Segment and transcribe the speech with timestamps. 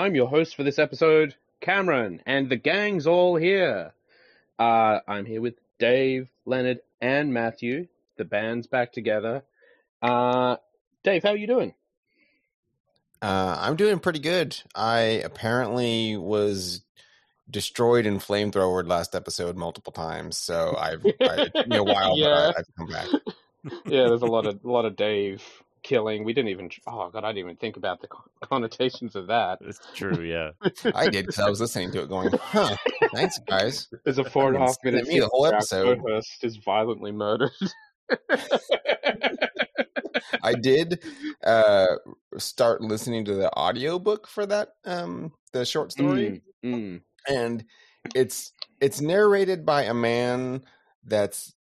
[0.00, 3.92] I'm your host for this episode, Cameron, and the gang's all here.
[4.58, 7.86] Uh, I'm here with Dave, Leonard, and Matthew.
[8.16, 9.42] The band's back together.
[10.00, 10.56] Uh,
[11.02, 11.74] Dave, how are you doing?
[13.20, 14.58] Uh, I'm doing pretty good.
[14.74, 16.80] I apparently was
[17.50, 22.16] destroyed in flamethrower last episode multiple times, so I've I, it took me a while,
[22.18, 22.26] Yeah.
[22.28, 23.06] but I, I've come back.
[23.84, 25.42] yeah, there's a lot of a lot of Dave
[25.82, 26.24] killing.
[26.24, 26.70] We didn't even.
[26.86, 28.08] Oh god, I didn't even think about the
[28.42, 29.58] connotations of that.
[29.62, 30.50] It's true, yeah.
[30.94, 32.76] I did because I was listening to it, going, "Huh,
[33.12, 35.98] thanks, guys." There's a four and a half minute me the whole episode.
[35.98, 37.52] co-host is violently murdered.
[40.42, 41.02] I did
[41.44, 41.86] uh,
[42.38, 46.42] start listening to the audiobook for that um, the short story.
[46.64, 47.00] Mm, mm.
[47.28, 47.64] and
[48.14, 50.64] it's it's narrated by a man
[51.04, 51.54] that's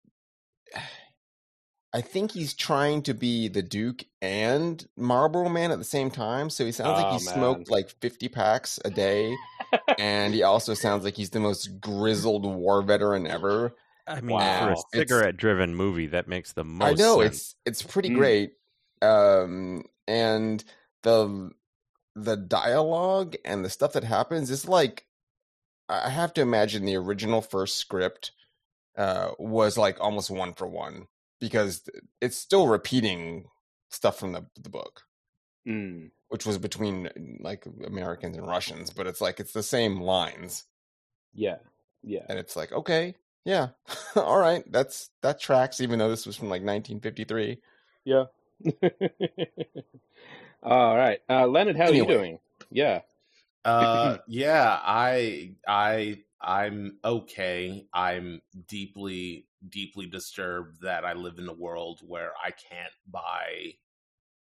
[1.96, 6.50] I think he's trying to be the Duke and Marlboro Man at the same time.
[6.50, 9.34] So he sounds like Oh, he smoked like 50 packs a day.
[9.98, 13.74] and he also sounds like he's the most grizzled war veteran ever.
[14.06, 14.66] I mean, Wow.
[14.66, 16.86] for a cigarette-driven movie, that makes the most.
[16.86, 17.54] I know sense.
[17.64, 18.14] it's it's pretty Mm.
[18.14, 18.52] great.
[19.00, 20.62] Um and
[21.02, 21.50] the
[22.14, 25.06] the dialogue and the stuff that happens is like
[25.88, 28.32] I have to imagine the original first script
[28.98, 31.06] uh was like almost one for one
[31.40, 31.88] because
[32.20, 33.46] it's still repeating
[33.90, 35.02] stuff from the the book
[35.66, 36.10] Mm.
[36.28, 37.10] which was between
[37.40, 40.64] like Americans and Russians but it's like it's the same lines
[41.34, 41.56] Yeah,
[42.04, 42.24] yeah.
[42.28, 43.68] and it's like okay yeah
[44.16, 47.58] all right that's that tracks even though this was from like 1953
[48.04, 48.24] Yeah.
[50.62, 51.20] All right.
[51.28, 52.38] Uh, Leonard, how are you doing?
[52.70, 53.00] Yeah.
[53.64, 57.88] Uh, yeah, I, I, I'm okay.
[57.92, 63.74] I'm deeply, deeply disturbed that I live in a world where I can't buy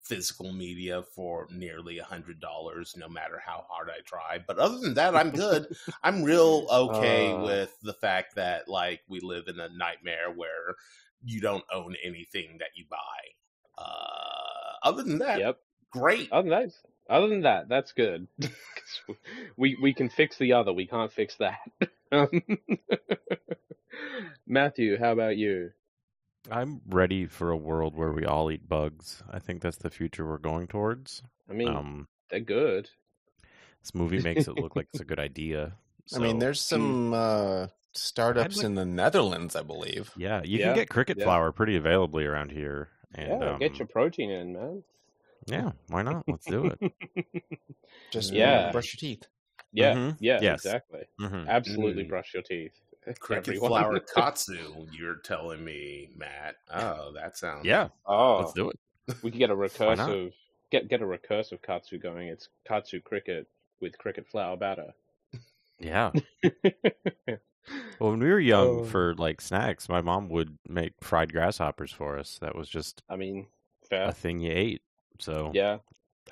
[0.03, 4.39] physical media for nearly a hundred dollars, no matter how hard I try.
[4.45, 5.67] But other than that, I'm good.
[6.03, 7.35] I'm real okay Uh.
[7.35, 10.75] with the fact that like we live in a nightmare where
[11.23, 12.97] you don't own anything that you buy.
[13.77, 15.59] Uh, other than that, Yep.
[15.91, 16.31] great.
[16.31, 16.71] Than that,
[17.11, 18.27] other than that, that's good.
[19.57, 20.73] we we can fix the other.
[20.73, 21.59] We can't fix that.
[22.11, 22.41] Um,
[24.47, 25.71] Matthew, how about you?
[26.49, 29.21] I'm ready for a world where we all eat bugs.
[29.31, 31.21] I think that's the future we're going towards.
[31.49, 32.89] I mean, Um, they're good.
[33.81, 35.73] this movie makes it look like it's a good idea.
[36.15, 40.11] I mean, there's some uh, startups like- in the Netherlands, I believe.
[40.17, 41.25] yeah, you Yeah, can get cricket yeah.
[41.25, 42.89] flour pretty availably around here.
[43.13, 44.83] And yeah, um, get your protein in, man.
[45.47, 46.23] Yeah, why not?
[46.27, 46.93] Let's do it.
[48.11, 48.71] Just Yeah.
[48.71, 49.27] brush your teeth.
[49.73, 50.17] Yeah, Mhm.
[50.19, 50.65] yeah, Yes.
[50.65, 51.05] exactly.
[51.19, 51.47] Mhm.
[51.47, 52.09] Absolutely Mm.
[52.09, 52.73] brush your teeth.
[53.19, 53.69] Cricket everyone.
[53.69, 56.57] flower katsu, you're telling me, Matt.
[56.71, 58.79] Oh, that sounds Yeah, Oh, let's do it.
[59.23, 60.33] we could get a recursive
[60.69, 62.27] get get a recursive katsu going.
[62.27, 63.47] It's katsu cricket
[63.79, 64.93] with cricket flour batter.
[65.79, 66.11] Yeah.
[66.43, 66.51] Well,
[68.11, 68.83] when we were young, Oh.
[68.85, 72.37] for like snacks, my mom would make fried grasshoppers for us.
[72.39, 73.47] That was just I mean,
[73.91, 74.81] a thing you ate.
[75.21, 75.77] So Yeah,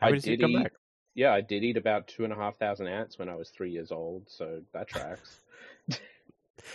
[0.01, 0.73] I to see it did come eat- back.
[1.15, 3.71] yeah, I did eat about two and a half thousand ants when I was three
[3.71, 5.39] years old, so that tracks.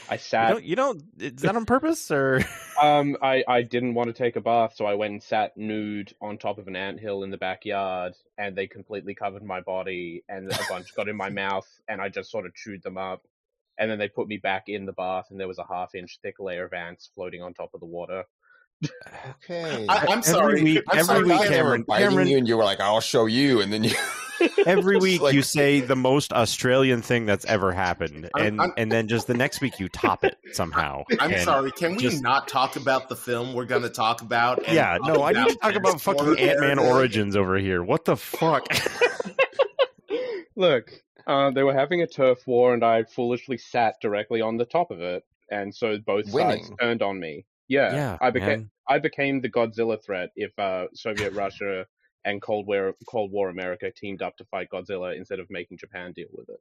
[0.08, 0.48] I You sat.
[0.48, 1.02] don't, you don't.
[1.18, 2.40] Is that on purpose or?
[2.82, 6.12] Um, I I didn't want to take a bath, so I went and sat nude
[6.20, 10.24] on top of an ant hill in the backyard, and they completely covered my body,
[10.28, 13.22] and a bunch got in my mouth, and I just sort of chewed them up,
[13.78, 16.18] and then they put me back in the bath, and there was a half inch
[16.20, 18.24] thick layer of ants floating on top of the water.
[19.44, 19.86] Okay.
[19.88, 20.62] I, I'm Every sorry.
[20.62, 23.60] week- I'm every sorry, week, Cameron- Cameron- you, and you were like, "I'll show you,"
[23.60, 23.94] and then you.
[24.66, 28.72] Every week Like- you say the most Australian thing that's ever happened, I'm- and I'm-
[28.76, 31.04] and then just the next week you top it somehow.
[31.20, 31.70] I'm sorry.
[31.72, 34.58] Can we just- not talk about the film we're going to talk about?
[34.66, 37.82] and Yeah, no, I need to talk about fucking Ant Man Origins over here.
[37.82, 38.66] What the fuck?
[40.56, 40.92] Look,
[41.26, 44.90] uh, they were having a turf war, and I foolishly sat directly on the top
[44.90, 46.76] of it, and so both sides Winning.
[46.80, 47.44] turned on me.
[47.74, 48.70] Yeah, Yeah, I became man.
[48.88, 51.86] I became the Godzilla threat if uh, Soviet Russia
[52.24, 56.12] and Cold War Cold War America teamed up to fight Godzilla instead of making Japan
[56.12, 56.60] deal with it.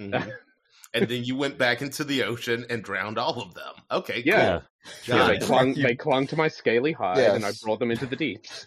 [0.00, 0.32] Mhm.
[0.94, 3.74] and then you went back into the ocean and drowned all of them.
[3.90, 4.60] Okay, Yeah.
[4.60, 4.62] cool.
[5.06, 7.90] Yeah, Got they clung You- they clung to my scaly hide, and I brought them
[7.90, 8.66] into the deeps.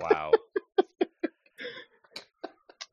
[0.00, 0.32] wow.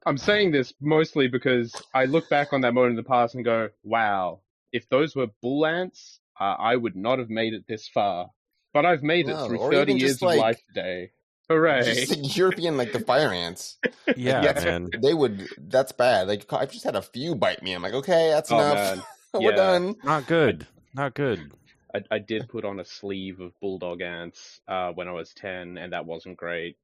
[0.06, 3.46] I'm saying this mostly because I look back on that moment in the past and
[3.46, 4.42] go, "Wow,
[4.74, 8.30] if those were bull ants, uh, I would not have made it this far."
[8.74, 11.12] But I've made it No, through 30 years just, of life today.
[11.48, 11.84] Hooray!
[11.84, 13.78] Just like European, like the fire ants.
[14.16, 14.54] Yeah, Yeah.
[14.54, 14.90] man.
[15.02, 15.48] They would.
[15.58, 16.28] That's bad.
[16.28, 17.74] Like I've just had a few bite me.
[17.74, 19.00] I'm like, okay, that's Oh, enough.
[19.34, 19.56] We're Yeah.
[19.56, 19.96] done.
[20.04, 20.68] Not good.
[20.94, 21.52] Not good.
[21.96, 25.78] I, I did put on a sleeve of bulldog ants uh, when I was 10,
[25.78, 26.78] and that wasn't great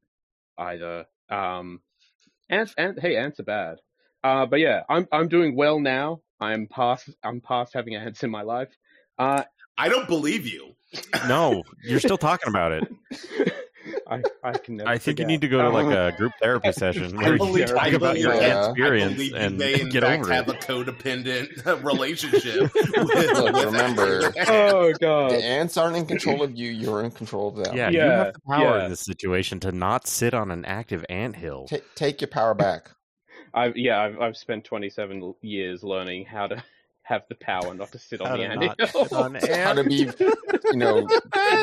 [0.57, 1.05] either.
[1.29, 1.81] Um,
[2.49, 3.77] ants, ant, hey, ants are bad.
[4.23, 6.21] Uh, but yeah, I'm I'm doing well now.
[6.39, 8.69] I'm past I'm past having ants in my life.
[9.17, 9.43] Uh,
[9.77, 10.75] I don't believe you.
[11.27, 12.87] No, you're still talking about it.
[14.07, 14.89] I I can never.
[14.89, 17.37] I think you need to go to like Um, a group therapy session where you
[17.37, 18.69] believe- talk I about your believe- yeah.
[18.69, 20.55] experience I you and may in get fact over have it.
[20.55, 22.71] a codependent relationship.
[22.73, 22.93] With,
[23.37, 25.31] Look, with remember- Oh god.
[25.31, 26.71] The ants aren't in control of you.
[26.71, 27.75] You're in control of them.
[27.77, 28.83] Yeah, you have the power yeah.
[28.85, 31.67] in this situation to not sit on an active anthill.
[31.67, 32.91] Ta take your power back.
[33.53, 36.63] I've yeah, I've I've spent 27 years learning how to
[37.03, 39.05] have the power not to sit on the to not anthill.
[39.05, 39.33] sit on
[39.65, 40.15] How to ants.
[40.15, 40.25] be,
[40.71, 41.07] you know,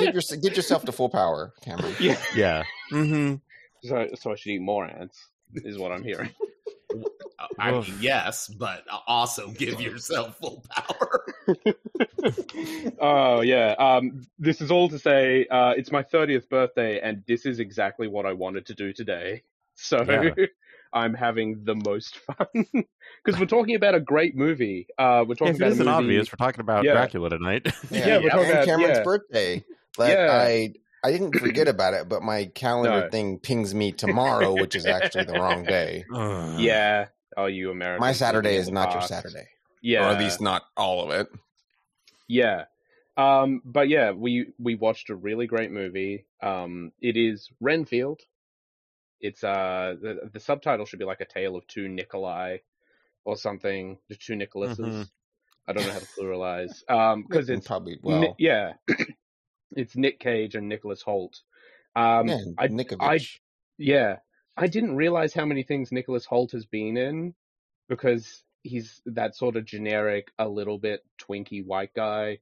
[0.00, 1.94] give, your, give yourself to full power, Cameron.
[2.00, 2.18] yeah.
[2.34, 2.64] Yeah.
[2.90, 3.36] Mm-hmm.
[3.86, 5.28] So so I should eat more ants.
[5.54, 6.30] Is what I'm hearing.
[7.58, 11.24] I mean, yes, but also give yourself full power.
[13.00, 13.74] oh yeah.
[13.78, 18.08] Um, this is all to say, uh, it's my 30th birthday, and this is exactly
[18.08, 19.42] what I wanted to do today.
[19.74, 20.46] So Yeah.
[20.92, 22.66] I'm having the most fun
[23.24, 24.86] because we're talking about a great movie.
[24.98, 25.96] Uh, we're talking If about a isn't movie.
[25.96, 26.92] obvious, we're talking about Yeah.
[26.92, 27.66] Dracula tonight.
[27.90, 29.02] Yeah, we're talking about- Cameron's yeah.
[29.04, 29.64] birthday.
[29.98, 30.30] Like, Yeah.
[30.32, 30.72] I
[31.04, 33.10] I didn't forget about it, but my calendar No.
[33.10, 36.04] thing pings me tomorrow, which is actually the wrong day.
[36.58, 37.06] Yeah.
[37.36, 38.00] Oh, you Americans.
[38.00, 39.02] My Saturday is the not your.
[39.02, 39.46] Saturday,
[39.82, 40.06] Yeah.
[40.08, 41.28] or at least not all of it.
[42.28, 42.64] Yeah.
[43.18, 46.26] Um, but yeah, we we watched a really great movie.
[46.42, 48.20] Um, it is Renfield.
[49.20, 52.58] It's uh the, the subtitle should be like a tale of two Nikolai
[53.24, 54.78] or something, the two Nicholases.
[54.78, 55.10] Mhm.
[55.68, 56.88] I don't know how to pluralize.
[56.90, 58.74] Um, because it's probably Ni- well, yeah,
[59.72, 61.40] it's Nick Cage and Nicholas Hoult.
[61.96, 63.38] Um, yeah, I Nikovich.
[63.78, 64.16] yeah,
[64.56, 67.34] I didn't realize how many things Nicholas Hoult has been in
[67.88, 72.38] because he's that sort of generic, a little bit twinky white guy.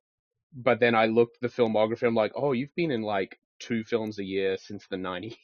[0.55, 2.07] But then I looked the filmography.
[2.07, 5.35] I'm like, oh, you've been in like two films a year since the '90s.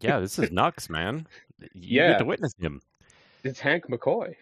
[0.00, 1.26] Yeah, this is Nux, man.
[1.74, 2.08] You Yeah.
[2.12, 2.80] get to witness him.
[3.44, 4.34] It's Hank McCoy.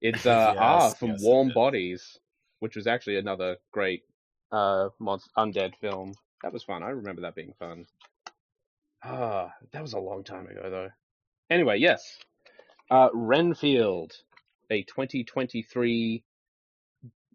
[0.00, 1.50] It's uh, R from yes, Warm.
[1.54, 2.18] Bodies,
[2.60, 4.02] which was actually another great
[4.52, 6.14] uh monst- undead film.
[6.42, 6.82] That was fun.
[6.82, 7.86] I remember that being fun.
[9.04, 10.88] Ah, that was a long time ago though.
[11.50, 12.18] Anyway, yes.
[12.90, 14.12] Uh Renfield,
[14.70, 16.22] a 2023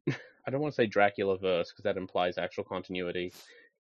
[0.09, 3.31] I don't want to say Dracula verse because that implies actual continuity.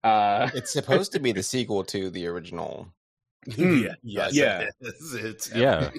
[0.03, 2.87] Uh It's supposed to be the sequel to the original.
[3.55, 3.77] Hmm.
[3.83, 4.59] yeah, yes, Yeah.
[4.69, 5.13] it is.
[5.13, 5.89] It's Yeah.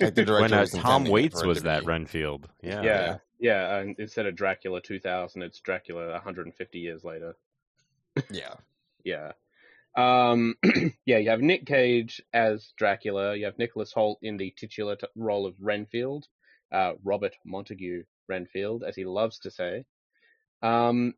[0.00, 1.84] Like the director When uh, Tom Waits was that.
[1.84, 2.48] Renfield.
[2.62, 2.82] Yeah.
[2.82, 7.36] yeah, yeah, and instead of Dracula 2000, it's Dracula 150 years later.
[8.30, 8.54] Yeah,
[9.04, 9.32] Yeah.
[9.96, 10.54] Um,
[11.06, 13.34] yeah, you have Nick Cage as Dracula.
[13.36, 16.26] You have Nicholas Hoult in the titular t- role of Renfield,
[16.72, 19.84] uh, Robert Montague Renfield, as he loves to say.
[20.62, 21.14] Um, we-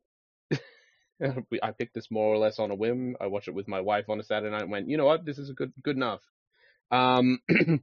[1.63, 3.17] I picked this more or less on a whim.
[3.21, 5.25] I watched it with my wife on a Saturday night and went, you know what,
[5.25, 6.23] this is a good good enough.
[6.91, 7.41] Um,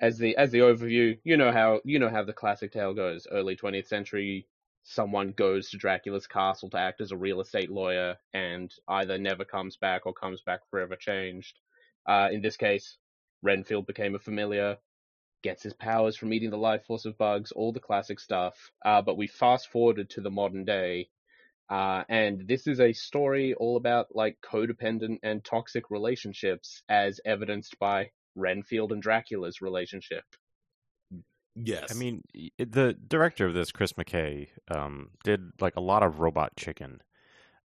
[0.00, 3.26] as the as the overview, you know how you know how the classic tale goes.
[3.30, 4.46] Early 20th century,
[4.82, 9.44] someone goes to Dracula's castle to act as a real estate lawyer and either never
[9.44, 11.58] comes back or comes back forever changed.
[12.06, 12.98] Uh, in this case,
[13.42, 14.76] Renfield became a familiar,
[15.42, 18.72] gets his powers from eating the life force of bugs, all the classic stuff.
[18.84, 21.08] Uh, but we fast forwarded to the modern day,
[21.74, 27.76] uh, and this is a story all about like codependent and toxic relationships, as evidenced
[27.80, 30.22] by Renfield and Dracula's relationship.
[31.56, 31.90] yes.
[31.90, 32.22] I mean,
[32.58, 37.00] the director of this, Chris McKay, um, did like a lot of Robot Chicken.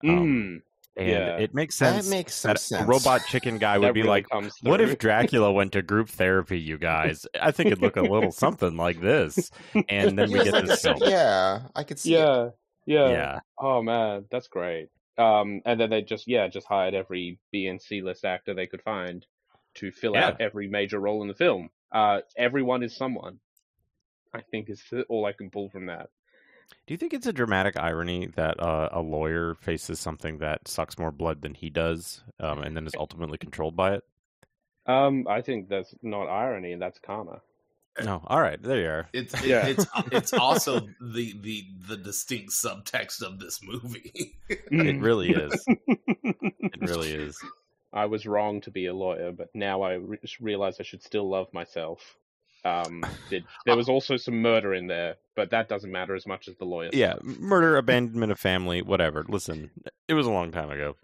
[0.04, 0.62] Um, Mm,
[0.96, 1.36] and Yeah.
[1.36, 2.82] it makes That sense makes some that sense.
[2.82, 4.26] a robot chicken guy would be really like,
[4.62, 7.26] "What if Dracula went to group therapy, you guys?
[7.38, 9.50] I think it'd look a little something like this."
[9.90, 10.98] And then we get this film.
[11.04, 12.14] Yeah, I could see.
[12.14, 12.54] it.
[12.88, 14.88] Yeah, yeah, Oh man, that's great.
[15.16, 18.66] Um, and then they just yeah, just hired every B and C list actor they
[18.66, 19.26] could find
[19.74, 20.18] to fill Yeah.
[20.18, 21.70] out every major role in the film.
[21.92, 23.40] Uh, everyone is someone.
[24.34, 26.10] I think is all I can pull from that.
[26.88, 30.98] Do you think it's a dramatic irony that uh, a lawyer faces something that sucks
[30.98, 34.04] more blood than he does, um, and then is ultimately controlled by it?
[34.86, 37.42] Um, I think that's not irony, and that's karma.
[38.04, 38.22] No.
[38.26, 39.08] All right, there you are.
[39.12, 39.66] It's Yeah.
[39.66, 44.36] it's it's also the the the distinct subtext of this movie.
[44.48, 45.66] It really is.
[46.00, 47.38] It really is.
[47.92, 51.28] I was wrong to be a lawyer, but now I re- realize I should still
[51.28, 52.16] love myself.
[52.64, 56.48] Um, it, there was also some murder in there, but that doesn't matter as much
[56.48, 56.90] as the lawyer.
[56.92, 57.24] Yeah, stuff.
[57.38, 59.24] murder, abandonment of family, whatever.
[59.28, 59.70] Listen,
[60.06, 60.96] it was a long time ago.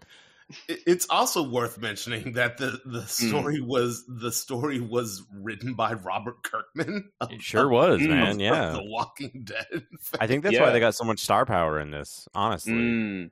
[0.67, 3.05] It- it's also worth mentioning that the the Hmm.
[3.07, 7.11] story was the story was written by Robert Kirkman.
[7.19, 8.09] Of, It sure of- was, Mm.
[8.09, 8.39] man.
[8.39, 8.71] Yeah.
[8.73, 9.87] The Walking Dead.
[10.19, 12.73] I think that's why they got so much star power in this, honestly.
[12.73, 13.31] Mm.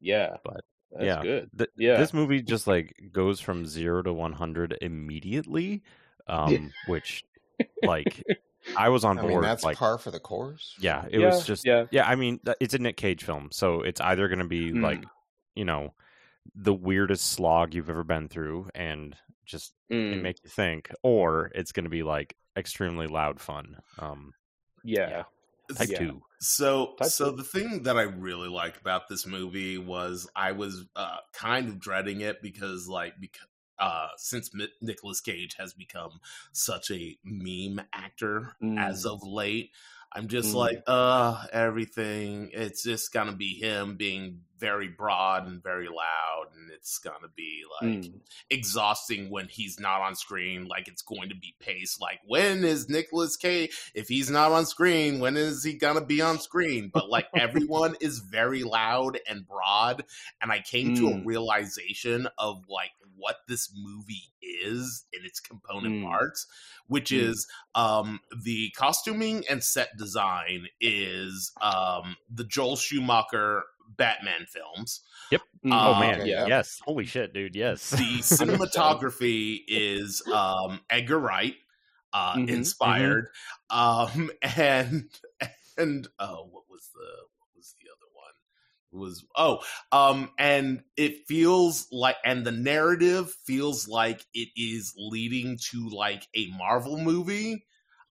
[0.00, 1.22] Yeah, But, that's yeah.
[1.22, 1.50] good.
[1.56, 1.96] Th- Yeah.
[1.98, 5.82] This movie just like goes from zero to 100 immediately,
[6.26, 7.24] um, which,
[7.82, 8.22] like,
[8.76, 9.32] I was on I board.
[9.34, 10.74] mean, that's like, par for the course.
[10.80, 11.86] yeah, it yeah, was just, yeah.
[11.90, 14.82] yeah, I mean, it's a Nick Cage film, so it's either going to be Mm.
[14.82, 15.04] like,
[15.56, 15.94] you know,
[16.54, 20.22] the weirdest slog you've ever been through and just Mm.
[20.22, 23.76] make you think, or it's going to be like extremely loud fun.
[23.98, 24.34] Um,
[24.84, 25.24] yeah.
[25.76, 25.98] type Yeah.
[25.98, 26.22] two.
[26.38, 27.36] So, Type so two.
[27.38, 31.80] the thing that I really liked about this movie was I was uh, kind of
[31.80, 33.46] dreading it because, like, because
[33.78, 36.20] uh, since Mi- Nicolas Cage has become
[36.52, 39.70] such a meme actor as of late,
[40.12, 40.54] I'm just Mm.
[40.54, 42.50] like, uh, everything.
[42.52, 47.62] It's just gonna be him being very broad and very loud, and it's gonna be
[47.82, 48.20] like Mm.
[48.48, 50.64] exhausting when he's not on screen.
[50.66, 52.00] Like it's going to be paced.
[52.00, 53.76] Like when is Nicholas Cage?
[53.94, 56.88] If he's not on screen, when is he gonna be on screen?
[56.92, 60.04] But like everyone is very loud and broad,
[60.40, 61.26] and I came to a Mm.
[61.26, 64.32] realization of like what this movie
[64.66, 66.02] is in its component Mm.
[66.04, 66.46] parts,
[66.88, 67.28] which Mm.
[67.30, 73.64] is um the costuming and set design is um the Joel Schumacher
[73.96, 75.00] Batman films.
[75.64, 75.72] Mm.
[75.72, 76.46] Oh Uh, man, yeah.
[76.46, 77.90] yes, holy shit, dude, yes.
[77.90, 81.54] The cinematography is um Edgar Wright
[82.12, 83.26] uh Mhm, inspired.
[83.70, 85.08] Um and
[85.76, 87.34] and oh what was the what was the other one?
[87.34, 87.35] It
[88.96, 89.60] was oh
[89.92, 96.26] um and it feels like and the narrative feels like it is leading to like
[96.34, 97.66] a Marvel movie.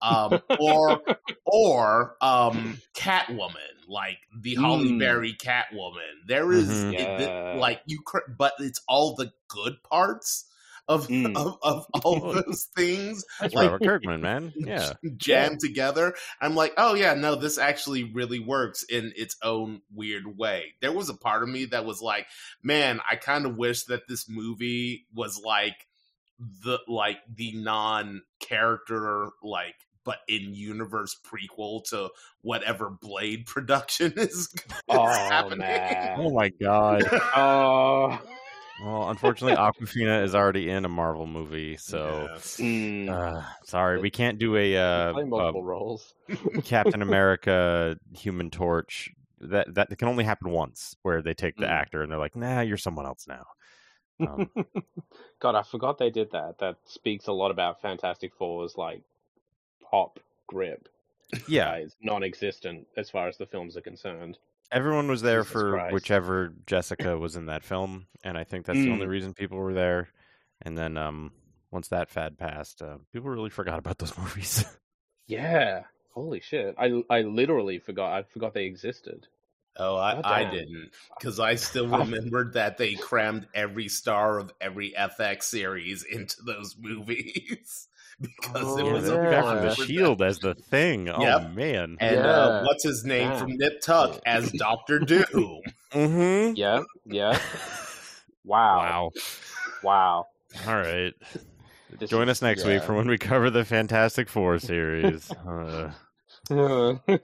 [0.01, 1.01] Um or
[1.45, 4.97] or um Catwoman, like the Halle Mm.
[4.97, 6.25] Berry Catwoman.
[6.27, 6.93] There is Mhm.
[6.97, 7.51] it- it- Yeah.
[7.51, 10.45] like you, cr- but it's all the good parts
[10.87, 11.35] of Mm.
[11.35, 14.53] of, of all those things That's like- Robert Kirkman, man.
[14.55, 14.93] Yeah.
[15.17, 16.13] jammed together.
[16.41, 20.73] I'm like, oh yeah, no, this actually really works in its own weird way.
[20.81, 22.27] There was a part of me that was like,
[22.63, 25.87] man, I kind of wish that this movie was like
[26.63, 32.09] the like the non character like but in universe prequel to
[32.41, 34.55] whatever Blade production is, is
[34.89, 35.59] Oh, happening.
[35.59, 36.15] man.
[36.19, 37.03] Oh my god.
[37.35, 38.19] Oh.
[38.83, 42.37] Well, unfortunately, Awkwafina is already in a Marvel movie, so Yeah.
[42.65, 43.09] Mm.
[43.09, 46.13] uh, sorry, we can't do a uh, Play multiple roles.
[46.29, 49.09] uh, Captain America, Human Torch.
[49.39, 51.71] That that can only happen once, where they take the Mm.
[51.71, 53.45] actor and they're like, "Nah, you're someone else now."
[54.19, 54.49] Um,
[55.39, 56.59] God, I forgot they did that.
[56.59, 59.01] That speaks a lot about Fantastic Four's like
[59.89, 60.87] pop grip.
[61.47, 64.37] yeah, That is non-existent as far as the films are concerned.
[64.71, 65.93] Everyone was there Jesus for Christ.
[65.93, 69.09] whichever Jessica was in that film, and I think that's the only Mm.
[69.09, 70.09] reason people were there.
[70.61, 71.31] And then um,
[71.71, 74.65] once that fad passed, uh, people really forgot about those movies.
[75.27, 75.83] Yeah.
[76.13, 76.75] Holy shit!
[76.77, 78.11] I I literally forgot.
[78.11, 79.27] I forgot they existed.
[79.77, 80.51] Oh, I, I damn.
[80.53, 86.41] didn't because I still remembered that they crammed every star of every FX series into
[86.43, 87.87] those movies
[88.21, 89.75] because it Oh, yeah, was they a were back from the.
[89.75, 91.09] Shield as the thing.
[91.09, 91.51] Oh Yep.
[91.53, 91.97] man.
[91.99, 93.37] And uh, what's his name Yeah.
[93.37, 95.61] from Nip Tuck as Doctor Doom?
[95.91, 96.55] Mm-hmm.
[96.55, 96.81] Yeah.
[97.05, 97.39] Yeah.
[98.43, 98.77] Wow.
[98.79, 99.11] Wow.
[99.83, 100.27] Wow.
[100.67, 101.13] All right.
[101.99, 105.29] This Join is- us next week for when we cover the Fantastic Four series.
[105.31, 105.91] Uh,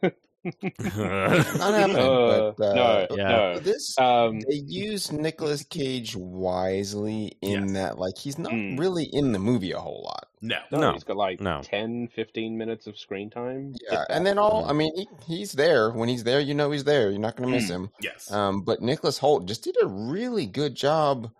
[0.43, 0.53] Not
[0.93, 1.97] happening.
[1.97, 3.59] Uh, but, uh, no, Yeah.
[3.59, 7.71] This Um, they use Nicolas Cage wisely in Yes.
[7.73, 8.79] that like he's not Mm.
[8.79, 10.27] really in the movie a whole lot.
[10.41, 10.59] No.
[10.71, 11.61] no, No, he's got like no.
[11.63, 13.73] 10, 15 minutes of screen time.
[13.91, 14.65] Yeah, and then all.
[14.65, 16.39] I mean he, he's there when he's there.
[16.39, 17.09] You know he's there.
[17.09, 17.75] You're not going to miss Mm.
[17.75, 17.89] him.
[18.01, 18.31] Yes.
[18.31, 21.31] Um, but Nicholas Hoult just did a really good job,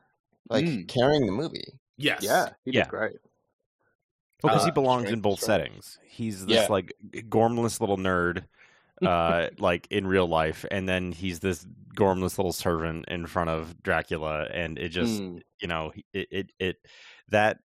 [0.50, 0.88] like Mm.
[0.88, 1.74] carrying the movie.
[1.98, 2.20] yes.
[2.22, 2.84] yeah, he Yeah.
[2.84, 3.16] did great.
[4.44, 5.63] Well, because he Uh, belongs in both strength.
[5.63, 6.00] settings.
[6.08, 6.68] He's this Yeah.
[6.70, 6.94] like
[7.30, 8.44] gormless little nerd,
[9.06, 13.82] uh, like in real life, and then he's this gormless little servant in front of
[13.82, 15.42] Dracula, and it just Mm.
[15.62, 16.77] you know it it, it
[17.30, 17.60] that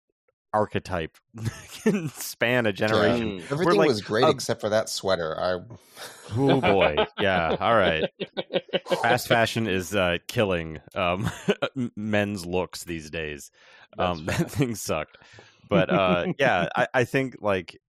[0.52, 1.16] archetype
[1.82, 3.40] can span a generation.
[3.40, 3.52] Mm.
[3.52, 5.38] Everything like, was great uh, except for that sweater.
[5.40, 5.60] I
[6.36, 7.56] Oh boy, yeah.
[7.60, 8.08] All right,
[9.02, 11.30] fast fashion is uh, killing um,
[11.96, 13.50] men's looks these days.
[13.98, 15.18] Um, that thing sucked.
[15.68, 17.80] But uh, yeah, I, I think like,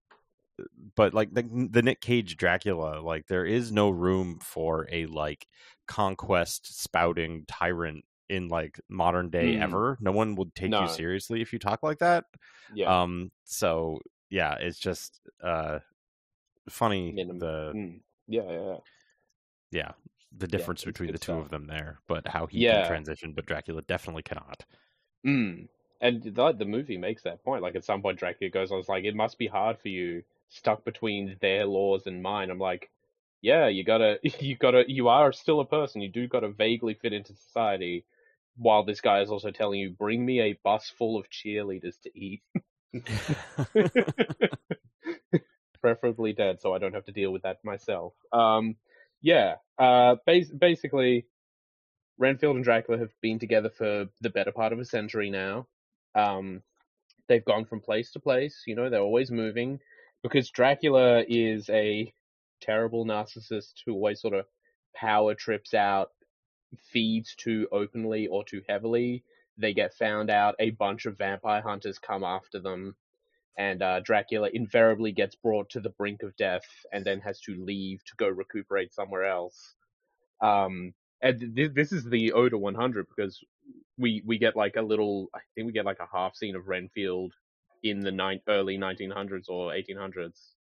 [0.96, 5.48] but like the, the Nick Cage Dracula, like there is no room for a like
[5.88, 9.62] conquest spouting tyrant in like modern day Hmm.
[9.64, 9.98] ever.
[10.00, 10.84] No one would take No.
[10.84, 12.26] you seriously if you talk like that.
[12.74, 13.02] yeah.
[13.02, 14.00] Um, so
[14.30, 15.80] yeah, it's just uh,
[16.70, 18.00] funny Minim- the Mm.
[18.28, 18.78] Yeah, yeah, yeah.
[19.72, 19.92] yeah
[20.38, 21.44] the difference it's between the two stuff.
[21.44, 22.82] of them there, but how he Yeah.
[22.84, 24.64] can transition, but Dracula definitely cannot.
[25.28, 25.68] Mm.
[26.00, 27.62] And the, the movie makes that point.
[27.62, 30.24] Like at some point, Dracula goes, "I was like, it must be hard for you,
[30.52, 32.92] stuck between their laws and mine." I'm like,
[33.42, 36.02] yeah, you gotta, you gotta, you are still a person.
[36.02, 38.06] You do gotta vaguely fit into society.
[38.58, 42.12] While this guy is also telling you, bring me a bus full of cheerleaders to
[42.18, 42.42] eat,
[45.82, 48.14] preferably dead, so I don't have to deal with that myself.
[48.34, 48.76] Um,
[49.22, 49.56] yeah.
[49.80, 51.28] Uh, bas- basically,
[52.18, 55.68] Renfield and Dracula have been together for the better part of a century now.
[56.14, 56.62] Um,
[57.30, 58.64] they've gone from place to place.
[58.68, 59.80] You know, they're always moving
[60.24, 62.14] because Dracula is a
[62.62, 64.46] terrible narcissist who always sort of
[64.96, 66.10] power trips out,
[66.92, 69.24] feeds too openly or too heavily.
[69.58, 70.56] They get found out.
[70.60, 72.96] A bunch of vampire hunters come after them,
[73.58, 77.56] and uh, Dracula invariably gets brought to the brink of death and then has to
[77.56, 79.76] leave to go recuperate somewhere else.
[80.42, 83.40] Um, and th- this is the Oda 100 because
[83.98, 86.68] we we get like a little I think we get like a half scene of
[86.68, 87.34] Renfield
[87.84, 90.56] in the early 1900s or 1800s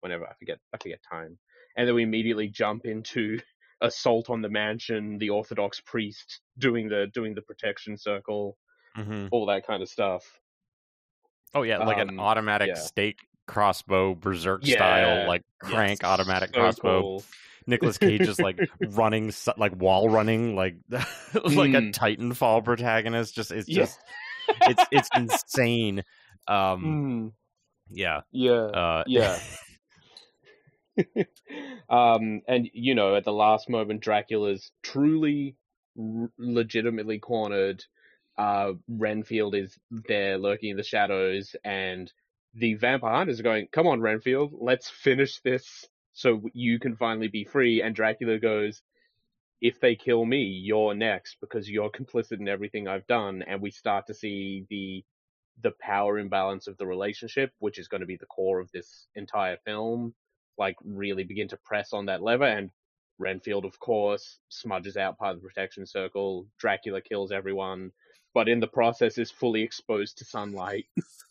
[0.00, 1.38] whenever I forget I forget time
[1.76, 3.38] and then we immediately jump into
[3.80, 8.56] assault on the mansion the orthodox priest doing the doing the protection circle
[8.96, 10.40] hmm all that kind of stuff
[11.54, 12.76] Oh yeah, like an Um, automatic yeah.
[12.76, 16.74] stake crossbow berserk Yeah, style, like crank yes, automatic so crossbow.
[16.74, 17.24] cool.
[17.66, 20.76] Nicholas Cage is like running, like wall running, like
[21.44, 21.92] like a Mm.
[21.92, 23.34] Titanfall protagonist.
[23.34, 23.86] Just it's Yeah.
[23.86, 24.00] just
[24.64, 26.02] it's it's insane.
[26.48, 27.32] Um, Mm,
[27.90, 29.38] yeah, yeah uh, yeah.
[31.88, 35.56] um, and you know, at the last moment, Dracula's truly,
[35.98, 37.84] r- legitimately cornered.
[38.36, 39.76] Uh, Renfield is
[40.08, 42.12] there lurking in the shadows, and
[42.54, 47.28] the vampire hunters are going, "Come on, Renfield, let's finish this, so you can finally
[47.28, 48.82] be free." And Dracula goes,
[49.60, 53.70] "If they kill me, you're next because you're complicit in everything I've done." And we
[53.70, 55.04] start to see the
[55.62, 59.06] the power imbalance of the relationship, which is going to be the core of this
[59.14, 60.14] entire film,
[60.58, 62.44] like really begin to press on that lever.
[62.44, 62.70] And
[63.18, 66.46] Renfield, of course, smudges out part of the protection circle.
[66.58, 67.92] Dracula kills everyone,
[68.34, 70.86] but in the process is fully exposed to sunlight.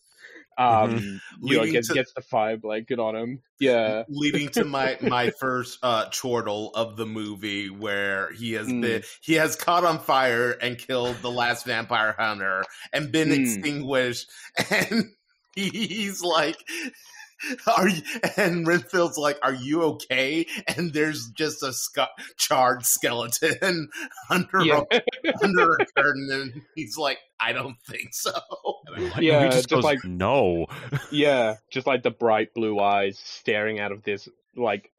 [0.57, 3.41] um, you know, gets to- gets the fire blanket on him.
[3.59, 4.03] Yeah.
[4.09, 8.81] leading to my my first uh chortle of the movie where he has Mm.
[8.81, 13.39] been he has caught on fire and killed the last vampire hunter and been Mm.
[13.41, 14.29] extinguished
[14.69, 15.05] and
[15.55, 16.57] he's like
[17.77, 18.01] are you
[18.37, 21.99] and renfield's like are you okay and there's just a sc-
[22.37, 23.89] charred skeleton
[24.29, 24.81] under Yeah.
[24.91, 25.01] a,
[25.43, 28.31] under a curtain and he's like i don't think so
[28.95, 30.67] And like, Yeah, he just just goes, like- no.
[31.11, 31.55] yeah.
[31.71, 34.91] Just like the bright blue eyes staring out of this like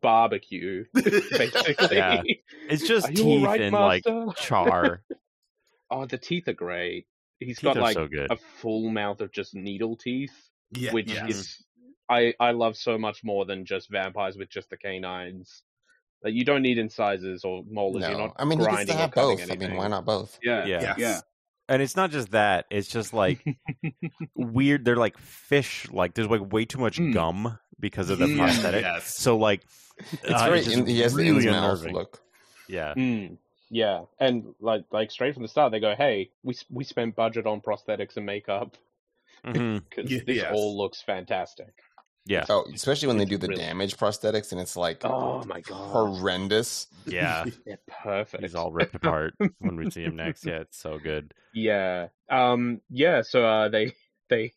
[0.00, 1.96] barbecue, basically.
[1.96, 2.22] Yeah.
[2.68, 4.04] It's just Are teeth alright, and like
[4.36, 5.02] char.
[5.90, 7.06] Oh, the teeth are great.
[7.38, 8.30] He's Teeth got like so good.
[8.30, 11.30] a full mouth of just needle teeth, yeah, which yes.
[11.30, 11.64] is
[12.08, 15.62] I I love so much more than just vampires with just the canines.
[16.22, 18.06] Like you don't need incisors or molars.
[18.08, 19.50] You're not I mean grinding to or have cutting both.
[19.50, 20.38] I mean, why not both?
[20.42, 20.80] Yeah, Yeah.
[20.82, 20.98] Yes.
[20.98, 21.20] yeah.
[21.68, 23.44] And it's not just that; it's just like
[24.34, 24.84] weird.
[24.84, 25.88] They're like fish.
[25.90, 27.12] Like there's like way too much Mm.
[27.14, 28.82] gum because of the prosthetic.
[28.82, 29.16] yes.
[29.16, 29.62] So like,
[30.12, 30.62] It's uh, very.
[30.62, 31.94] just in, he has the really in unnerving.
[31.94, 32.20] look.
[32.68, 33.36] Yeah, Mm,
[33.70, 37.46] yeah, and like like straight from the start, they go, "Hey, we we spent budget
[37.46, 38.76] on prosthetics and makeup
[39.44, 40.52] because Ye- this yes.
[40.54, 41.72] all looks fantastic."
[42.26, 45.60] Yeah, Oh, especially when they do the really- damage prosthetics, and it's like Oh my
[45.62, 46.86] god, horrendous.
[47.06, 47.44] yeah.
[47.66, 48.42] they're perfect.
[48.42, 50.44] He's all ripped apart when we see him next.
[50.44, 51.32] Yeah, it's so good.
[51.54, 52.08] Yeah.
[52.28, 52.82] Um.
[52.90, 53.22] Yeah.
[53.22, 53.94] So uh, they
[54.28, 54.52] they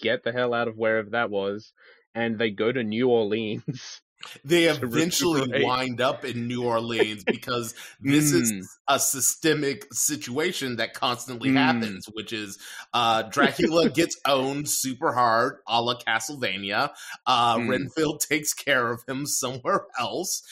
[0.00, 1.72] get the hell out of wherever that was,
[2.14, 4.00] and they go to New Orleans.
[4.44, 8.62] They eventually wind up in New Orleans because this is Mm.
[8.88, 11.56] a systemic situation that constantly Mm.
[11.56, 12.58] happens, which is
[12.92, 16.90] uh, Dracula gets owned super hard, a la Castlevania.
[17.26, 17.68] Uh, Mm.
[17.70, 20.42] Renfield takes care of him somewhere else.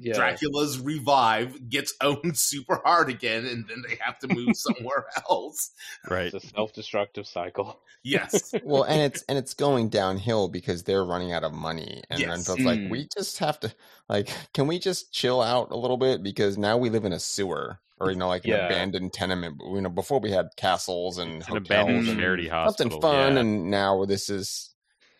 [0.00, 0.14] Yeah.
[0.14, 5.70] Dracula's revive gets owned super hard again, and then they have to move somewhere else.
[6.08, 6.32] Right.
[6.32, 7.80] It's a self-destructive cycle.
[8.04, 8.52] Yes.
[8.64, 12.28] Well, and it's and it's going downhill because they're running out of money, and Yes.
[12.28, 12.90] Renfield's like, Mm.
[12.90, 13.72] we just have to,
[14.08, 17.20] like, can we just chill out a little bit because now we live in a
[17.20, 19.60] sewer or you know, like an abandoned tenement.
[19.64, 22.90] You know, before we had castles and It's an hotels abandoned and charity hospital.
[22.90, 23.40] something fun, yeah.
[23.40, 24.70] and now this is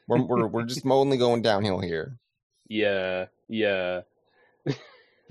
[0.09, 2.19] we're we're, we're just only going downhill here.
[2.69, 3.27] Yeah.
[3.49, 4.01] Yeah.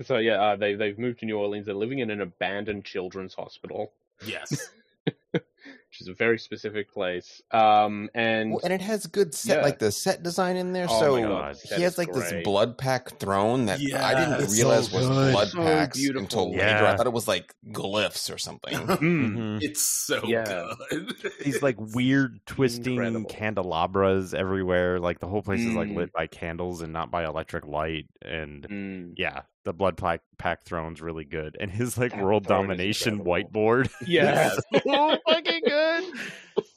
[0.02, 1.66] so yeah, uh, they they've moved to New Orleans.
[1.66, 3.92] They're living in an abandoned children's hospital,
[4.24, 4.70] Yes.
[5.92, 7.42] which is a very specific place.
[7.50, 8.08] Um.
[8.14, 9.62] And Well, and it has good set, Yeah.
[9.62, 10.86] like the set design in there.
[10.88, 14.88] Oh so God, he has is like this blood pack throne that I didn't realize
[14.88, 15.32] so was good.
[15.32, 16.22] blood So packs beautiful.
[16.22, 16.86] until later.
[16.86, 18.72] I thought it was like glyphs or something.
[19.02, 19.34] Mm.
[19.36, 19.58] Mhm.
[19.62, 20.72] it's so Yeah.
[20.90, 21.14] good.
[21.44, 23.28] These like weird twisting Incredible.
[23.28, 24.98] candelabras everywhere.
[24.98, 25.96] Like the whole place is like Mm.
[25.96, 28.06] lit by candles and not by electric light.
[28.22, 29.14] And Mm.
[29.18, 31.56] yeah, the blood pack pack throne's really good.
[31.60, 33.90] And his like That world domination whiteboard.
[34.06, 34.56] Yeah.
[34.84, 36.04] so fucking good.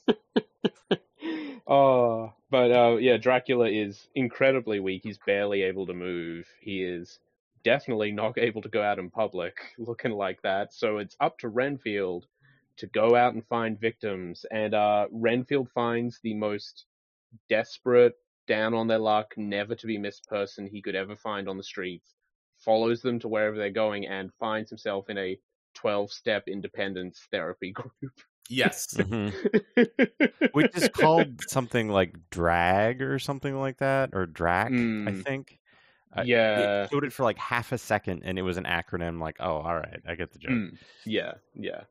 [1.67, 5.01] oh, but uh, yeah, Dracula is incredibly weak.
[5.03, 6.47] He's barely able to move.
[6.59, 7.19] He is
[7.63, 10.73] definitely not able to go out in public looking like that.
[10.73, 12.27] So it's up to Renfield
[12.77, 14.45] to go out and find victims.
[14.51, 16.85] And uh, Renfield finds the most
[17.49, 18.13] desperate,
[18.47, 21.63] down on their luck, never to be missed person he could ever find on the
[21.63, 22.14] streets,
[22.65, 25.37] follows them to wherever they're going, and finds himself in a
[25.75, 27.93] 12 step independence therapy group.
[28.49, 28.93] yes.
[28.97, 29.33] Mhm.
[30.53, 35.23] Which is called something like drag or something like that, or drac, I Mm.
[35.23, 35.59] think.
[36.13, 36.83] I- Yeah.
[36.83, 39.57] It showed it for like half a second and it was an acronym like, oh,
[39.57, 40.51] all right, I get the joke.
[40.51, 41.81] Mm, yeah, yeah.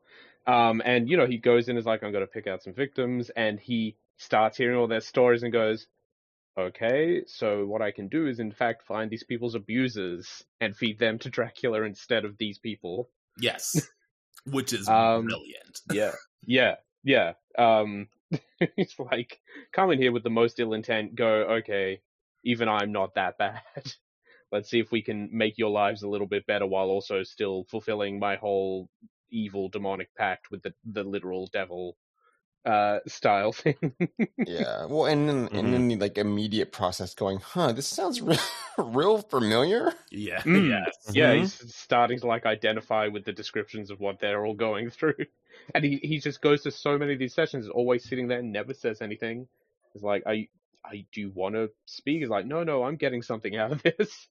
[0.47, 2.73] Um, and you know, he goes in as like, I'm going to pick out some
[2.75, 5.87] victims, and he starts hearing all their stories and goes,
[6.59, 10.99] okay, so what I can do is in fact find these people's abusers and feed
[10.99, 13.11] them to Dracula instead of these people.
[13.39, 13.89] Yes.
[14.47, 15.81] Which is Um, brilliant.
[15.93, 16.13] Yeah,
[16.47, 17.33] yeah, yeah.
[17.59, 18.09] Um,
[18.61, 19.41] it's like
[19.73, 21.15] come in here with the most ill intent.
[21.15, 21.27] Go,
[21.59, 22.01] okay,
[22.45, 23.63] even I'm not that bad.
[24.53, 27.65] Let's see if we can make your lives a little bit better while also still
[27.71, 28.89] fulfilling my whole
[29.31, 31.97] evil demonic pact with the the literal devil
[32.65, 33.77] uh style thing.
[34.47, 34.87] yeah.
[34.87, 35.57] Well, and then Mm-hmm.
[35.57, 37.73] and then the like immediate process going, huh?
[37.73, 38.39] This sounds real,
[38.79, 39.93] real familiar.
[40.11, 40.41] Yeah.
[40.43, 40.69] Mm.
[40.71, 40.97] Yes.
[41.13, 41.41] yeah, Mhm.
[41.41, 45.27] he's starting to like identify with the descriptions of what they're all going through.
[45.75, 48.75] And he, he just goes to so many of these sessions, always sitting there, never
[48.75, 49.47] says anything.
[49.93, 50.49] He's like, I,
[50.85, 52.21] I do want to speak?
[52.21, 54.29] He's like, no, no, I'm getting something out of this.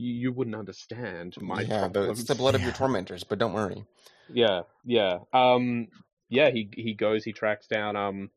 [0.00, 3.38] You, you wouldn't understand my yeah, the, it's the problems." blood of your tormentors, but
[3.38, 3.84] don't worry.
[4.32, 5.18] Yeah, yeah.
[5.32, 5.88] Um,
[6.28, 6.50] yeah.
[6.50, 7.24] He he goes.
[7.24, 8.30] He tracks down um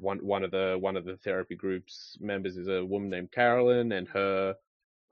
[0.00, 3.92] one one of the one of the therapy group's members is a woman named Carolyn,
[3.92, 4.54] and her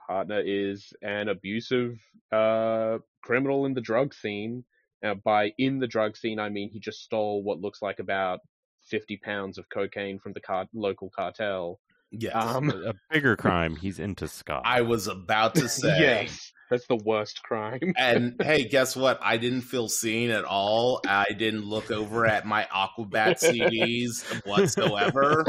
[0.06, 1.98] partner is an abusive
[2.32, 4.64] uh criminal in the drug scene.
[5.04, 8.40] Uh, by in the drug scene, I mean he just stole what looks like about
[8.82, 11.80] fifty pounds of cocaine from the car- local cartel.
[12.10, 12.34] Yes.
[12.34, 13.76] Um, A bigger crime.
[13.76, 14.62] He's into Scott.
[14.64, 15.88] I was about to say.
[15.98, 17.92] yes, that's the worst crime.
[17.96, 19.18] And hey, guess what?
[19.22, 21.00] I didn't feel seen at all.
[21.06, 25.44] I didn't look over at my Aquabat CDs whatsoever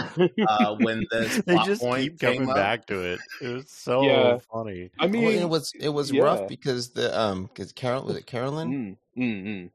[0.48, 2.56] uh, when this they plot just point keep came coming up.
[2.56, 3.20] back to it.
[3.42, 4.38] It was so Yeah.
[4.52, 4.90] funny.
[5.00, 6.24] I mean, Well, it was it was yeah.
[6.24, 8.98] rough because the um because Carol was it Carolyn?
[9.16, 9.70] mm, mm, mm.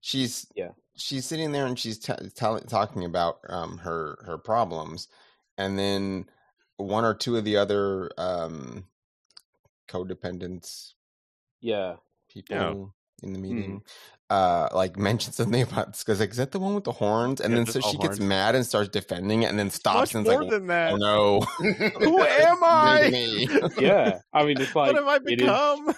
[0.00, 0.70] She's Yeah.
[0.96, 5.08] she's sitting there and she's t- tell talking about um her her problems,
[5.58, 6.26] and then
[6.76, 8.84] one or two of the other um
[9.88, 10.94] codependents
[11.60, 11.96] yeah.
[12.28, 13.32] people in Hmm.
[13.32, 13.82] the meeting
[14.30, 17.52] uh like mentioned something about because like is that the one with the horns and
[17.52, 20.26] Yeah, then so she gets mad and starts defending it and then stops Much and
[20.26, 20.92] more like than that.
[20.92, 21.40] oh no
[21.94, 23.12] Who am I?
[23.76, 25.94] Yeah i mean it's like what have I it is become?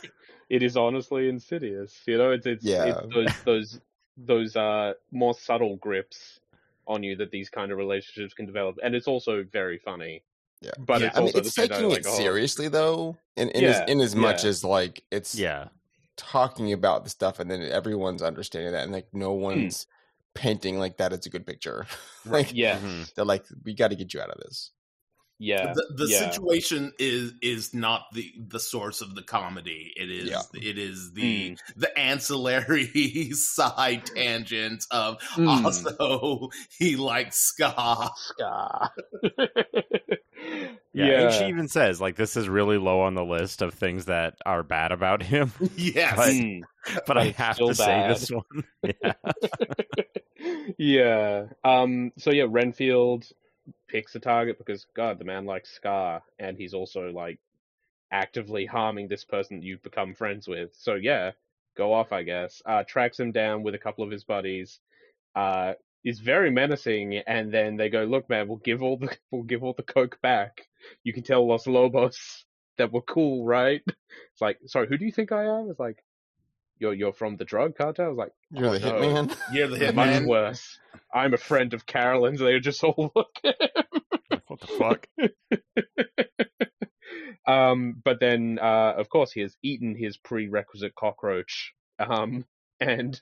[0.50, 2.84] it is honestly insidious you know it's it's, Yeah.
[2.84, 3.80] it's those those
[4.16, 6.40] those uh more subtle grips
[6.88, 10.22] on you that these kind of relationships can develop and it's also very funny
[10.60, 10.72] Yeah.
[10.78, 12.68] but Yeah, it's I mean, also it's the same time, taking like, it oh, seriously
[12.68, 14.48] though, in in, Yeah, as, in as much yeah.
[14.48, 15.68] as like it's Yeah.
[16.16, 19.68] talking about the stuff, and then everyone's understanding that, and like no Hmm.
[19.68, 19.86] one's
[20.34, 21.86] painting like that it's a good picture.
[22.26, 23.08] like Yeah, Mhm.
[23.14, 24.72] they're like, we got to get you out of this.
[25.38, 26.30] Yeah, the, the yeah.
[26.30, 30.42] situation is is not the the source of the comedy it is Yeah.
[30.54, 31.58] it is the Mm.
[31.76, 35.64] the ancillary side tangent of Mm.
[35.64, 38.90] also he likes ska Scar.
[40.94, 44.06] Yeah, and she even says like this is really low on the list of things
[44.06, 45.52] that are bad about him.
[45.76, 46.62] yes But- Mm.
[47.06, 48.64] But I have to say this one.
[48.82, 49.12] Yeah.
[50.78, 51.46] yeah.
[51.64, 52.12] Um.
[52.16, 53.26] So yeah, Renfield
[53.88, 57.38] picks a target because God, the man likes ska, and he's also like
[58.10, 60.70] actively harming this person you've become friends with.
[60.74, 61.32] So yeah,
[61.76, 62.62] go off, I guess.
[62.66, 64.80] Uh, tracks him down with a couple of his buddies.
[65.34, 69.42] Uh, is very menacing, and then they go, "Look, man, we'll give all the we'll
[69.42, 70.68] give all the coke back.
[71.04, 72.44] You can tell Los Lobos
[72.78, 73.82] that we're cool, right?"
[74.32, 75.68] It's like, sorry, who do you think I am?
[75.70, 76.02] It's like,
[76.78, 78.06] you're you're from the drug cartel.
[78.06, 79.36] I was like, You're the "Oh, no." hitman.
[79.52, 80.78] you're the much hitman worse.
[81.12, 82.40] I'm a friend of Carolyn's.
[82.40, 83.56] They just all look at
[84.46, 85.06] what the fuck?
[87.46, 92.44] Um, but then, uh, of course, he has eaten his prerequisite cockroach, um,
[92.78, 93.18] and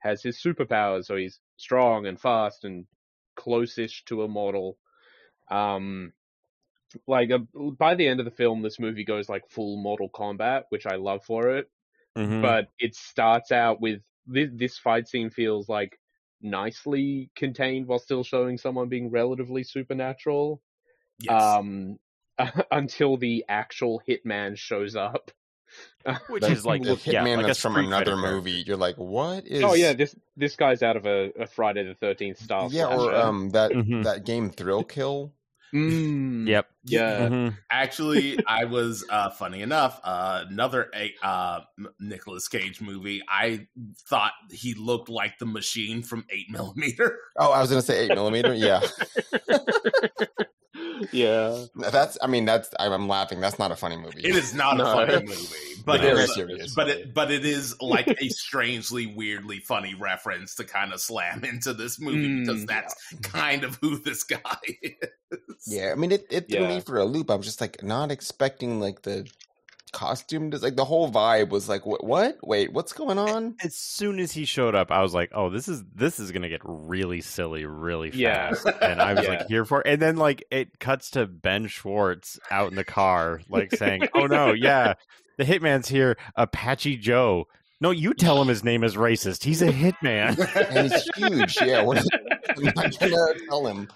[0.00, 1.04] has his superpowers.
[1.04, 2.86] So he's strong and fast and
[3.36, 4.78] close-ish to immortal.
[5.48, 6.12] Um,
[7.06, 7.38] like uh,
[7.78, 10.96] by the end of the film, this movie goes like full Mortal Kombat, which I
[10.96, 11.70] love for it.
[12.18, 12.42] Mhm.
[12.42, 15.98] but it starts out with this, this fight scene feels like
[16.42, 20.60] nicely contained while still showing someone being relatively supernatural
[21.18, 21.98] yes um
[22.70, 25.30] until the actual hitman shows up
[26.28, 28.64] Which is like the yeah, hitman like a that's from another Fighter movie.
[28.66, 29.62] You're like, what is?
[29.62, 33.14] oh yeah this this guy's out of a, a friday the 13th style yeah, or
[33.14, 34.04] um that Mhm.
[34.04, 35.32] that game Thrill Kill.
[35.74, 36.66] Mm, Yep.
[36.84, 37.56] yeah Mhm.
[37.70, 40.00] Actually, I was uh, funny enough.
[40.02, 40.90] Uh, another
[41.22, 41.60] uh,
[42.00, 43.22] Nicholas Cage movie.
[43.28, 43.66] I
[44.08, 47.18] thought he looked like the machine from Eight Millimeter.
[47.38, 48.54] Oh, I was gonna say eight millimeter.
[48.54, 48.80] Yeah,
[51.12, 52.18] yeah that's.
[52.22, 52.70] I mean, that's.
[52.78, 53.40] I'm, I'm laughing.
[53.40, 54.20] That's not a funny movie.
[54.22, 54.84] It is not No.
[54.84, 55.46] a funny movie,
[55.84, 56.74] but Very it is, serious.
[56.74, 61.44] but it but it is like a strangely weirdly funny reference to kind of slam
[61.44, 64.38] into this movie Mm, because that's kind of who this guy
[64.82, 64.94] is.
[65.66, 66.68] Yeah, I mean, it, it threw Yeah.
[66.68, 67.30] me for a loop.
[67.30, 69.28] I was just like not expecting like the
[69.92, 70.50] costume.
[70.50, 72.04] Like the whole vibe was like, what?
[72.04, 72.36] What?
[72.42, 73.56] Wait, what's going on?
[73.62, 76.48] As soon as he showed up, I was like, "Oh, this is this is gonna
[76.48, 78.52] get really silly, really Yeah.
[78.54, 79.28] fast." And I was Yeah.
[79.30, 79.86] like, "Here for." it.
[79.88, 84.26] And then like it cuts to Ben Schwartz out in the car, like saying, "Oh
[84.26, 84.94] no, yeah,
[85.36, 87.46] the hitman's here, Apache Joe."
[87.80, 89.44] No, you tell him his name is racist.
[89.44, 90.36] He's a hitman.
[90.76, 91.56] And he's huge.
[91.62, 92.04] Yeah, what am
[92.76, 93.88] I gonna tell him?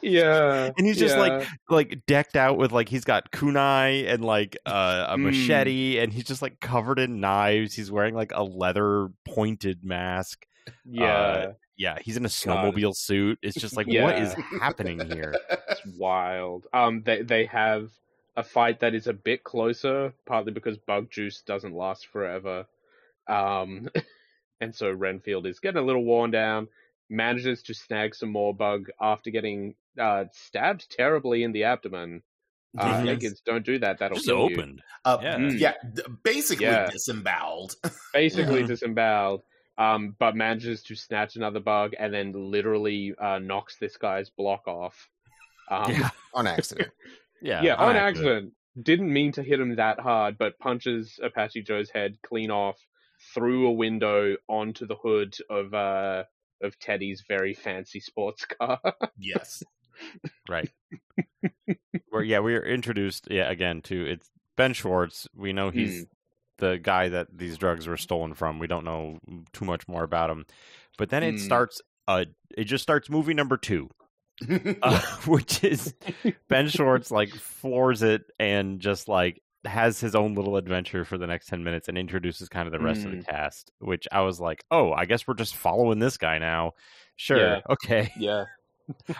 [0.00, 1.48] yeah And he's just, like, yeah.
[1.68, 5.24] like decked out with like he's got kunai and like uh, a Mm.
[5.24, 7.74] machete, and he's just like covered in knives.
[7.74, 10.46] He's wearing like a leather pointed mask.
[10.84, 12.32] yeah Yeah, he's in a God.
[12.74, 13.38] snowmobile suit.
[13.42, 14.22] It's just like, what Yeah.
[14.22, 15.34] is happening here?
[15.68, 16.66] It's wild.
[16.72, 17.90] Um, they they have
[18.36, 22.66] a fight that is a bit closer, partly because bug juice doesn't last forever.
[23.28, 23.88] Um,
[24.60, 26.68] and so Renfield is getting a little worn down.
[27.08, 32.22] Manages to snag some more bug after getting uh, stabbed terribly in the abdomen.
[32.78, 33.22] Uh, Yes.
[33.22, 33.98] hey, don't do that.
[34.00, 34.56] That'll Just kill you.
[34.56, 34.82] opened.
[35.04, 35.38] Uh, Yeah.
[35.50, 35.74] yeah.
[35.84, 36.22] Mm.
[36.24, 36.90] basically Yeah.
[36.90, 37.74] disemboweled.
[38.12, 38.66] Basically Mhm.
[38.66, 39.42] disemboweled.
[39.78, 44.66] Um, but manages to snatch another bug and then literally uh, knocks this guy's block
[44.66, 45.08] off.
[45.70, 46.90] Um, Yeah, On accident.
[47.40, 48.52] yeah, yeah, on accident.
[48.82, 52.78] Didn't mean to hit him that hard, but punches Apache Joe's head clean off
[53.34, 56.24] through a window onto the hood of uh
[56.62, 58.80] of Teddy's very fancy sports car.
[59.18, 59.62] yes.
[60.48, 60.70] Right.
[62.10, 65.28] Where yeah, we are introduced yeah again to it's Ben Schwartz.
[65.34, 66.04] We know he's Hmm.
[66.58, 68.58] the guy that these drugs were stolen from.
[68.58, 69.18] We don't know
[69.52, 70.46] too much more about him.
[70.98, 71.38] But then it Hmm.
[71.38, 72.24] starts uh
[72.56, 73.88] it just starts movie number 2.
[74.82, 75.94] uh, which is
[76.48, 81.26] Ben Schwartz like floors it and just like has his own little adventure for the
[81.26, 84.38] next 10 minutes and introduces kind of the rest of the cast, which I was
[84.40, 86.74] like, "Oh, I guess we're just following this guy now."
[87.16, 87.38] Sure.
[87.38, 87.60] Yeah.
[87.70, 88.12] Okay.
[88.18, 88.44] yeah,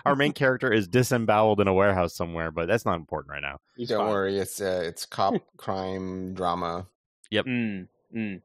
[0.05, 3.59] Our main character is disemboweled in a warehouse somewhere, but that's not important right now.
[3.75, 4.09] he's Don't fine.
[4.09, 6.87] worry, it's uh, it's cop crime drama.
[7.33, 8.41] Mm, mm.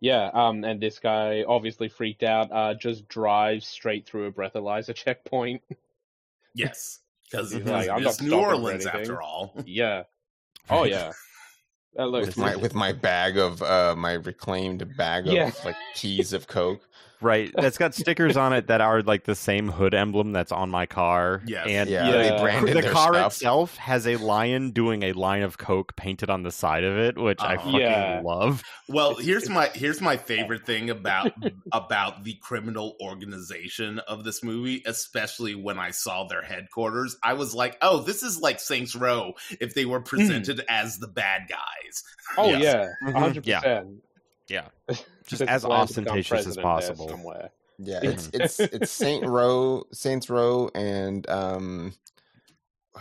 [0.00, 2.52] Yeah, um, and this guy obviously freaked out.
[2.52, 5.62] Uh, just drives straight through a breathalyzer checkpoint.
[6.54, 7.00] yes.
[7.30, 9.54] Because like, I'm not it's New Orleans after all.
[9.64, 10.02] yeah.
[10.70, 11.12] Oh yeah.
[11.98, 15.50] Uh, look, with my with my bag of uh my reclaimed bag of Yeah.
[15.64, 16.82] like keys of coke.
[17.24, 17.50] Right?
[17.56, 20.86] That's got stickers on it that are like the same hood emblem that's on my
[20.86, 21.42] car.
[21.46, 21.66] Yes.
[21.68, 22.22] and Yeah, Yeah.
[22.36, 23.32] they branded the car stuff.
[23.32, 27.16] itself has a lion doing a line of coke painted on the side of it,
[27.18, 27.64] which I Uh-huh.
[27.64, 28.20] fucking Yeah.
[28.24, 28.62] love.
[28.88, 31.32] Well, here's my here's my favorite thing about
[31.72, 37.16] about the criminal organization of this movie, especially when I saw their headquarters.
[37.22, 41.08] I was like, "Oh, this is like Saints Row if they were presented as the
[41.08, 42.02] bad guys."
[42.36, 42.62] Oh Yes.
[42.62, 43.14] yeah, Mhm.
[43.14, 43.60] a hundred Yeah.
[43.60, 43.88] percent.
[44.48, 44.68] Yeah.
[44.88, 47.08] Just Just as plan to become ostentatious as possible.
[47.08, 47.50] Somewhere.
[47.78, 51.94] Yeah, it's it's it's Saint Row, Saints Row, and um,
[52.94, 53.00] uh,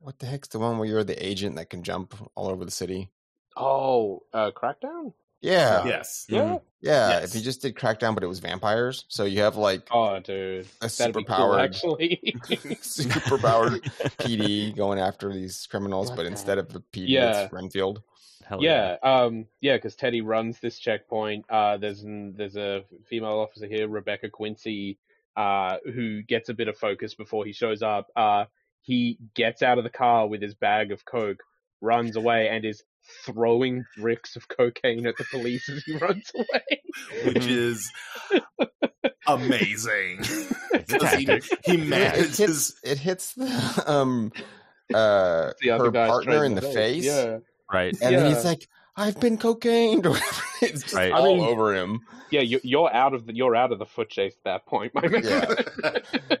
[0.00, 2.70] what the heck's the one where you're the agent that can jump all over the
[2.70, 3.10] city?
[3.56, 5.12] Oh, uh, Crackdown.
[5.40, 5.86] Yeah, yeah.
[5.86, 6.26] Yes.
[6.28, 6.58] Yeah.
[6.80, 7.24] Yes.
[7.30, 10.66] If you just did Crackdown, but it was vampires, so you have like Oh, dude,
[10.80, 12.20] a that'd be cool, superpowered, actually.
[12.82, 13.80] superpowered
[14.18, 17.42] PD going after these criminals, What but the instead of the PD, Yeah.
[17.42, 18.02] it's Renfield.
[18.46, 21.44] Hell yeah, um, yeah, because Teddy runs this checkpoint.
[21.50, 24.98] Uh, there's there's a female officer here, Rebecca Quincy,
[25.36, 28.08] uh, who gets a bit of focus before he shows up.
[28.16, 28.44] Uh,
[28.82, 31.42] he gets out of the car with his bag of coke,
[31.80, 32.82] runs away, and is
[33.24, 36.82] throwing bricks of cocaine at the police as he runs away.
[37.24, 37.90] Which is
[39.26, 40.22] amazing.
[40.72, 41.44] he, tactic.
[41.64, 44.32] he It, it manages hits it hits the um
[44.94, 47.38] uh The other her partner straight in the face, Yeah,
[47.72, 47.96] Right.
[48.00, 50.42] and then he's like, "I've been cocained." or whatever.
[50.62, 51.12] it's just Right.
[51.12, 52.00] I all mean- over him.
[52.30, 54.94] yeah, you, you're out of the you're out of the foot chase at that point,
[54.94, 55.22] my man.
[55.24, 55.44] Yeah.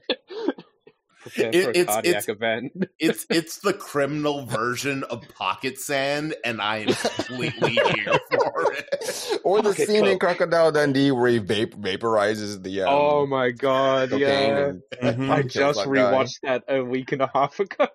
[1.20, 2.72] Prepare It- for a it's- cardiac it's- event.
[3.00, 9.40] it's it's the criminal version of pocket sand, and I am completely here for it.
[9.42, 10.18] or the Pocket scene in.
[10.20, 14.72] Crocodile Dundee where he vape- vaporizes the um, oh my god, yeah.
[15.02, 15.30] and Mhm.
[15.30, 15.90] I kills just that guy.
[15.90, 17.88] rewatched that a week and a half ago.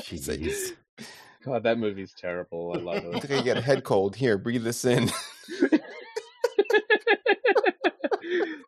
[0.00, 0.72] Jeez.
[1.46, 2.74] God, that movie's terrible.
[2.74, 3.14] I love it.
[3.14, 4.16] I think I get a head cold.
[4.16, 5.12] Here, breathe this in.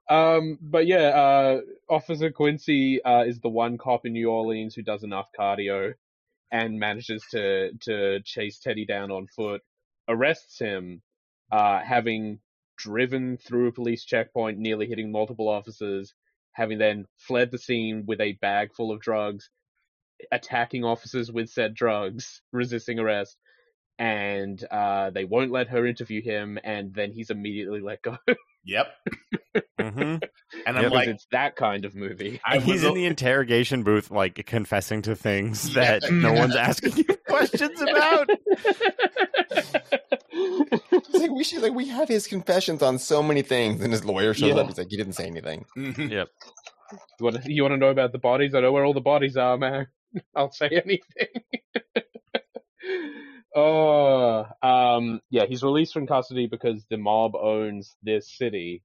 [0.08, 1.60] um, but yeah, uh,
[1.90, 5.94] Officer Quincy uh, is the one cop in New Orleans who does enough cardio
[6.52, 9.62] and manages to to chase Teddy down on foot,
[10.08, 11.02] arrests him,
[11.50, 12.38] uh, having
[12.76, 16.14] driven through a police checkpoint, nearly hitting multiple officers,
[16.52, 19.50] having then fled the scene with a bag full of drugs,
[20.32, 23.36] attacking officers with said drugs, resisting arrest.
[24.00, 28.16] And uh, they won't let her interview him, and then he's immediately let go.
[28.64, 28.86] Yep,
[29.80, 30.20] hmm and
[30.66, 32.38] I'm Yeah, like, it's that kind of movie.
[32.44, 35.98] I And he's in a- the interrogation booth, like confessing to things Yeah.
[36.00, 38.28] that no one's asking you questions about.
[40.30, 44.04] It's like we should like we have his confessions on so many things, and his
[44.04, 44.60] lawyer shows Yeah.
[44.60, 44.66] up.
[44.66, 45.64] He's like, he didn't say anything.
[45.76, 46.10] Mhm.
[46.10, 46.28] Yep.
[47.20, 48.54] You want to you want to know about the bodies?
[48.54, 49.86] I know where all the bodies are, man.
[50.36, 51.42] I'll say anything.
[53.54, 58.82] oh, um, yeah, he's released from custody because the mob owns this city,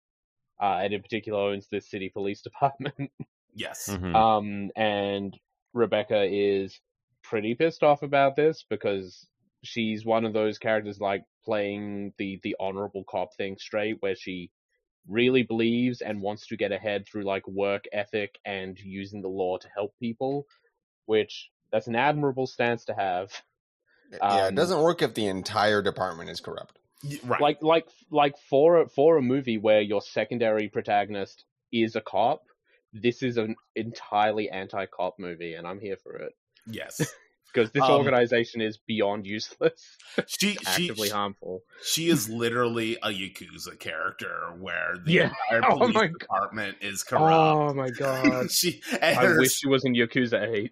[0.61, 3.11] uh, and in particular owns this city police department.
[3.53, 4.15] yes, Mhm.
[4.15, 5.37] Um, and
[5.73, 6.79] Rebecca is
[7.23, 9.27] pretty pissed off about this because
[9.63, 14.51] she's one of those characters like playing the the honorable cop thing straight, where she
[15.07, 19.57] really believes and wants to get ahead through like work ethic and using the law
[19.57, 20.45] to help people,
[21.05, 23.31] which that's an admirable stance to have.
[24.11, 26.77] yeah, it Um, doesn't work if the entire department is corrupt.
[27.23, 27.41] Right.
[27.41, 32.43] Like like like for a, for a movie where your secondary protagonist is a cop,
[32.93, 36.33] this is an entirely anti-cop movie, and I'm here for it.
[36.65, 37.01] yes,
[37.53, 41.61] because this Um, organization is beyond useless, she she actively harmful.
[41.83, 45.31] she is literally a yakuza character where the Yeah.
[45.51, 46.19] entire Oh police my God.
[46.19, 47.33] department is corrupt.
[47.33, 48.49] Oh my god!
[48.51, 50.71] she I her, wish she was in Yakuza Eight.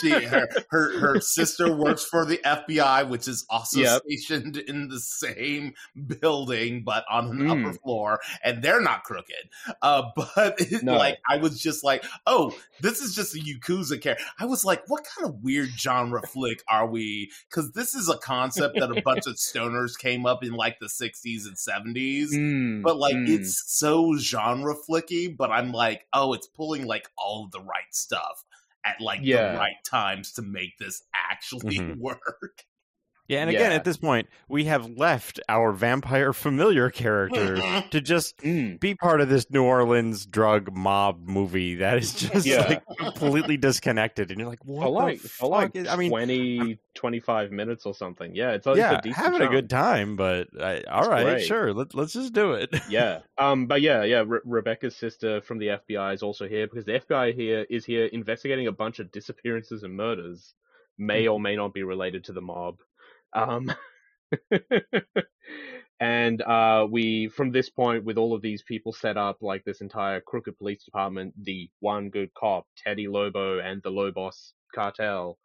[0.00, 4.02] she her, her her sister works for the FBI, which is also Yep.
[4.06, 5.74] stationed in the same
[6.20, 7.50] building but on an Mm.
[7.66, 9.50] upper floor, and they're not crooked.
[9.82, 10.96] Uh, but it, No.
[10.96, 14.24] like I was just like, oh, this is just a Yakuza character.
[14.38, 15.93] I was like, what kind of weird genre
[16.32, 17.30] flick are we?
[17.48, 20.86] Because this is a concept that a bunch of stoners came up in like the
[20.86, 23.28] '60s and '70s Mm, but like mm.
[23.28, 27.92] it's so genre flicky but i'm like oh it's pulling like all of the right
[27.92, 28.44] stuff
[28.84, 29.52] at like Yeah.
[29.52, 31.96] the right times to make this actually Mhm.
[31.98, 32.64] work
[33.26, 33.76] Yeah, and again, Yeah.
[33.76, 37.58] at this point, we have left our vampire familiar characters
[37.90, 38.78] to just Mm.
[38.78, 42.66] be part of this New Orleans drug mob movie that is just Yeah.
[42.68, 45.96] like completely disconnected, and you're like, what for like the for like fuck is- I
[45.96, 48.34] mean, 20, 25 minutes or something.
[48.34, 51.24] Yeah, it's, a- yeah, it's a decent having a good time, but I, all right,
[51.24, 51.46] great.
[51.46, 52.74] sure, let, let's just do it.
[52.90, 53.20] yeah.
[53.38, 53.66] Um.
[53.66, 54.22] But yeah, yeah.
[54.26, 58.04] Re- Rebecca's sister from the FBI is also here because the FBI here is here
[58.04, 60.52] investigating a bunch of disappearances and murders,
[60.98, 62.80] may or may not be related to the mob.
[63.34, 63.70] Um.
[66.00, 69.80] and uh, we, from this point, with all of these people set up, like this
[69.80, 75.38] entire crooked police department, the one good cop, Teddy Lobo, and the Lobos cartel,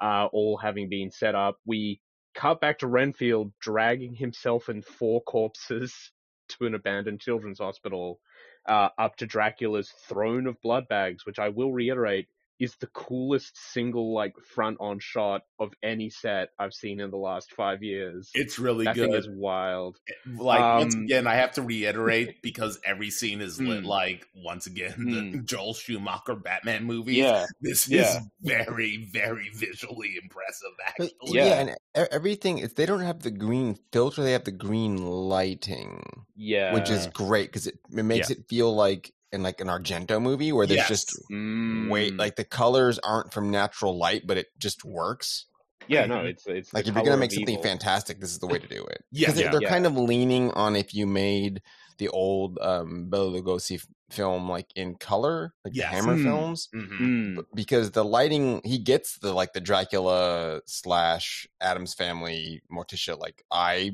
[0.00, 2.00] uh, all having been set up, we
[2.34, 6.12] cut back to Renfield dragging himself and four corpses
[6.48, 8.20] to an abandoned children's hospital,
[8.68, 12.28] uh, up to Dracula's throne of blood bags, which I will reiterate
[12.60, 17.16] is the coolest single like front on shot of any set I've seen in the
[17.16, 18.30] last five years.
[18.34, 19.10] It's really that good.
[19.10, 19.98] thing is wild.
[20.36, 23.86] Like once Um, again, I have to reiterate because every scene is lit Mm.
[23.86, 25.44] like once again the Mm.
[25.46, 27.14] Joel Schumacher Batman movie.
[27.16, 28.02] Yeah, This Yeah.
[28.18, 30.68] is very, very visually impressive.
[30.76, 31.44] But, Actually, yeah.
[31.46, 31.54] Yeah.
[31.60, 36.02] and e- everything is they don't have the green filter; they have the green lighting,
[36.36, 40.22] yeah, which is great because it, it makes it feel like in like an Argento
[40.22, 40.88] movie where there's Yes.
[40.88, 41.90] just Mm.
[41.90, 45.46] wait like the colors aren't from natural light, but it just works.
[45.86, 47.62] yeah, no, it's it's Like if you're gonna make something evil.
[47.62, 49.04] fantastic, this is the way to do it.
[49.12, 49.50] Yeah, because yeah.
[49.50, 49.68] they're Yeah.
[49.68, 51.60] kind of leaning on if you made
[51.98, 55.90] the old um, Bela Lugosi film like in color, like Yes.
[55.90, 56.22] the Hammer Mm.
[56.24, 57.00] films, Mhm.
[57.00, 57.44] Mm.
[57.54, 63.90] because the lighting he gets the like the Dracula slash Addams Family Morticia like eye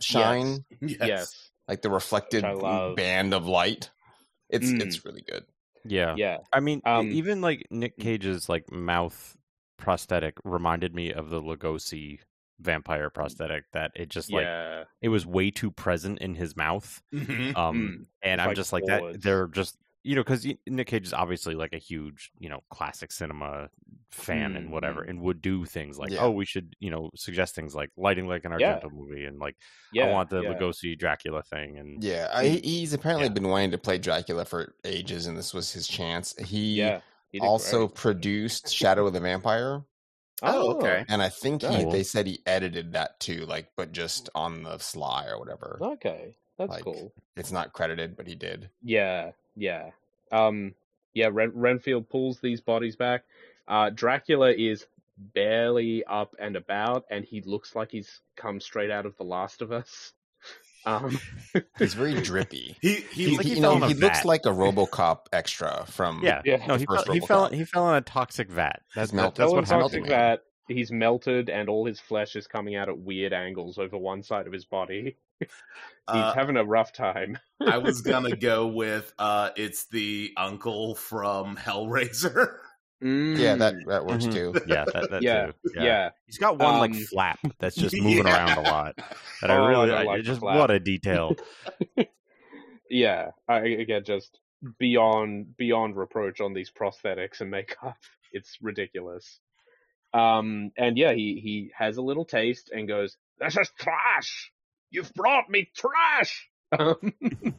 [0.00, 0.96] shine, Yes.
[1.08, 2.96] Yes, like the reflected Which I love.
[2.96, 3.90] band of light.
[4.54, 4.80] It's Mm.
[4.82, 5.44] it's really good.
[5.84, 6.14] Yeah.
[6.16, 9.36] yeah, I mean, Um, even like Nick Cage's like mouth
[9.76, 12.20] prosthetic reminded me of the Lugosi
[12.60, 13.64] vampire prosthetic.
[13.72, 14.84] That it just like yeah.
[15.02, 17.02] it was way too present in his mouth.
[17.12, 17.54] Mhm.
[17.56, 18.06] Um, Mm.
[18.22, 19.20] and I'm Like just like that.
[19.20, 23.12] They're just you know because Nick Cage is obviously like a huge you know classic
[23.12, 23.68] cinema
[24.10, 26.20] fan and Mm, whatever, and would do things like Yeah.
[26.20, 28.80] oh we should you know suggest things like lighting like an Yeah.
[28.80, 29.56] Argento movie and like
[29.90, 30.48] yeah, I want the yeah.
[30.54, 33.34] Lugosi Dracula thing and Yeah, I, he's apparently Yeah.
[33.34, 36.34] been wanting to play Dracula for ages, and this was his chance.
[36.38, 37.00] He Yeah,
[37.30, 37.88] he also great.
[37.88, 39.84] produced Shadow of the Vampire,
[40.42, 41.06] Oh, okay.
[41.08, 41.84] and I think he Cool.
[41.84, 45.86] they said he edited that too, like but just on the sly or whatever.
[45.92, 47.12] Okay, that's Like- cool.
[47.36, 48.70] It's not credited, but he did.
[48.82, 49.90] Yeah, yeah.
[50.30, 50.74] Um,
[51.14, 51.28] yeah.
[51.32, 53.24] Ren- Renfield pulls these bodies back.
[53.66, 54.86] Uh, Dracula is
[55.34, 59.62] barely up and about, and he looks like he's come straight out of The Last
[59.62, 60.12] of Us.
[60.86, 61.18] Um,
[61.78, 62.76] He's very drippy.
[62.82, 65.86] He He, he, like he- he you fell know, he looks like a RoboCop extra
[65.88, 66.62] from yeah, Yeah.
[66.66, 68.82] no he First fell, he fell he fell in a toxic vat.
[68.94, 69.36] That's He's melted.
[69.38, 69.82] that's Helen what happened.
[69.82, 70.08] Toxic to me.
[70.10, 74.22] that he's melted, and all his flesh is coming out at weird angles over one
[74.22, 75.16] side of his body.
[75.40, 75.48] He's
[76.08, 77.38] uh, having a rough time.
[77.60, 82.56] I was gonna go with uh it's the uncle from Hellraiser.
[83.00, 84.32] Yeah, that that works Mhm.
[84.32, 84.54] too.
[84.66, 85.52] Yeah, that, that Yeah, too.
[85.74, 86.10] yeah.
[86.26, 88.34] He's got one like Um, flap that's just moving Yeah.
[88.34, 88.96] around a lot.
[89.42, 90.56] That Oh, I I really, I, like the just flap.
[90.56, 91.36] what a detail.
[92.88, 94.38] yeah, I again just
[94.78, 97.96] beyond beyond reproach on these prosthetics and makeup.
[98.32, 99.40] It's ridiculous.
[100.12, 104.52] Um, and yeah, he he has a little taste and goes, "This is trash.
[104.94, 107.12] You've brought me trash." Um,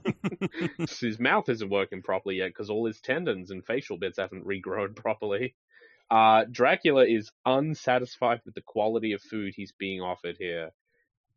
[1.00, 4.96] his mouth isn't working properly yet because all his tendons and facial bits haven't regrown
[4.96, 5.56] properly.
[6.10, 10.72] Uh, Dracula is unsatisfied with the quality of food he's being offered here.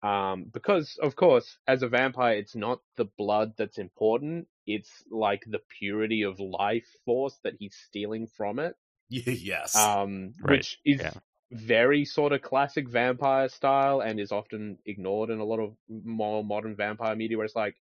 [0.03, 4.47] Um, because of course, as a vampire, it's not the blood that's important.
[4.67, 8.77] It's like the purity of life force that he's stealing from it.
[9.09, 9.75] yes.
[9.75, 11.13] Um, Right, which is yeah.
[11.51, 16.45] Very sort of classic vampire style and is often ignored in a lot of more
[16.45, 17.77] modern vampire media where it's like,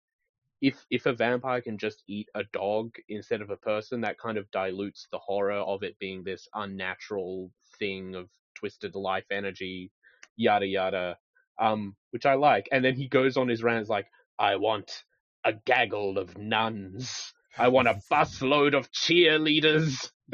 [0.61, 4.37] if, if a vampire can just eat a dog instead of a person, that kind
[4.37, 9.91] of dilutes the horror of it being this unnatural thing of twisted life energy,
[10.37, 11.17] yada yada.
[11.59, 12.67] Um, which I like.
[12.71, 14.07] And then he goes on his rants like,
[14.39, 15.03] I want
[15.43, 17.33] a gaggle of nuns.
[17.57, 20.11] I want a busload of cheerleaders.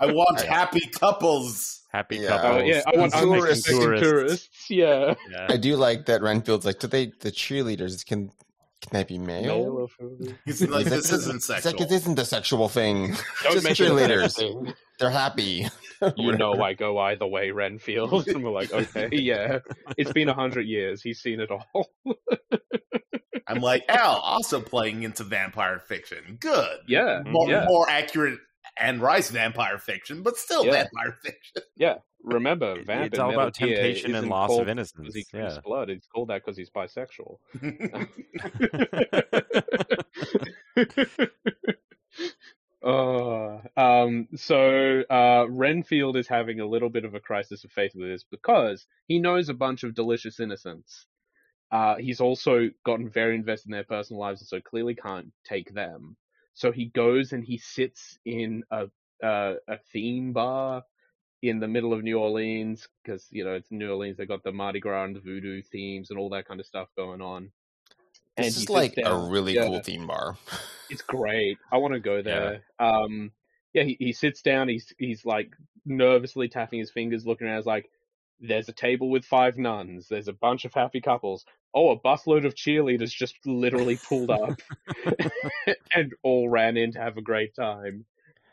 [0.00, 1.82] I want I- happy couples.
[1.92, 2.28] Happy Yeah.
[2.28, 2.62] couples.
[2.62, 3.68] Oh yeah, I want Tourists.
[3.68, 4.70] unsuspecting tourists.
[4.70, 5.14] Yeah.
[5.30, 5.46] Yeah.
[5.48, 8.28] I do like that Renfield's like, do they the cheerleaders can
[8.82, 9.88] can they be male?
[10.44, 11.82] He's like, He's this isn't it's like, sexual.
[11.86, 13.14] it isn't a sexual thing.
[13.42, 14.36] Don't Just make it a cheerleaders.
[14.36, 14.74] thing.
[14.98, 15.68] They're happy.
[16.16, 18.28] You know I go either way, Renfield.
[18.28, 19.60] And we're like, okay, yeah.
[19.96, 21.00] It's been a hundred years.
[21.02, 21.88] He's seen it all.
[23.48, 26.36] I'm like, Al, also playing into vampire fiction.
[26.40, 26.78] Good.
[26.88, 27.22] yeah.
[27.24, 27.64] More, Yeah.
[27.66, 28.40] more accurate
[28.78, 30.72] Anne Rice vampire fiction, but still Yeah.
[30.84, 31.62] vampire fiction.
[31.76, 31.96] Yeah.
[32.22, 35.14] Remember, Vamp it's all about temptation and loss called of because innocence.
[35.14, 35.60] he drinks Yeah.
[35.64, 35.88] blood.
[35.90, 37.38] He's called that because he's bisexual.
[42.84, 47.90] Uh, um, so uh, Renfield is having a little bit of a crisis of faith
[47.96, 51.06] with this because he knows a bunch of delicious innocents.
[51.72, 55.74] Uh, he's also gotten very invested in their personal lives, and so clearly can't take
[55.74, 56.16] them.
[56.56, 58.86] So he goes and he sits in a
[59.22, 60.82] uh, a theme bar
[61.42, 64.16] in the middle of New Orleans because you know it's New Orleans.
[64.16, 66.88] They got the Mardi Gras and the voodoo themes and all that kind of stuff
[66.96, 67.52] going on.
[68.38, 69.66] This he is like a really yeah.
[69.66, 70.36] cool theme bar.
[70.88, 71.58] It's great.
[71.70, 72.62] I want to go there.
[72.78, 73.32] Um,
[73.74, 74.68] yeah, he, he sits down.
[74.68, 75.52] He's he's like
[75.84, 77.58] nervously tapping his fingers, looking around.
[77.58, 77.90] He's like,
[78.40, 80.08] "There's a table with five nuns.
[80.08, 81.44] There's a bunch of happy couples.
[81.74, 84.58] Oh, a busload of cheerleaders just literally pulled up
[85.94, 88.04] and all ran in to have a great time."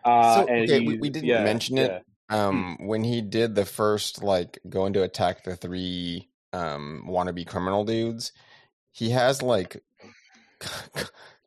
[0.03, 1.91] Uh, So, and okay, we- he- we didn't yeah, mention it.
[1.91, 1.99] yeah.
[2.29, 7.83] Um, when he did the first like going to attack the three um wannabe criminal
[7.85, 8.31] dudes,
[8.91, 9.83] he has like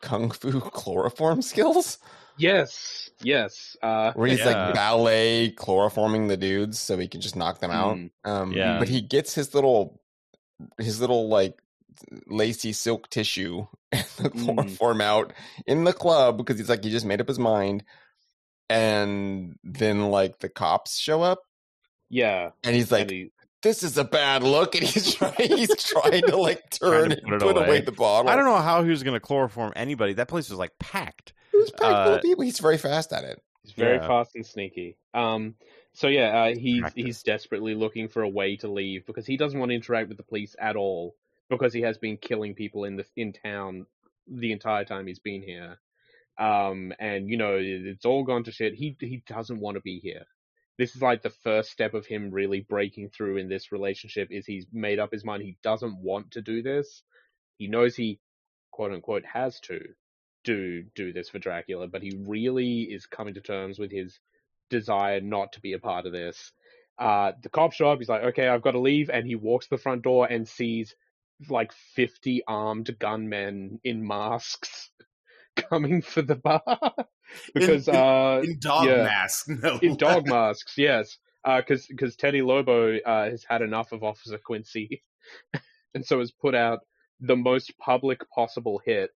[0.00, 1.98] kung fu chloroform skills
[2.38, 3.76] Yes, yes.
[3.82, 4.46] Uh, where he's Yeah.
[4.66, 7.96] like ballet chloroforming the dudes so he can just knock them out.
[7.96, 8.10] Mm.
[8.24, 8.78] Um, Yeah.
[8.78, 10.00] but he gets his little
[10.78, 11.58] his little like
[12.26, 14.44] lacy silk tissue and the Mm.
[14.44, 15.32] chloroform out
[15.66, 17.84] in the club because he's like he just made up his mind.
[18.68, 21.42] And then like the cops show up
[22.10, 22.50] yeah.
[22.64, 23.30] and he's like, and he-
[23.62, 27.28] this is a bad look, and he's trying, he's trying to like turn to and
[27.28, 27.66] put put, away.
[27.66, 27.80] away.
[27.80, 28.30] the bottle.
[28.30, 30.12] I don't know how he was going to chloroform anybody.
[30.12, 31.32] That place was like packed.
[31.56, 32.44] It was packed full uh, of people.
[32.44, 33.42] He's very fast at it.
[33.62, 34.06] He's very Yeah.
[34.06, 34.96] fast and sneaky.
[35.14, 35.54] Um,
[35.92, 37.04] so yeah, uh, he's Practice.
[37.04, 40.18] he's desperately looking for a way to leave because he doesn't want to interact with
[40.18, 41.16] the police at all
[41.48, 43.86] because he has been killing people in the in town
[44.28, 45.78] the entire time he's been here.
[46.38, 48.74] Um, and you know it's all gone to shit.
[48.74, 50.26] He he doesn't want to be here.
[50.78, 54.28] This is like the first step of him really breaking through in this relationship.
[54.30, 57.02] Is he's made up his mind he doesn't want to do this.
[57.56, 58.20] He knows he
[58.70, 59.80] quote unquote has to
[60.46, 64.18] do do this for Dracula, but he really is coming to terms with his
[64.70, 66.52] desire not to be a part of this.
[66.98, 67.98] Uh, the cop show up.
[67.98, 70.94] He's like, "Okay, I've got to leave," and he walks the front door and sees
[71.50, 74.90] like fifty armed gunmen in masks
[75.56, 76.62] coming for the bar
[77.54, 79.02] because in, uh, in dog yeah.
[79.02, 84.02] mask, no, in dog masks, yes, because because Teddy Lobo uh, has had enough of
[84.02, 85.02] Officer Quincy,
[85.94, 86.80] and so has put out
[87.20, 89.10] the most public possible hit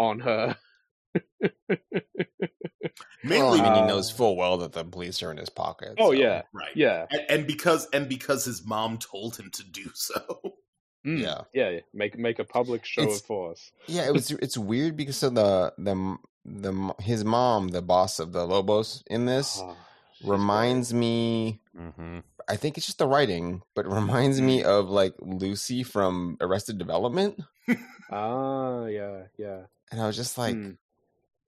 [0.00, 0.56] on her.
[3.22, 5.94] mainly I mean, he knows full well that the police are in his pocket.
[5.98, 9.64] Oh so- yeah, right, yeah, and, and because and because his mom told him to
[9.64, 10.20] do so.
[11.06, 11.40] Mm, Yeah.
[11.54, 11.80] yeah, yeah.
[11.94, 13.72] Make make a public show It's- of force.
[13.86, 14.06] yeah.
[14.06, 14.30] It was.
[14.42, 19.24] It's weird because of the the the his mom, the boss of the Lobos in
[19.26, 19.76] this, Oh,
[20.18, 21.60] she's reminds me.
[21.76, 26.36] hmm I think it's just the writing, but it reminds me of like Lucy from
[26.40, 27.78] Arrested Development, great.
[28.10, 29.60] Ah, yeah, yeah.
[29.90, 30.70] And I was just like, Hmm.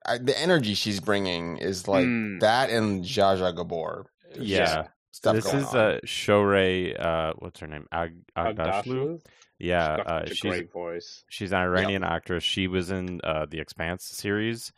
[0.05, 2.39] I, the energy she's bringing is like Hmm.
[2.39, 4.05] that and Zsa Zsa Gabor.
[4.37, 4.87] Yeah.
[5.11, 5.77] stuff This is on.
[5.77, 6.99] uh, Shohreh.
[6.99, 7.87] Uh, what's her name?
[7.91, 8.55] Ag- Aghdashloo.
[8.55, 9.21] Aghdashloo?
[9.59, 11.23] Yeah, She's uh, such a she's great voice.
[11.29, 12.43] she's an Iranian actress.
[12.43, 14.73] She was in uh, the Expanse series.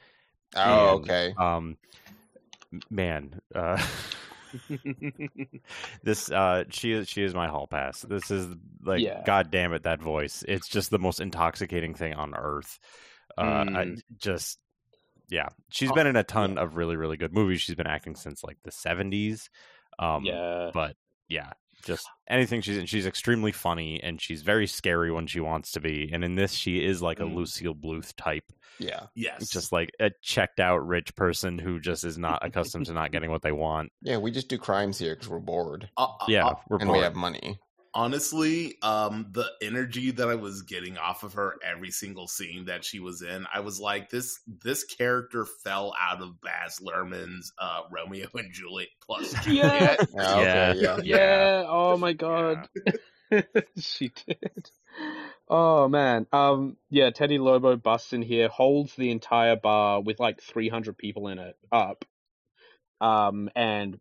[0.55, 1.33] oh, and, okay.
[1.39, 1.77] Um,
[2.91, 3.81] man, uh,
[6.03, 8.01] this uh, she is she is my hall pass.
[8.01, 8.47] This is
[8.83, 9.23] like, Yeah.
[9.25, 10.43] god damn it, that voice.
[10.47, 12.79] It's just the most intoxicating thing on earth.
[13.37, 14.01] Uh, I Mm.
[14.17, 14.59] just
[15.29, 17.61] yeah, she's Oh, been in a ton of really really good movies.
[17.61, 19.49] She's been acting since like the seventies.
[19.97, 20.95] Um, yeah, but
[21.27, 22.85] yeah, just anything she's in.
[22.85, 26.09] She's extremely funny and she's very scary when she wants to be.
[26.13, 27.35] And in this, she is like a Mm.
[27.35, 32.17] Lucille Bluth type, Yeah, Yes, just like a checked out rich person who just is
[32.17, 33.91] not accustomed to not getting what they want.
[34.01, 34.17] yeah.
[34.17, 37.15] We just do crimes here because we're bored Uh, uh, Yeah, we're and we have
[37.15, 37.59] money.
[37.95, 42.83] Honestly, um, the energy that I was getting off of her every single scene that
[42.85, 47.81] she was in, I was like, this this character fell out of Baz Luhrmann's uh,
[47.91, 49.95] Romeo and Juliet plus Yeah.
[50.05, 50.09] Juliet.
[50.13, 50.97] Yeah, okay, Yeah.
[50.97, 51.01] yeah.
[51.03, 51.63] yeah.
[51.67, 52.67] Oh my god,
[53.79, 54.69] she did.
[55.49, 57.09] Oh man, um, yeah.
[57.11, 61.55] Teddy Lobo busts in here, holds the entire bar with like 300 people in it
[61.71, 62.05] up,
[63.01, 63.99] um, and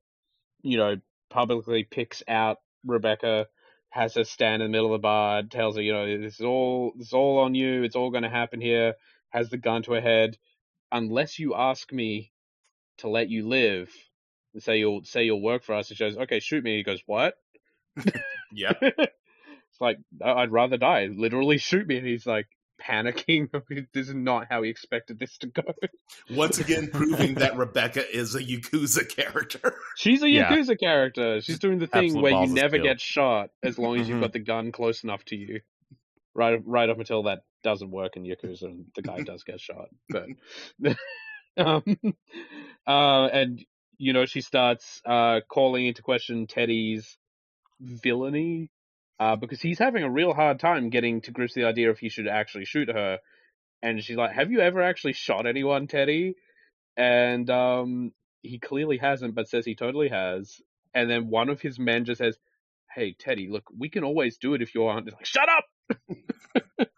[0.62, 0.96] you know
[1.30, 3.46] publicly picks out Rebecca,
[3.94, 6.44] has her stand in the middle of the bar, tells her, you know, this is
[6.44, 7.84] all this is all on you.
[7.84, 8.94] It's all going to happen here.
[9.30, 10.36] Has the gun to her head.
[10.90, 12.32] Unless you ask me
[12.98, 13.92] to let you live,
[14.52, 16.76] and say you'll say you'll work for us, and she goes, okay, shoot me.
[16.78, 17.34] He goes, what?
[18.56, 21.06] Yeah, it's like I'd rather die.
[21.06, 22.46] Literally shoot me, and he's like
[22.88, 23.48] panicking.
[23.94, 25.62] this is not how he expected this to go.
[26.30, 29.74] once again proving that Rebecca is a Yakuza character.
[29.96, 30.50] She's a Yeah.
[30.50, 31.40] Yakuza character.
[31.40, 32.82] She's doing the thing Absolute where you never steel.
[32.84, 34.22] get shot as long as you've Mhm.
[34.22, 35.60] got the gun close enough to you.
[36.34, 39.88] Right, right up until that doesn't work in Yakuza, and the guy does get shot.
[40.10, 40.26] But,
[41.56, 41.82] um,
[42.86, 43.64] uh, and
[43.98, 47.16] you know, she starts uh calling into question Teddy's
[47.80, 48.70] villainy,
[49.20, 51.98] uh, because he's having a real hard time getting to grips with the idea if
[52.00, 53.18] he should actually shoot her.
[53.82, 56.36] And she's like, "Have you ever actually shot anyone, Teddy?"
[56.96, 58.12] And um,
[58.42, 60.60] he clearly hasn't, but says he totally has.
[60.94, 62.38] and then one of his men just says,
[62.94, 65.64] "Hey Teddy, look, we can always do it if you want." He's like, "Shut up!"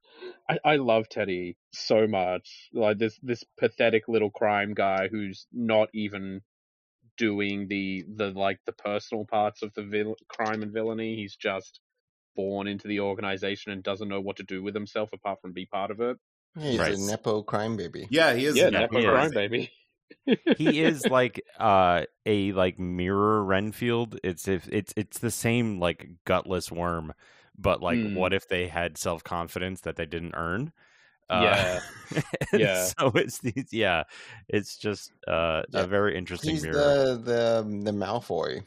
[0.49, 2.71] I, I love Teddy so much.
[2.73, 6.43] Like this this pathetic little crime guy who's not even
[7.17, 11.17] doing the the like the personal parts of the vil- crime and villainy.
[11.17, 11.81] He's just
[12.37, 15.67] born into the organization and doesn't know what to do with himself apart from be
[15.67, 16.17] part of it.
[16.59, 16.97] He's Right.
[16.97, 18.07] a nepo crime baby.
[18.11, 18.57] Yeah, he is.
[18.57, 19.31] yeah, a Nepo Nepo crime crime.
[19.33, 19.71] baby.
[20.57, 26.09] he is like uh a like mirror renfield it's if it's it's the same like
[26.25, 27.13] gutless worm
[27.59, 28.15] but like Mm.
[28.15, 30.73] what if they had self-confidence that they didn't earn
[31.29, 31.81] Yeah.
[32.15, 32.21] uh,
[32.53, 32.85] and Yeah.
[32.85, 34.05] so it's these yeah
[34.49, 35.83] it's just uh Yeah.
[35.83, 38.65] a very interesting He's mirror the the the Malfoy.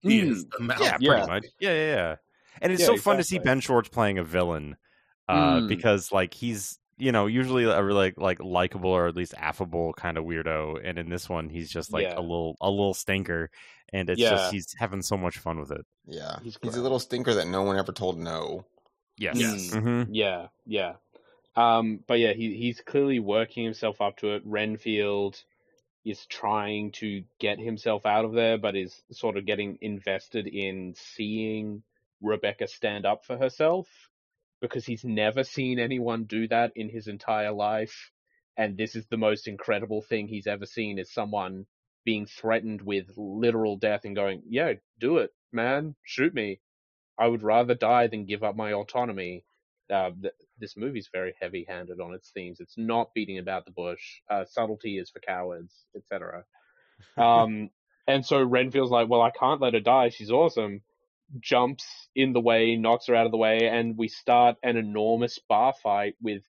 [0.00, 0.30] He Mm.
[0.30, 0.80] is the mouth.
[0.80, 1.26] yeah Yeah.
[1.26, 2.16] much yeah yeah yeah
[2.60, 4.76] and it's Yeah, so fun to see ben schwartz playing a villain
[5.28, 5.68] uh Mm.
[5.68, 9.92] because like he's you know usually a really like like likable or at least affable
[9.94, 12.18] kind of weirdo and in this one he's just like Yeah.
[12.18, 13.50] a little a little stinker
[13.92, 14.30] and it's Yeah.
[14.30, 17.46] just he's having so much fun with it Yeah, He's he's, a little stinker that
[17.46, 18.66] no one ever told no.
[19.18, 19.70] yes Yes.
[19.70, 20.94] hmm Yeah, yeah.
[21.54, 24.42] Um, but yeah, he he's clearly working himself up to it.
[24.44, 25.42] Renfield
[26.04, 30.94] is trying to get himself out of there, but is sort of getting invested in
[30.96, 31.82] seeing
[32.22, 33.88] Rebecca stand up for herself
[34.60, 38.10] because he's never seen anyone do that in his entire life.
[38.56, 41.66] And this is the most incredible thing he's ever seen is someone
[42.04, 46.60] being threatened with literal death and going, yeah, do it, man, shoot me.
[47.18, 49.44] I would rather die than give up my autonomy.
[49.92, 52.60] Uh, th- this movie's very heavy-handed on its themes.
[52.60, 54.20] It's not beating about the bush.
[54.30, 56.44] Uh, subtlety is for cowards, etc.
[57.16, 57.70] Um,
[58.06, 60.10] and so Renfield's like, "Well, I can't let her die.
[60.10, 60.82] She's awesome."
[61.40, 65.38] Jumps in the way, knocks her out of the way, and we start an enormous
[65.48, 66.42] bar fight with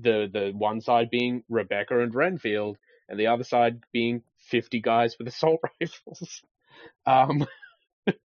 [0.00, 2.78] the the one side being Rebecca and Renfield,
[3.08, 6.42] and the other side being fifty guys with assault rifles.
[7.06, 7.46] Um,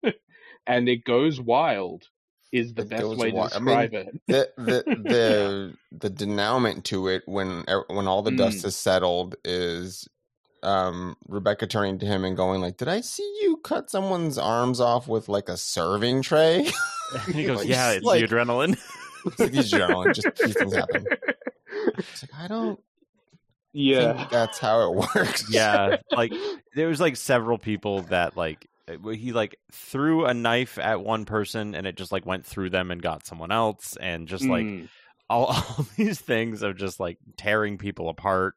[0.68, 2.06] and it goes wild.
[2.52, 4.16] Is the It best way to wi- I mean, describe it.
[4.28, 8.66] The the the the denouement to it when er, when all the dust Mm.
[8.66, 10.08] is settled is
[10.64, 14.80] um Rebecca turning to him and going like, "Did I see you cut someone's arms
[14.80, 16.70] off with like a serving tray?"
[17.32, 18.78] he goes Like, yeah it's like- the adrenaline
[19.26, 21.06] It's like these adrenaline, just these things happen.
[21.98, 22.80] It's like I don't
[23.74, 24.14] Yeah.
[24.18, 25.46] think that's how it works.
[25.50, 26.34] yeah like
[26.76, 31.24] there was like several people that like uh, he like threw a knife at one
[31.26, 34.66] person and it just like went through them and got someone else and just like
[34.66, 34.90] Mm,
[35.30, 38.56] all, all these things of just like tearing people apart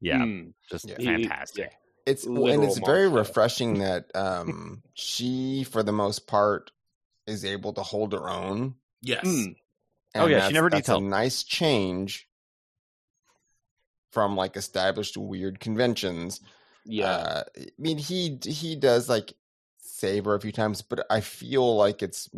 [0.00, 0.52] yeah mm.
[0.70, 0.96] just Yeah.
[0.98, 1.72] He- he- fantastic
[2.06, 3.18] It's and Literal it's very monster.
[3.18, 6.70] refreshing that um she for the most part
[7.26, 8.76] is able to hold her own.
[9.02, 9.24] Yes.
[9.26, 9.56] Mm.
[10.14, 11.02] Oh, yeah, she never that's detailed.
[11.02, 12.28] a nice change
[14.12, 16.40] from like established weird conventions.
[16.84, 17.10] Yeah.
[17.10, 19.32] Uh, I mean, he he does like
[19.78, 22.30] save her a few times, but I feel like it's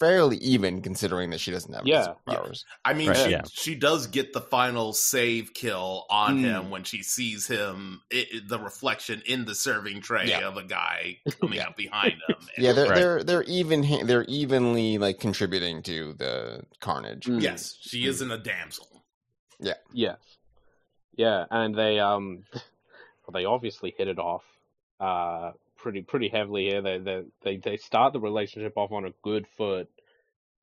[0.00, 2.14] fairly even considering that she doesn't have any Yeah.
[2.26, 2.42] Yeah.
[2.84, 3.42] I mean, Right, she, yeah.
[3.52, 6.42] she does get the final save kill on Mm.
[6.44, 10.48] him when she sees him, i i- the reflection in the serving tray Yeah.
[10.48, 11.68] of a guy coming Yeah.
[11.68, 12.36] up behind him.
[12.58, 12.94] Yeah, they're Right.
[12.96, 17.26] they're they're even they're evenly like contributing to the carnage.
[17.26, 17.42] Mm.
[17.42, 18.88] yes, she isn't a damsel.
[19.60, 19.74] Yeah.
[19.92, 20.16] Yes.
[21.14, 24.44] Yeah, and they um well, they obviously hit it off
[24.98, 25.52] uh
[25.82, 26.82] pretty pretty heavily here.
[26.82, 29.88] They they they, they start the relationship off on a good foot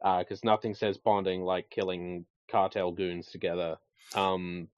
[0.01, 3.77] because nothing says bonding like killing cartel goons together.
[4.15, 4.69] Um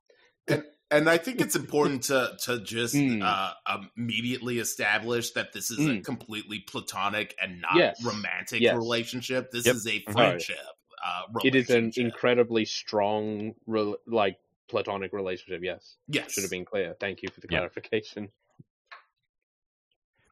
[0.91, 3.21] And I think it's important to to just Mm.
[3.21, 3.53] uh,
[3.97, 6.03] immediately establish that this is a Mm.
[6.05, 8.03] completely platonic and not Yes.
[8.03, 8.75] romantic Yes.
[8.75, 9.51] relationship.
[9.51, 9.75] This Yep.
[9.75, 10.57] is a friendship.
[11.03, 14.37] Uh, it is an incredibly strong re- like
[14.67, 15.61] platonic relationship.
[15.63, 16.31] Yes, yes.
[16.33, 16.95] should have been clear.
[16.99, 17.59] Thank you for the Yeah.
[17.59, 18.31] clarification.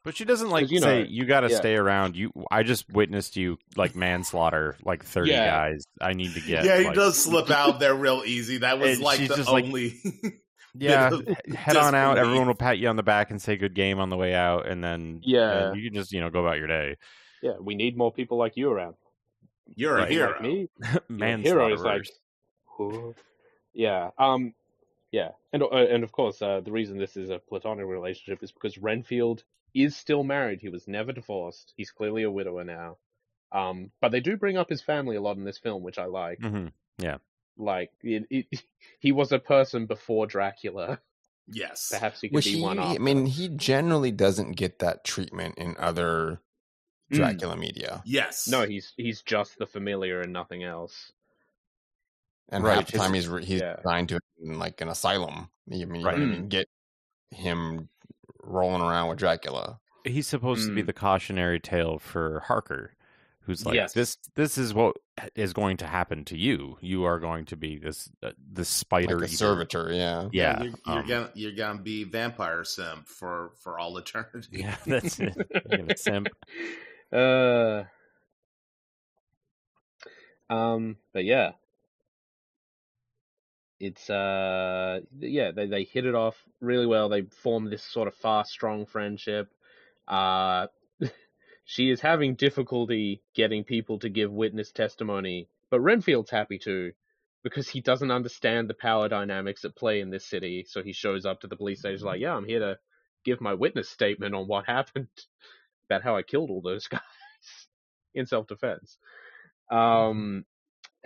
[0.08, 1.58] But she doesn't like you say know, you got to yeah.
[1.58, 5.46] stay around you i just witnessed you like manslaughter like 30 Yeah.
[5.46, 8.60] guys i need to get Yeah, he like- does slip out there real easy.
[8.60, 9.96] That was And like she's the just like- only.
[10.80, 13.74] yeah bit head on out everyone will pat you on the back and say good
[13.74, 15.70] game on the way out and then Yeah.
[15.72, 16.96] and you can just you know go about your day
[17.42, 18.96] Yeah, we need more people like you around.
[19.76, 20.32] You're a hero.
[20.32, 20.70] Like me,
[21.10, 22.08] man hero is like,
[22.78, 23.14] who?
[23.74, 24.54] yeah, um,
[25.12, 28.52] yeah, and uh, and of course, uh, the reason this is a platonic relationship is
[28.54, 29.44] because Renfield
[29.84, 30.62] is still married.
[30.62, 31.74] He was never divorced.
[31.76, 32.98] He's clearly a widower now.
[33.52, 36.06] Um, but they do bring up his family a lot in this film, which I
[36.06, 36.40] like.
[36.40, 36.68] hmm
[36.98, 37.18] Yeah,
[37.58, 38.64] Like, it, it,
[39.00, 41.00] he was a person before Dracula.
[41.48, 41.88] Yes.
[41.92, 42.78] Perhaps he could Which be he, one.
[42.80, 46.42] I mean, he generally doesn't get that treatment in other
[47.10, 47.16] Mm.
[47.16, 48.48] Dracula media, Yes.
[48.50, 51.14] no, he's he's just the familiar and nothing else.
[52.50, 53.78] and Right, half the time he's he's yeah.
[53.80, 55.50] assigned to like an asylum.
[55.72, 56.12] I mean, you Right.
[56.12, 56.68] don't even get
[57.32, 57.90] him
[58.48, 59.80] rolling around with Dracula.
[60.04, 60.88] he's supposed to be Mm.
[60.88, 62.94] the cautionary tale for Harker,
[63.42, 63.94] who's like Yes.
[63.94, 64.18] this.
[64.36, 64.96] This is what
[65.36, 66.78] is going to happen to you.
[66.80, 70.30] You are going to be this uh, this spider like a servitor, yeah.
[70.32, 74.60] Yeah, you're, you're um, gonna you're gonna be vampire simp for for all eternity.
[74.62, 76.00] yeah, that's it.
[76.00, 76.28] Simp.
[77.12, 77.84] Uh,
[80.50, 81.52] um, but yeah,
[83.80, 87.10] it's uh, yeah, they they hit it off really well.
[87.10, 89.50] They form this sort of fast, strong friendship.
[90.08, 90.68] Uh,
[91.66, 96.92] she is having difficulty getting people to give witness testimony, but Renfield's happy to
[97.44, 100.66] because he doesn't understand the power dynamics at play in this city.
[100.68, 102.80] So he shows up to the police station like, "Yeah, I'm here to
[103.26, 105.10] give my witness statement on what happened."
[105.90, 107.02] about how I killed all those guys
[108.14, 108.98] in self defense.
[109.72, 110.46] Um,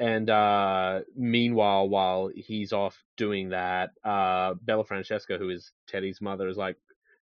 [0.02, 6.58] and uh, meanwhile, while he's off doing that, uh, Bellafrancesca, who is Teddy's mother, is
[6.58, 6.76] like,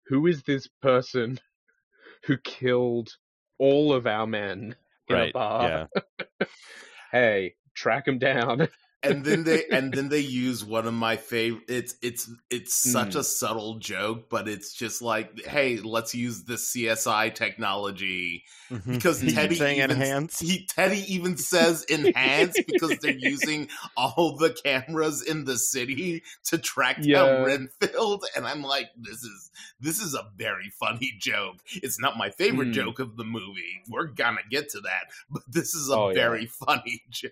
[0.05, 1.39] "Who is this person
[2.25, 3.09] who killed
[3.57, 4.75] all of our men
[5.07, 5.89] in a bar?
[5.97, 6.47] Yeah.
[7.11, 8.67] Hey, track him down."
[9.03, 13.09] and then they and then they use one of my favorite it's it's it's such
[13.09, 13.19] Mm.
[13.19, 18.43] a subtle joke but it's just like hey let's use the csi technology
[18.87, 20.39] because He keeps teddy saying even, enhance.
[20.39, 26.57] he teddy even says enhance because they're using all the cameras in the city to
[26.57, 27.23] track Yeah.
[27.23, 32.17] down renfield and i'm like this is this is a very funny joke it's not
[32.17, 32.73] my favorite Mm.
[32.73, 36.13] joke of the movie we're gonna get to that but this is a Oh, yeah.
[36.15, 37.31] very funny joke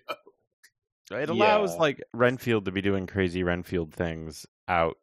[1.10, 1.80] It allows Yeah.
[1.80, 4.96] like Renfield to be doing crazy Renfield things out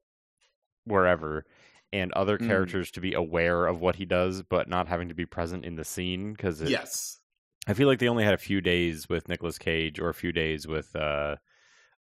[0.86, 1.46] wherever,
[1.94, 2.48] and other Mm.
[2.48, 5.76] characters to be aware of what he does, but not having to be present in
[5.76, 6.34] the scene.
[6.34, 7.20] Because yes
[7.68, 10.34] I feel like they only had a few days with Nicolas Cage or a few
[10.34, 11.38] days with uh,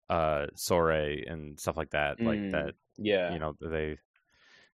[0.10, 2.20] uh, Shohreh and stuff like that.
[2.20, 2.52] Like Mm.
[2.52, 3.98] that, yeah, you know, they.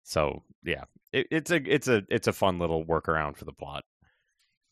[0.05, 3.85] So yeah, it, it's a it's a it's a fun little workaround for the plot.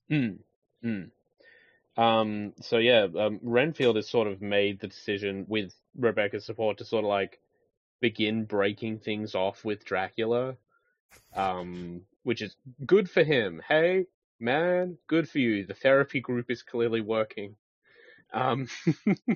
[0.08, 0.38] Mm,
[0.84, 1.10] mm.
[1.96, 6.84] Um, so yeah, um, Renfield has sort of made the decision with Rebecca's support to
[6.84, 7.38] sort of like
[8.00, 10.56] begin breaking things off with Dracula,
[11.34, 13.62] um, which is good for him.
[13.66, 14.06] Hey,
[14.40, 15.66] man, good for you.
[15.66, 17.56] The therapy group is clearly working.
[18.32, 18.68] Um,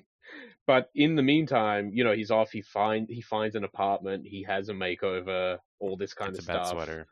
[0.67, 2.51] but in the meantime, you know, he's off.
[2.51, 4.27] He find he finds an apartment.
[4.27, 5.59] He has a makeover.
[5.81, 6.69] All this kind It's of stuff.
[6.71, 7.07] sweater.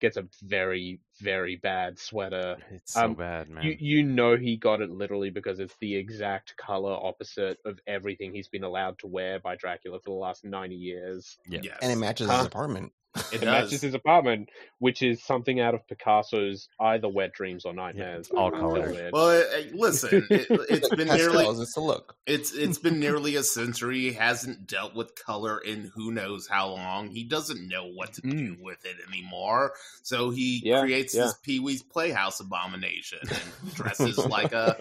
[0.00, 2.56] Gets a very very bad sweater.
[2.70, 3.64] It's so Um, bad, man.
[3.64, 8.32] You you know he got it literally because it's the exact color opposite of everything
[8.32, 11.36] he's been allowed to wear by Dracula for the last ninety years.
[11.48, 11.60] yeah.
[11.62, 12.38] yes And it matches Huh?
[12.38, 12.92] his apartment.
[13.32, 17.72] It It matches his apartment, which is something out of Picasso's either Wet Dreams or
[17.72, 18.26] Nightmares.
[18.28, 19.10] it's all It's color.
[19.12, 22.14] Well, uh, listen, it, it's been nearly Pastels, it's the look.
[22.26, 23.98] it's it's been nearly a century.
[24.00, 27.08] He hasn't dealt with color in who knows how long.
[27.08, 28.60] He doesn't know what to do Mm.
[28.62, 29.72] with it anymore.
[30.04, 31.24] So he Yeah, creates yeah.
[31.24, 34.76] this Pee Wee's Playhouse abomination and dresses like a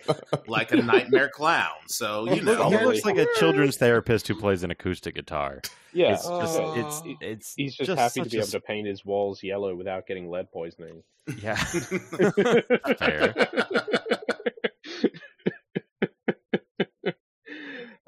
[0.48, 1.74] like a nightmare clown.
[1.88, 5.62] So you He know, he looks like a children's therapist who plays an acoustic guitar.
[5.94, 9.04] yeah, It's just it's it's he's just, happy to be a able to paint his
[9.06, 11.04] walls yellow without getting lead poisoning.
[11.42, 11.56] Yeah.
[12.98, 13.36] Fair.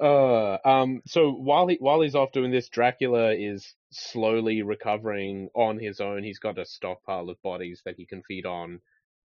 [0.00, 5.78] uh, um, so while he while he's off doing this, Dracula is slowly recovering on
[5.78, 6.22] his own.
[6.22, 8.80] He's got a stockpile of bodies that he can feed on.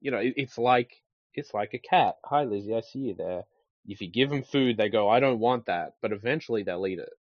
[0.01, 0.91] You know, it, it's like
[1.35, 2.17] it's like a cat.
[2.25, 3.45] Hi, Lizzie, I see you there.
[3.87, 6.99] If you give them food, they go, "I don't want that," but eventually they'll eat
[6.99, 7.13] it.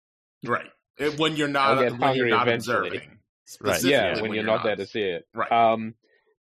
[0.44, 0.70] right
[1.16, 2.88] when you're not when you're not eventually.
[2.88, 3.18] observing.
[3.60, 3.82] Right.
[3.82, 5.26] Yeah, when, you're not, there to see it.
[5.34, 5.50] Right.
[5.50, 5.94] Um,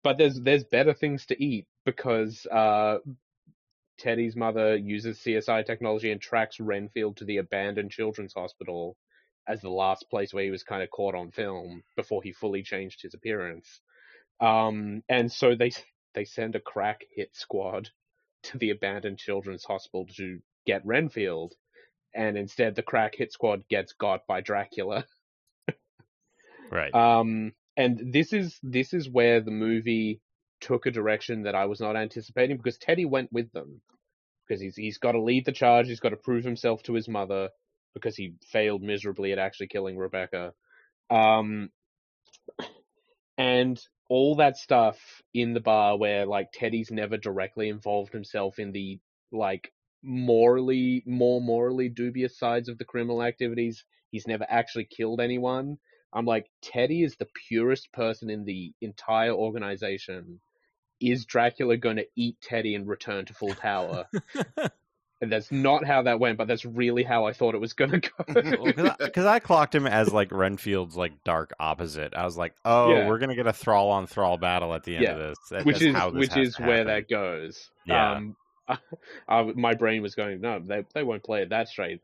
[0.04, 2.98] but there's there's better things to eat because uh,
[3.98, 8.98] Teddy's mother uses CSI technology and tracks Renfield to the abandoned children's hospital
[9.48, 12.64] as the last place where he was kind of caught on film before he fully
[12.64, 13.82] changed his appearance.
[14.40, 15.72] Um, and so they
[16.14, 17.90] they send a crack hit squad
[18.44, 21.54] to the abandoned children's hospital to get Renfield,
[22.14, 25.06] and instead the crack hit squad gets got by Dracula.
[26.74, 26.94] Right.
[26.94, 30.22] Um, and this is this is where the movie
[30.60, 33.82] took a direction that I was not anticipating because Teddy went with them
[34.48, 35.88] because he's he's got to lead the charge.
[35.88, 37.50] He's got to prove himself to his mother
[37.94, 40.54] because he failed miserably at actually killing Rebecca.
[41.12, 41.70] Um,
[43.38, 44.98] and all that stuff
[45.34, 49.00] in the bar where like Teddy's never directly involved himself in the
[49.32, 49.72] like
[50.04, 53.86] morally more morally dubious sides of the criminal activities.
[54.10, 55.78] He's never actually killed anyone.
[56.14, 60.40] I'm like, Teddy is the purest person in the entire organization.
[61.00, 64.06] Is Dracula going to eat Teddy and return to full power?
[65.24, 68.00] and that's not how that went, but that's really how I thought it was gonna
[68.00, 68.12] go.
[69.00, 72.14] Because I, I, clocked him as like Renfield's like dark opposite.
[72.14, 73.08] I was like, oh, Yeah.
[73.08, 75.12] we're gonna get a thrall on thrall battle at the end Yeah.
[75.14, 77.72] of this, That- which is how this which is where that goes.
[77.86, 78.12] Yeah.
[78.18, 78.36] Um,
[79.28, 82.02] I, my brain was going, no, they they won't play it that straight.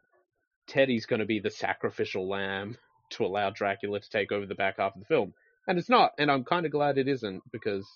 [0.68, 2.78] Teddy's going to be the sacrificial lamb
[3.12, 5.34] to allow Dracula to take over the back half of the film,
[5.68, 6.12] and it's not.
[6.18, 7.88] And I'm kind of glad it isn't because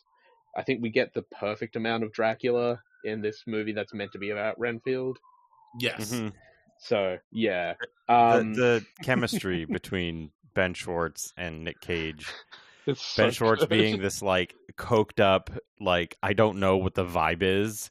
[0.55, 4.17] I think we get the perfect amount of Dracula in this movie that's meant to
[4.19, 5.17] be about Renfield.
[5.79, 6.11] Yes.
[6.13, 6.33] Mhm.
[6.79, 7.73] So yeah,
[8.07, 12.27] The- um, the, chemistry between Ben Schwartz and Nick Cage.
[12.85, 13.69] it's Ben so Schwartz good.
[13.69, 15.49] being this like coked up,
[15.79, 17.89] like I don't know what the vibe is,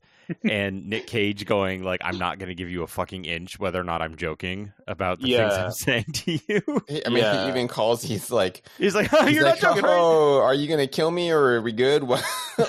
[0.49, 3.81] and Nick Cage going like I'm not going to give you a fucking inch, whether
[3.81, 6.63] or not I'm joking about the things I'm saying to you.
[7.07, 7.45] I mean, Yeah.
[7.45, 8.03] he even calls.
[8.03, 9.97] He's like, He's like, oh, he's you're like, not joking, right?
[9.99, 12.03] oh, are you gonna kill me or are we good?
[12.13, 12.25] What?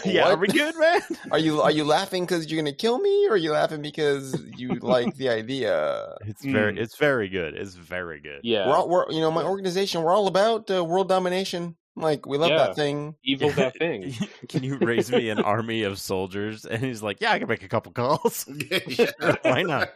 [0.05, 1.01] Yeah, are we good, man?
[1.31, 4.33] Are you are you laughing because you're gonna kill me, or are you laughing because
[4.55, 6.15] you like the idea?
[6.25, 6.79] It's very, Mm.
[6.79, 7.53] it's very good.
[7.55, 8.39] It's very good.
[8.43, 10.01] yeah, We're, all, we're you know my organization.
[10.03, 11.75] We're all about uh, world domination.
[11.95, 12.57] Like we love Yeah.
[12.67, 13.15] that thing.
[13.23, 14.13] evil's our thing.
[14.49, 16.65] Can you raise me an army of soldiers?
[16.65, 18.45] And he's like, yeah, I can make a couple calls.
[19.43, 19.89] Why not?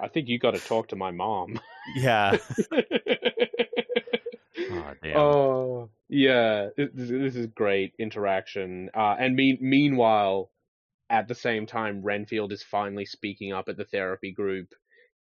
[0.00, 1.60] I think you got to talk to my mom.
[1.96, 2.36] Yeah.
[4.70, 5.16] Oh, damn.
[5.16, 6.68] Oh, yeah.
[6.76, 8.90] This, this is great interaction.
[8.94, 10.50] Uh, and mean, meanwhile,
[11.08, 14.68] at the same time, Renfield is finally speaking up at the therapy group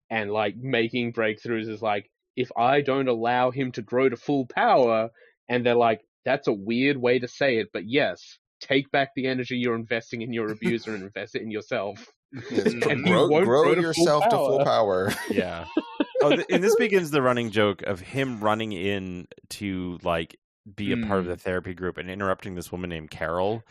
[0.09, 1.68] and like making breakthroughs.
[1.70, 5.09] Is like, if I don't allow him to grow to full power,
[5.50, 9.28] and they're like, that's a weird way to say it, but yes, take back the
[9.28, 12.06] energy you're investing in your abuser and invest it in yourself.
[12.52, 15.10] Yes, And he grow won't grow grow to full yourself to full power.
[15.12, 15.14] power.
[15.30, 15.66] Yeah.
[16.22, 20.38] Oh, th- and this begins the running joke of him running in to like
[20.76, 21.30] be a part of Mm.
[21.30, 23.62] the therapy group and interrupting this woman named Carol,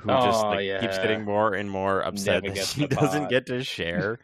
[0.00, 3.46] who just Oh, like keeps getting more and more upset Never that she doesn't get
[3.46, 4.18] to share.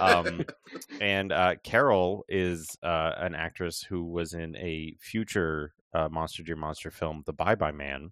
[0.00, 0.44] Um,
[1.00, 6.56] and uh, Carol is uh, an actress who was in a future uh, Monster Dear
[6.56, 8.10] Monster film, The Bye Bye Man.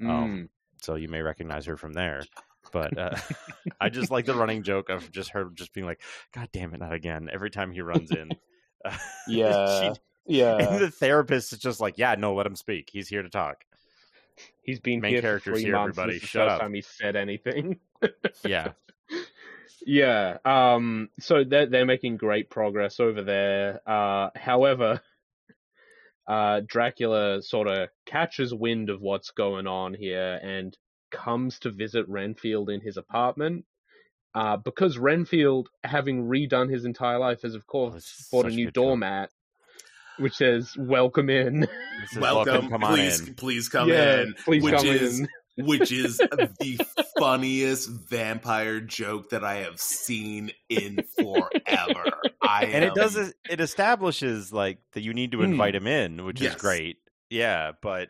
[0.00, 0.08] Mm.
[0.10, 0.48] Um,
[0.82, 2.24] so you may recognize her from there.
[2.72, 3.16] But uh,
[3.80, 6.00] I just like the running joke of just her just being like,
[6.34, 8.30] "God damn it, not again!" Every time he runs in.
[8.84, 8.96] Uh,
[9.28, 9.92] Yeah.
[9.92, 10.56] she- yeah.
[10.58, 12.88] and the therapist is just like, "Yeah, no, let him speak.
[12.92, 13.64] He's here to talk."
[14.62, 15.98] He's been Main here character's three here, months.
[15.98, 16.18] everybody.
[16.18, 16.60] This is the Shut first up.
[16.60, 17.78] time he said anything.
[18.44, 18.72] Yeah,
[19.86, 20.38] yeah.
[20.44, 21.10] Um.
[21.18, 23.80] So they're they're making great progress over there.
[23.86, 24.30] Uh.
[24.36, 25.00] However,
[26.26, 30.76] uh, Dracula sort of catches wind of what's going on here and
[31.10, 33.64] comes to visit Renfield in his apartment.
[34.32, 38.50] Uh, because Renfield, having redone his entire life, has of Oh, course is bought a
[38.50, 39.30] new doormat,
[40.18, 43.34] which says "Welcome in." This is Welcome, Come on please, in.
[43.34, 44.34] please come yeah, in.
[44.44, 45.28] please which come is in.
[45.66, 46.86] which is the
[47.18, 52.04] funniest vampire joke that I have seen in forever.
[52.42, 55.44] I And it am- does it establishes like that you need to Hmm.
[55.44, 56.54] invite him in, which Yes.
[56.54, 56.98] is great.
[57.28, 58.08] Yeah, but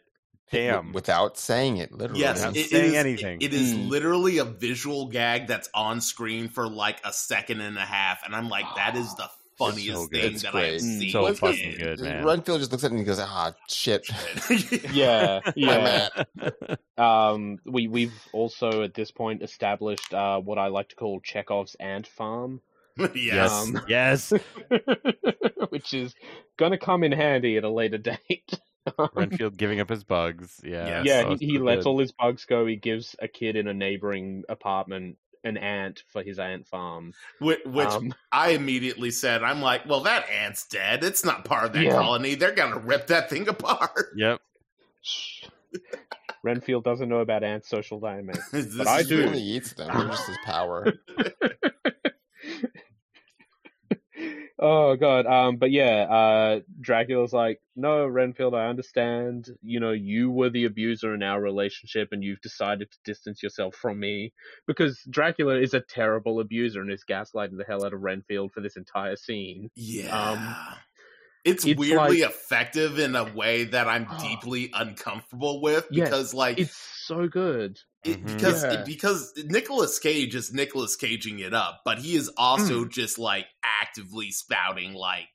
[0.53, 2.21] damn, without saying it, literally.
[2.21, 3.43] Yes, Without it saying is- anything.
[3.43, 3.89] It is Mm.
[3.89, 8.35] literally a visual gag that's on screen for like a second and a half, and
[8.35, 9.29] I'm like, that is the
[9.65, 10.21] funniest good.
[10.23, 11.11] thing It's that I have seen.
[11.11, 12.25] So Well, fucking good, man.
[12.25, 14.07] Renfield just looks at it and goes, "Ah, shit."
[14.93, 16.09] Yeah, yeah.
[16.99, 21.75] Um, we we've also at this point established uh, what I like to call Chekhov's
[21.77, 22.61] ant farm,
[22.99, 23.11] yes.
[23.15, 24.33] yes, Um, yes.
[25.71, 26.15] which is
[26.59, 28.53] gonna come in handy at a later date.
[29.15, 30.61] Renfield giving up his bugs.
[30.65, 31.07] Yeah, Yes.
[31.07, 31.91] yeah, so he, he lets good.
[31.91, 32.67] all his bugs go.
[32.67, 37.13] He gives a kid in a neighboring apartment an ant for his ant farm.
[37.39, 41.03] Which, which Um, I immediately said, I'm like, well, that ant's dead.
[41.05, 41.93] It's not part of that Yeah.
[41.95, 42.35] colony.
[42.35, 44.09] They're gonna rip that thing apart.
[44.17, 44.41] Yep.
[46.43, 48.49] Renfield doesn't know about ant social dynamics.
[48.77, 49.27] But I is He do.
[49.27, 49.89] only eats them.
[49.97, 50.93] They're just his power.
[54.63, 60.31] oh god um but yeah uh dracula's like no renfield i understand you know you
[60.31, 64.33] were the abuser in our relationship and you've decided to distance yourself from me
[64.67, 68.61] because dracula is a terrible abuser and is gaslighting the hell out of renfield for
[68.61, 70.15] this entire scene Yeah.
[70.33, 70.57] Um,
[71.43, 76.35] it's, it's weirdly like- effective in a way that I'm deeply uncomfortable with Yes, because,
[76.35, 78.35] like, it's so good it, Mhm.
[78.37, 78.83] because Yeah.
[78.87, 82.89] because Nicolas Cage is Nicolas Caging it up, but he is also Hmm.
[82.91, 85.27] just like actively spouting like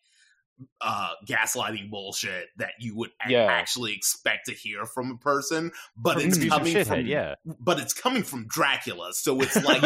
[0.80, 3.44] uh gaslighting bullshit that you would a- Yeah.
[3.44, 7.06] actually expect to hear from a person, but From it's an Abusive coming shithead, from
[7.08, 7.36] yeah.
[7.60, 9.82] but it's coming from Dracula, so it's like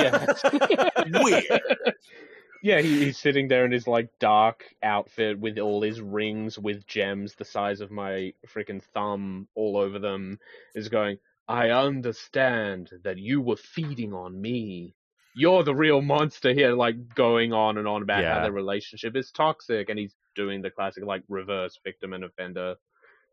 [1.07, 1.59] weird.
[2.61, 6.85] yeah he, he's sitting there in his like dark outfit with all his rings with
[6.87, 10.37] gems the size of my freaking thumb all over them
[10.75, 11.17] is going
[11.49, 14.95] i understand that you were feeding on me
[15.35, 18.33] you're the real monster here, like going on and on about Yeah.
[18.33, 22.75] how their relationship is toxic, and he's doing the classic like reverse victim and offender,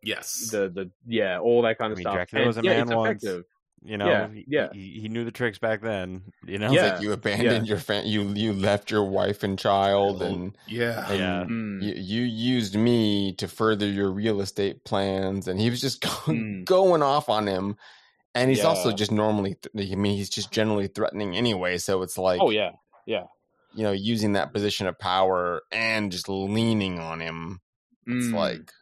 [0.02, 0.50] Yes.
[0.50, 2.14] the the yeah, all that kind I of mean, stuff.
[2.14, 3.24] Dracula And, was a yeah, man it's once.
[3.24, 3.44] effective.
[3.82, 4.68] You know, Yeah, he, yeah.
[4.72, 6.22] He, he knew the tricks back then.
[6.46, 6.92] You know, It's Yeah.
[6.92, 11.10] like you abandoned your fam- you you left your wife and child and yeah.
[11.10, 11.44] and Yeah.
[11.48, 11.82] Mm.
[11.82, 16.62] you, you used me to further your real estate plans and he was just going,
[16.62, 16.64] Mm.
[16.66, 17.76] going off on him
[18.36, 22.18] and he's also just normally th- i mean he's just generally threatening anyway so it's
[22.18, 22.72] like oh yeah,
[23.06, 23.24] yeah.
[23.74, 27.60] you know using that position of power and just leaning on him
[28.06, 28.34] it's Mm.
[28.34, 28.72] like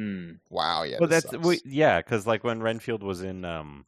[0.00, 0.38] Mm.
[0.48, 3.84] wow yeah well, that's we, yeah, because like when Renfield was in um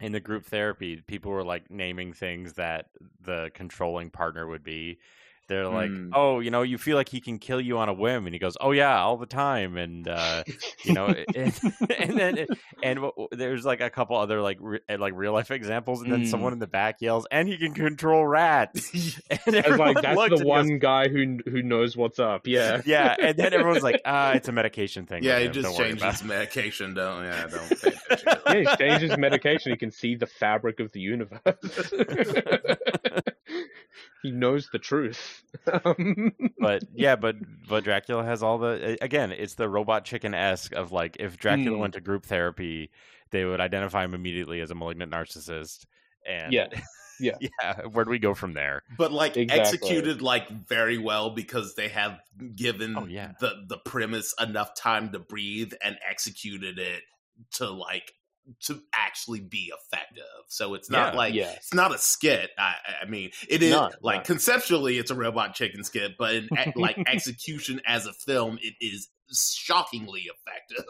[0.00, 2.86] in the group therapy, people were like naming things that
[3.20, 4.98] the controlling partner would be.
[5.52, 6.10] They're like, Mm.
[6.14, 8.38] oh, you know, you feel like he can kill you on a whim, and he
[8.38, 10.44] goes, oh yeah, all the time, and uh,
[10.84, 11.60] you know, and,
[11.98, 12.38] and then
[12.82, 16.02] and w- w- there's like a couple other like re- uh, like real life examples,
[16.02, 16.28] and then Mm.
[16.28, 18.90] someone in the back yells, and he can control rats,
[19.30, 22.46] and It's like that's the one goes, guy who who knows what's up.
[22.46, 22.80] Yeah.
[22.86, 25.22] yeah, and then everyone's like, ah, it's a medication thing.
[25.22, 26.94] Yeah, with he him, just don't worry about medication.
[26.94, 28.40] Don't yeah, don't pay attention.
[28.46, 29.72] yeah, he changes medication.
[29.72, 31.40] He can see the fabric of the universe.
[34.22, 35.42] He knows the truth.
[35.84, 37.36] Um, but yeah, but
[37.68, 41.76] but Dracula has all the again, it's the robot chicken esque of like if Dracula
[41.76, 41.80] Mm.
[41.80, 42.90] went to group therapy,
[43.30, 45.86] they would identify him immediately as a malignant narcissist.
[46.26, 46.68] And Yeah.
[47.20, 47.36] Yeah.
[47.40, 47.82] yeah.
[47.92, 48.82] Where do we go from there?
[48.98, 49.60] but like Exactly.
[49.60, 52.18] executed like very well because they have
[52.56, 53.32] given Oh, yeah.
[53.38, 57.02] the the premise enough time to breathe and executed it
[57.52, 58.12] to like
[58.64, 60.24] to actually be effective.
[60.48, 61.18] So it's not Yeah.
[61.18, 61.50] like yeah.
[61.52, 62.50] it's not a skit.
[62.58, 64.24] I, I mean, it is No, like no.
[64.24, 69.08] conceptually it's a robot chicken skit, but in like execution as a film, it is
[69.52, 70.84] shockingly effective.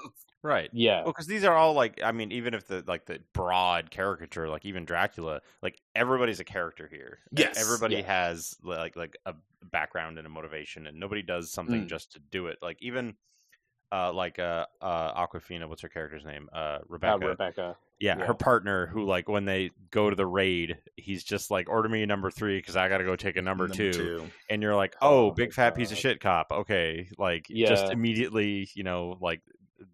[0.45, 0.71] Right.
[0.73, 1.03] Yeah.
[1.05, 4.49] Well, because these are all like, I mean, even if the like the broad caricature,
[4.49, 7.21] like even Dracula, like everybody's a character here.
[7.31, 7.61] Yes.
[7.61, 8.07] everybody Yes.
[8.07, 9.35] has like like a
[9.71, 11.89] background and a motivation, and nobody does something Mm.
[11.89, 12.59] just to do it.
[12.61, 13.15] Like even
[13.93, 16.49] uh like uh uh Awkwafina, what's her character's name?
[16.53, 17.27] Uh Uh, Rebecca.
[17.27, 17.77] Rebecca.
[18.01, 18.25] yeah, yeah.
[18.27, 22.03] her partner, who like when they go to the raid, he's just like, order me
[22.03, 24.29] a number three because I got to go take a number, two.
[24.49, 26.51] and you're like, oh, Oh big fat piece of shit cop.
[26.51, 27.69] Okay, like Yeah.
[27.69, 29.41] just immediately, you know, like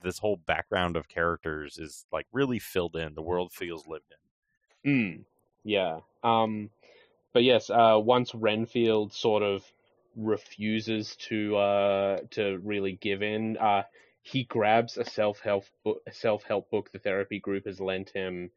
[0.02, 3.14] this whole background of characters is like really filled in.
[3.14, 4.12] The world feels lived
[4.84, 4.90] in.
[4.90, 5.24] Mm,
[5.64, 6.00] yeah.
[6.22, 6.70] Um,
[7.32, 9.64] but yes, uh, once Renfield sort of
[10.18, 13.82] refuses to uh, to really give in, uh,
[14.22, 18.50] he grabs a self help book, self help book the therapy group has lent him,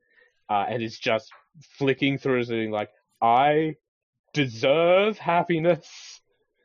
[0.50, 1.32] uh, and is just
[1.78, 2.90] flicking through it, like,
[3.22, 3.76] "I
[4.34, 6.20] deserve happiness."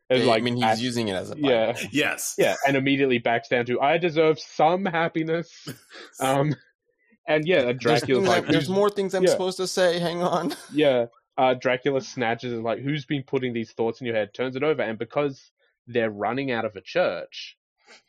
[0.09, 2.37] And I like, mean he's at- using it as a yeah, Yes.
[2.39, 5.51] yeah, and immediately backs down to, "I deserve some happiness."
[6.21, 6.55] Um,
[7.29, 9.31] and yeah, there's, Dracula's things like, I- there's more things I'm yeah.
[9.31, 11.07] supposed to say hang on yeah,
[11.37, 14.33] uh, Dracula snatches it like, who's been putting these thoughts in your head?
[14.35, 15.51] Turns it over, and because
[15.87, 17.57] they're running out of a church,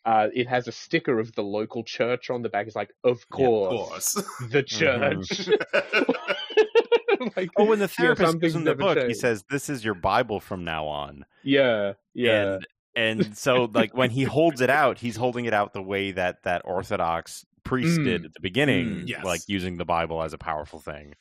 [0.05, 2.67] uh, it has a sticker of the local church on the back.
[2.67, 4.27] It's like, of Of course, course.
[4.51, 5.49] the church.
[7.35, 9.83] like, Oh, when the therapist some goes in the never book, he says, "This is
[9.83, 12.59] your Bible from now on." yeah, yeah,
[12.95, 16.11] And and so like when he holds it out, he's holding it out the way
[16.11, 18.03] that that Orthodox priest Mm.
[18.05, 19.07] did at the beginning, Mm.
[19.09, 19.23] Yes.
[19.25, 21.13] like using the Bible as a powerful thing.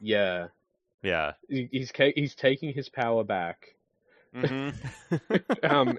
[0.00, 0.48] yeah.
[1.06, 1.34] Yeah.
[1.48, 3.76] He's he's taking his power back.
[4.34, 4.70] hmm
[5.62, 5.98] um,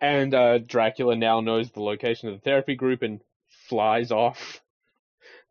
[0.00, 3.20] and uh, Dracula now knows the location of the therapy group and
[3.68, 4.62] flies off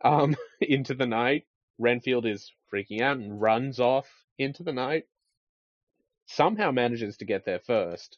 [0.04, 1.46] um, into the night.
[1.78, 4.08] Renfield is freaking out and runs off
[4.40, 5.04] into the night.
[6.26, 8.18] Somehow manages to get there first.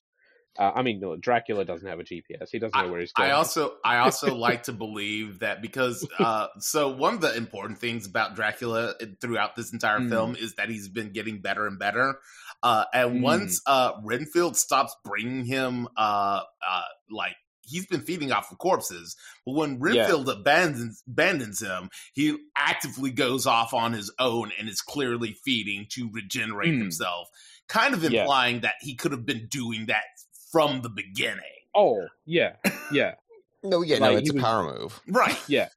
[0.58, 2.50] Uh, I mean, no, Dracula doesn't have a GPS.
[2.52, 3.30] He doesn't know where he's going.
[3.30, 7.80] I also I also like to believe that because uh so one of the important
[7.80, 10.10] things about Dracula throughout this entire Mm.
[10.10, 12.20] film is that he's been getting better and better.
[12.64, 13.22] Uh and Mm.
[13.22, 16.82] once uh Renfield stops bringing him uh uh
[17.12, 17.36] like
[17.70, 23.46] he's been feeding off of corpses, but when Renfield abandons abandons him, he actively goes
[23.46, 26.80] off on his own and is clearly feeding to regenerate Mm.
[26.80, 27.28] himself,
[27.68, 28.22] kind of Yeah.
[28.22, 30.04] implying that he could have been doing that
[30.52, 31.44] from the beginning.
[31.76, 32.54] oh, yeah,
[32.92, 33.16] yeah,
[33.64, 35.38] no yeah no it's a was- power move Right.
[35.48, 35.70] yeah.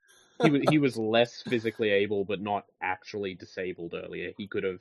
[0.42, 4.32] He was he was less physically able, but not actually disabled earlier.
[4.38, 4.78] He could have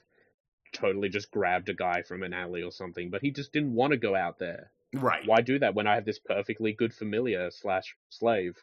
[0.71, 3.91] totally just grabbed a guy from an alley or something, but he just didn't want
[3.91, 4.71] to go out there.
[4.93, 5.21] Right.
[5.25, 8.55] Why do that when I have this perfectly good familiar slash slave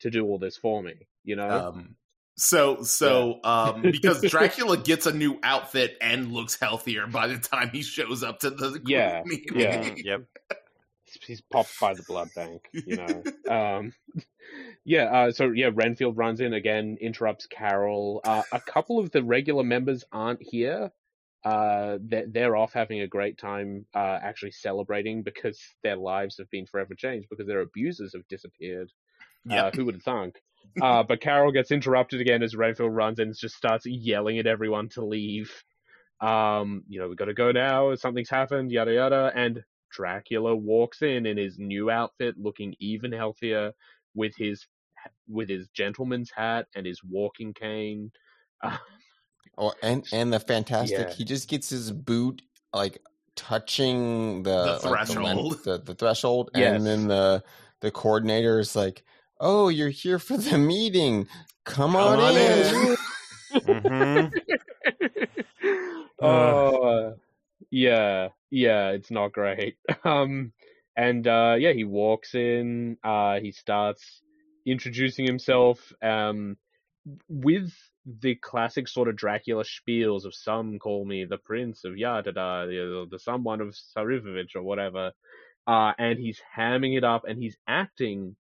[0.00, 1.06] to do all this for me?
[1.22, 1.48] You know?
[1.48, 1.96] Um,
[2.36, 7.70] so so um, because Dracula gets a new outfit and looks healthier by the time
[7.70, 9.60] he shows up to the Yeah, meeting.
[9.60, 9.94] yeah.
[10.02, 10.22] yep.
[11.26, 13.22] he's popped by the blood bank, you know.
[13.48, 13.92] um,
[14.84, 18.20] yeah, uh, so yeah, Renfield runs in again, interrupts Carol.
[18.24, 20.90] Uh, a couple of the regular members aren't here.
[21.44, 26.50] uh, they're, they're off having a great time, uh, actually celebrating because their lives have
[26.50, 28.90] been forever changed because their abusers have disappeared.
[29.44, 29.66] Yeah.
[29.66, 30.36] Uh, who would have thunk?
[30.82, 34.88] Uh, but Carol gets interrupted again as Renfield runs and just starts yelling at everyone
[34.90, 35.52] to leave.
[36.20, 37.94] Um, you know, we got to go now.
[37.94, 38.72] Something's happened.
[38.72, 39.32] Yada yada.
[39.34, 43.72] And Dracula walks in in his new outfit, looking even healthier,
[44.14, 44.66] with his
[45.28, 48.10] with his gentleman's hat and his walking cane.
[48.62, 48.76] Uh,
[49.56, 51.14] Oh, and and the fantastic, Yeah.
[51.14, 52.42] he just gets his boot
[52.72, 53.00] like
[53.36, 55.64] touching the, The like, length- threshold.
[55.64, 56.74] the, the threshold, Yes.
[56.76, 57.44] and then the
[57.80, 59.04] the coordinator is like,
[59.40, 61.28] "Oh, you're here for the meeting.
[61.64, 62.96] Come, Come on, on in." in."
[63.54, 64.32] Mhm.
[66.20, 67.14] oh,
[67.70, 69.76] yeah, yeah, it's not great.
[70.04, 70.52] Um,
[70.96, 72.98] and uh, yeah, he walks in.
[73.02, 74.22] Uh, he starts
[74.66, 75.92] introducing himself.
[76.02, 76.56] Um,
[77.28, 77.72] with
[78.06, 83.06] the classic sort of Dracula spiels of some call me the Prince of Yada, the,
[83.10, 85.12] the someone of Sarivovich or whatever.
[85.66, 88.36] Uh, and he's hamming it up, and he's acting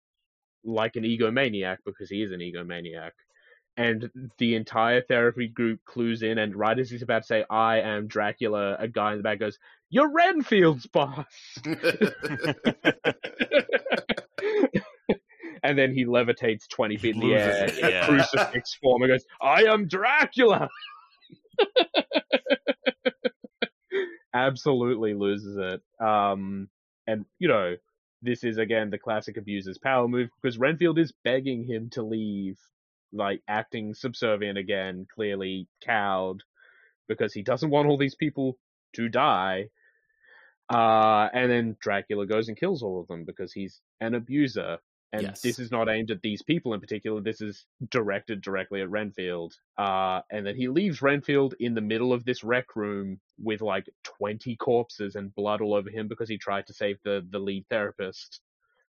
[0.63, 3.11] like an egomaniac because he is an egomaniac
[3.79, 7.79] and the entire therapy group clues in, and right as he's about to say, I
[7.79, 9.57] am Dracula, a guy in the back goes,
[9.89, 11.23] You're Renfield's boss!
[15.63, 18.05] and then he levitates 20 feet in the air, yeah.
[18.05, 20.67] crucifix form, and goes, I am Dracula!
[24.33, 25.81] Absolutely loses it.
[26.05, 26.67] Um,
[27.07, 27.77] and, you know,
[28.21, 32.57] this is again the classic abuser's power move because Renfield is begging him to leave
[33.11, 36.43] like acting subservient again, clearly cowed
[37.07, 38.57] because he doesn't want all these people
[38.93, 39.69] to die.
[40.69, 44.77] Uh, and then Dracula goes and kills all of them because he's an abuser.
[45.11, 45.41] And Yes.
[45.41, 47.19] this is not aimed at these people in particular.
[47.19, 49.55] This is directed directly at Renfield.
[49.77, 53.89] Uh, and then he leaves Renfield in the middle of this rec room with like
[54.03, 57.65] 20 corpses and blood all over him because he tried to save the, the lead
[57.69, 58.39] therapist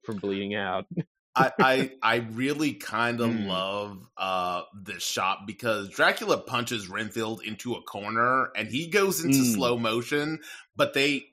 [0.04, 0.86] from bleeding out.
[1.34, 3.46] I, I I really kind of Mm.
[3.48, 9.40] love uh this shot because Dracula punches Renfield into a corner and he goes into
[9.40, 9.54] Mm.
[9.54, 10.40] slow motion,
[10.76, 11.24] but they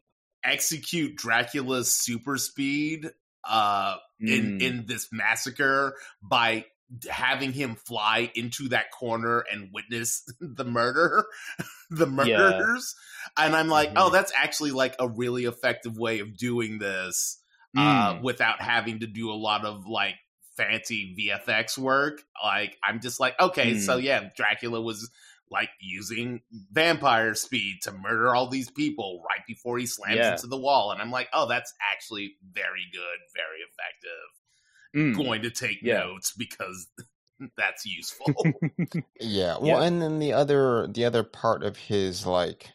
[0.43, 3.11] execute Dracula's super speed
[3.43, 4.61] uh in Mm.
[4.61, 6.65] in this massacre by
[7.09, 11.25] having him fly into that corner and witness the murder
[11.89, 12.37] the Yeah.
[12.37, 12.95] murders
[13.37, 13.95] and i'm like Mhm.
[13.97, 17.37] oh that's actually like a really effective way of doing this
[17.77, 18.21] uh, Mm.
[18.23, 20.15] without having to do a lot of like
[20.57, 22.21] fancy VFX work.
[22.43, 24.03] Like I'm just like, okay, so Mm.
[24.03, 25.09] yeah, Dracula was
[25.51, 26.41] like using
[26.71, 30.31] vampire speed to murder all these people right before he slams Yeah.
[30.31, 35.17] into the wall, and I'm like, oh, that's actually very good, very effective.
[35.21, 35.25] Mm.
[35.25, 35.99] Going to take Yeah.
[35.99, 36.87] notes because
[37.57, 38.33] that's useful.
[39.19, 39.57] Yeah.
[39.57, 39.83] Well, Yeah.
[39.83, 42.69] and then the other the other part of his like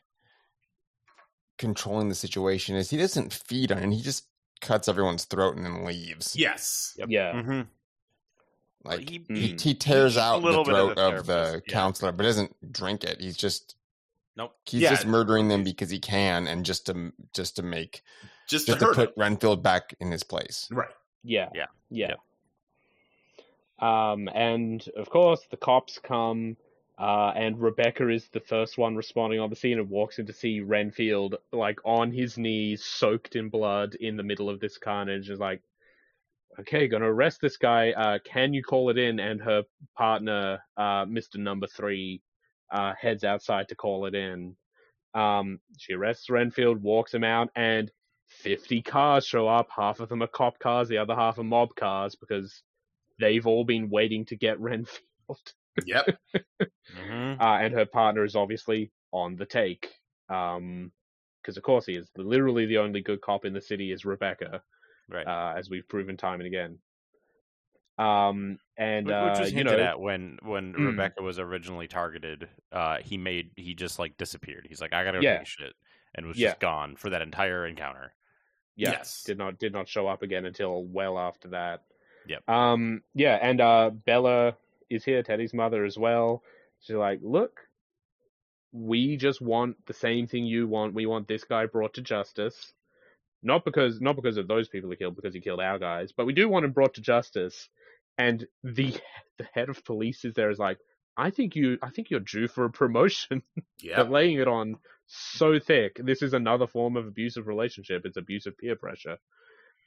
[1.59, 3.93] controlling the situation is he doesn't feed on it.
[3.97, 4.25] He just
[4.61, 6.35] cuts everyone's throat and then leaves.
[6.37, 7.33] yes, Yeah.
[7.33, 7.69] Mhm.
[8.87, 11.63] Like He- he, he tears eats out the little bit of throat the of the,
[11.67, 11.73] yeah.
[11.73, 13.21] counselor, but doesn't drink it.
[13.21, 13.75] He's just
[14.37, 14.55] Nope.
[14.67, 14.91] he's Yeah.
[14.91, 18.03] just murdering them because he can, and just to just to make
[18.49, 19.15] just, just to to put him.
[19.17, 20.69] Renfield back in his place.
[20.71, 20.89] Right.
[21.25, 21.49] Yeah.
[21.55, 21.67] Yeah.
[21.91, 22.15] Yeah.
[23.79, 26.57] Um, and of course, the cops come,
[26.99, 30.33] uh, and Rebecca is the first one responding on the scene and walks in to
[30.33, 35.29] see Renfield, like, on his knees, soaked in blood in the middle of this carnage.
[35.29, 35.61] Is like,
[36.61, 37.93] okay, gonna arrest this guy.
[37.93, 39.21] Uh, can you call it in?
[39.21, 39.65] And her
[39.97, 41.37] partner, uh, Mr.
[41.37, 42.23] Number Three,
[42.71, 44.57] uh, heads outside to call it in.
[45.15, 47.91] Um, she arrests Renfield, walks him out, and
[48.29, 49.69] 50 cars show up.
[49.75, 52.63] Half of them are cop cars, the other half are mob cars because
[53.19, 55.03] they've all been waiting to get Renfield.
[55.85, 56.19] Yep.
[56.97, 57.41] Mhm.
[57.41, 59.89] Uh, and her partner is obviously on the take.
[60.29, 60.93] Um,
[61.43, 62.11] because of course he is.
[62.17, 64.63] Literally the only good cop in the city is Rebecca,
[65.09, 65.27] Right.
[65.27, 66.79] uh, as we've proven time and again.
[67.99, 70.87] Um, and Which, uh, which was you hinted know, at when when Mm.
[70.89, 72.49] Rebecca was originally targeted.
[72.71, 74.67] Uh, he made he just like disappeared.
[74.69, 75.39] He's like, I gotta go Yeah.
[75.39, 75.73] take shit,
[76.15, 76.49] and was Yeah.
[76.49, 78.13] just gone for that entire encounter.
[78.79, 79.23] yeah, Yes.
[79.23, 81.85] did not did not show up again until well after that.
[82.27, 82.47] Yep.
[82.47, 84.59] Um, yeah, and uh, Bella
[84.91, 86.43] is here, Teddy's mother as well.
[86.81, 87.61] She's like, look,
[88.73, 90.93] we just want the same thing you want.
[90.93, 92.75] We want this guy brought to justice.
[93.43, 96.27] Not because not because of those people he killed, because he killed our guys, but
[96.27, 97.69] we do want him brought to justice.
[98.19, 98.95] And the
[99.39, 100.79] the head of police is there is like,
[101.17, 103.43] I think you I think you're due for a promotion.
[103.83, 104.11] They're Yep.
[104.11, 104.77] laying it on
[105.07, 106.01] so thick.
[106.03, 108.03] This is another form of abusive relationship.
[108.05, 109.19] It's abusive peer pressure.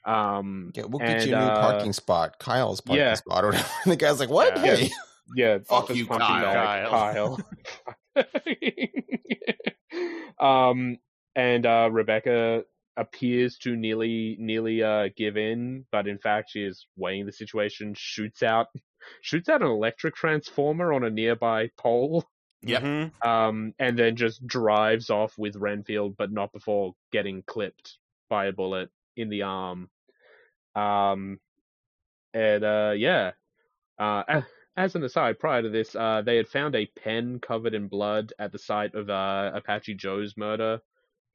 [0.06, 3.14] Um, Yeah, we'll get you a new uh, parking spot, Kyle's parking yeah.
[3.14, 3.68] spot, or whatever.
[3.84, 4.56] And the guy's like, "What?
[4.64, 4.76] Yeah.
[4.76, 4.90] Hey,
[5.36, 6.88] yeah, Fuck you, Kyle.
[6.88, 7.38] Kyle.
[10.38, 10.98] Um,
[11.36, 12.62] and uh, Rebecca
[12.96, 17.94] appears to nearly nearly uh, give in, but in fact she is weighing the situation.
[17.96, 18.68] Shoots out
[19.22, 22.24] shoots out an electric transformer on a nearby pole.
[22.62, 22.82] Yep.
[22.82, 23.26] Mhm.
[23.26, 27.96] Um, and then just drives off with Renfield, but not before getting clipped
[28.28, 29.88] by a bullet in the arm.
[30.74, 31.40] Um,
[32.34, 33.32] and uh, yeah.
[33.98, 34.42] Uh,
[34.76, 38.32] as an aside, prior to this, uh, they had found a pen covered in blood
[38.38, 40.80] at the site of uh, Apache Joe's murder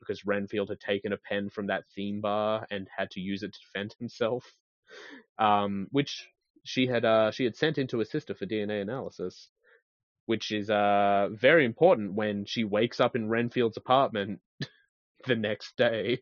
[0.06, 3.54] because Renfield had taken a pen from that theme bar and had to use it
[3.54, 4.46] to defend himself.
[5.40, 6.28] Um, which
[6.64, 9.50] she had uh, she had sent into her sister for DNA analysis,
[10.26, 14.40] which is uh, very important when she wakes up in Renfield's apartment
[15.28, 16.22] the next day.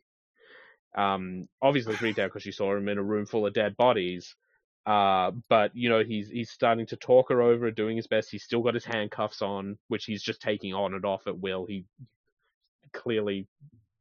[0.95, 4.35] Um, obviously freaked out because she saw him in a room full of dead bodies.
[4.85, 8.29] Uh, but you know he's he's starting to talk her over, doing his best.
[8.29, 11.65] He's still got his handcuffs on, which he's just taking on and off at will.
[11.65, 11.85] He
[12.93, 13.47] clearly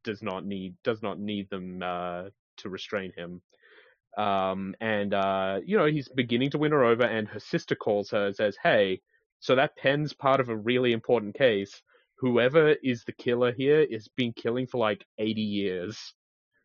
[0.05, 2.24] does not need does not need them uh,
[2.59, 3.40] to restrain him.
[4.19, 8.10] Um, and uh, you know he's beginning to win her over, and her sister calls
[8.10, 9.01] her and says, "Hey,
[9.40, 11.82] so that pen's part of a really important case.
[12.16, 16.14] Whoever is the killer here has been killing for like 80 years.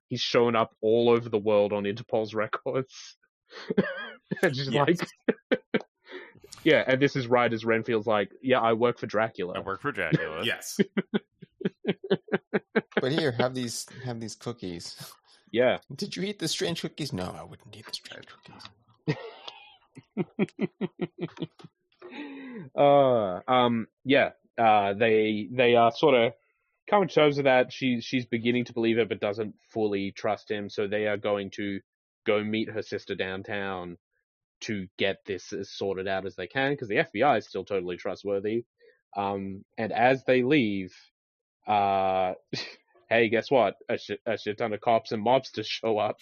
[0.10, 3.16] He's shown up all over the world on Interpol's records."
[4.44, 4.88] and she's Yes.
[4.88, 5.82] like,
[6.66, 9.82] "Yeah," and this is right as Renfield's like, "Yeah, I work for Dracula." I work
[9.82, 10.44] for Dracula.
[10.44, 10.80] Yes.
[13.02, 14.96] But here, have these have these cookies.
[15.52, 15.78] Yeah.
[15.96, 17.14] Did you eat the strange cookies?
[17.14, 18.64] No, I wouldn't eat the strange cookies.
[22.78, 24.32] uh, um, yeah.
[24.58, 26.34] Uh, they they are sort of
[26.90, 27.72] coming to terms with that.
[27.72, 30.70] She's she's beginning to believe it, but doesn't fully trust him.
[30.70, 31.80] So they are going to
[32.26, 33.98] go meet her sister downtown
[34.62, 37.98] to get this as sorted out as they can because the FBI is still totally
[37.98, 38.66] trustworthy.
[39.16, 40.96] Um, and as they leave,
[41.68, 42.34] uh,
[43.10, 43.76] hey, guess what?
[43.90, 46.20] A shit, a shit ton of cops and mobsters show up.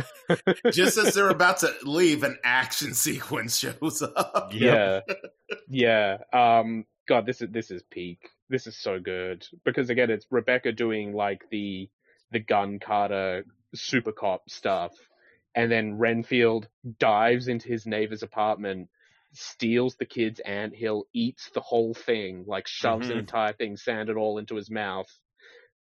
[0.72, 4.50] Just as they're about to leave, an action sequence shows up.
[4.52, 5.00] Yeah.
[5.68, 6.18] yeah.
[6.32, 8.28] Um God, this is this is peak.
[8.50, 9.46] This is so good.
[9.64, 11.88] Because again it's Rebecca doing like the
[12.30, 13.44] the gun kata
[13.74, 14.92] super cop stuff.
[15.54, 16.68] And then Renfield
[16.98, 18.90] dives into his neighbor's apartment,
[19.32, 23.18] steals the kid's anthill, eats the whole thing, like shoves an Mhm.
[23.18, 25.08] entire thing, sand it all into his mouth.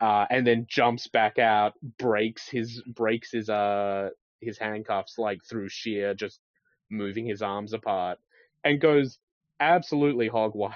[0.02, 4.10] Uh, and then jumps back out, breaks his breaks his uh
[4.42, 6.40] his handcuffs like through sheer just
[6.90, 8.20] moving his arms apart
[8.64, 9.20] and goes
[9.60, 10.76] absolutely hog wild.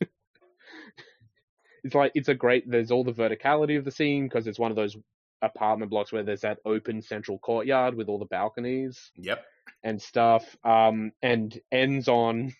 [1.84, 2.68] it's like it's a great.
[2.70, 4.96] There's all the verticality of the scene because it's one of those
[5.42, 9.44] apartment blocks where there's that open central courtyard with all the balconies Yep.
[9.82, 10.56] And stuff.
[10.64, 12.52] Um, and ends on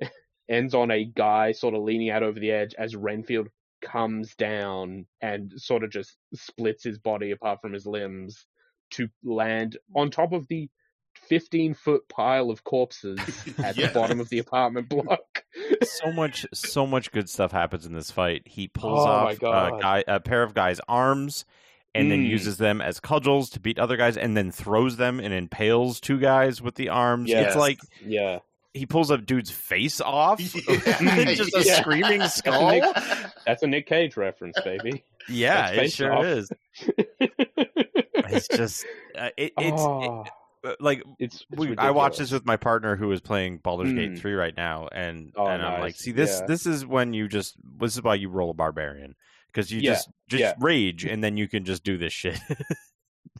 [0.48, 3.48] ends on a guy sort of leaning out over the edge as Renfield
[3.80, 8.46] comes down and sort of just splits his body apart from his limbs
[8.92, 10.68] to land on top of the
[11.28, 13.18] 15 foot pile of corpses
[13.64, 13.88] at Yeah.
[13.88, 15.44] the bottom of the apartment block.
[15.82, 18.42] so much so much good stuff happens in this fight.
[18.46, 21.44] He pulls Oh, off a guy a pair of guys' arms
[21.94, 22.28] and then Mm.
[22.30, 26.18] uses them as cudgels to beat other guys and then throws them and impales two
[26.18, 27.28] guys with the arms.
[27.28, 27.48] Yes.
[27.48, 28.38] It's like yeah.
[28.74, 30.40] he pulls a dude's face off.
[31.00, 31.34] Yeah.
[31.34, 31.80] just a Yeah.
[31.80, 32.70] screaming skull.
[32.70, 32.84] Nick-
[33.46, 35.04] That's a Nick Cage reference, baby.
[35.28, 36.24] Yeah, That's it sure off.
[36.24, 36.50] is.
[37.20, 38.84] It's just
[39.16, 40.24] uh, it, it's oh,
[40.64, 43.92] it- like it's, it's we, I watched this with my partner who is playing Baldur's
[43.92, 44.18] Gate Mm.
[44.18, 46.46] 3 right now and Oh, and I'm like, see this Yeah.
[46.46, 49.14] this is when you just this is why you roll a barbarian
[49.52, 50.54] because you Yeah, just just yeah.
[50.58, 52.38] rage and then you can just do this shit.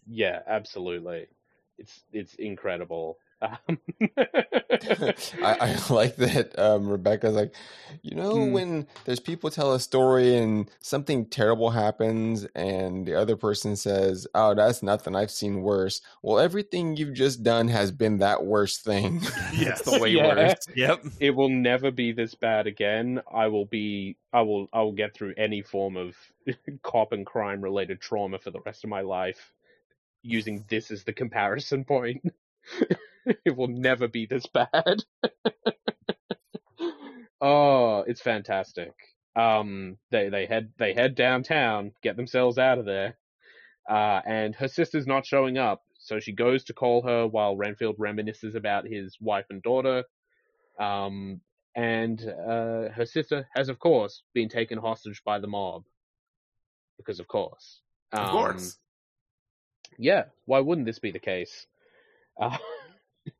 [0.07, 1.27] Yeah, absolutely.
[1.79, 3.19] It's it's incredible.
[3.43, 3.79] Um,
[5.43, 7.55] I, I like that um, Rebecca's like,
[8.03, 8.53] you know, Hmm.
[8.53, 14.27] when there's people tell a story and something terrible happens, and the other person says,
[14.35, 15.15] "Oh, that's nothing.
[15.15, 19.21] I've seen worse." Well, everything you've just done has been that worst thing.
[19.53, 19.81] Yes.
[19.81, 20.35] it's the way Yeah.
[20.35, 20.55] worse.
[20.75, 21.05] Yep.
[21.21, 23.21] it will never be this bad again.
[23.33, 26.17] I will be I will I will get through any form of
[26.83, 29.53] cop and crime related trauma for the rest of my life
[30.23, 32.23] using this as the comparison point.
[33.45, 35.03] it will never be this bad.
[37.41, 38.93] oh, it's fantastic.
[39.35, 43.17] Um they they head they head downtown, get themselves out of there.
[43.89, 47.97] Uh and her sister's not showing up, so she goes to call her while Renfield
[47.99, 50.05] reminisces about his wife and daughter.
[50.79, 51.41] Um,
[51.77, 55.85] and uh, her sister has, of course, been taken hostage by the mob.
[56.99, 57.81] Because, of course.
[58.13, 58.79] Of Um, course.
[59.97, 61.67] Yeah, why wouldn't this be the case?
[62.41, 62.59] Uh,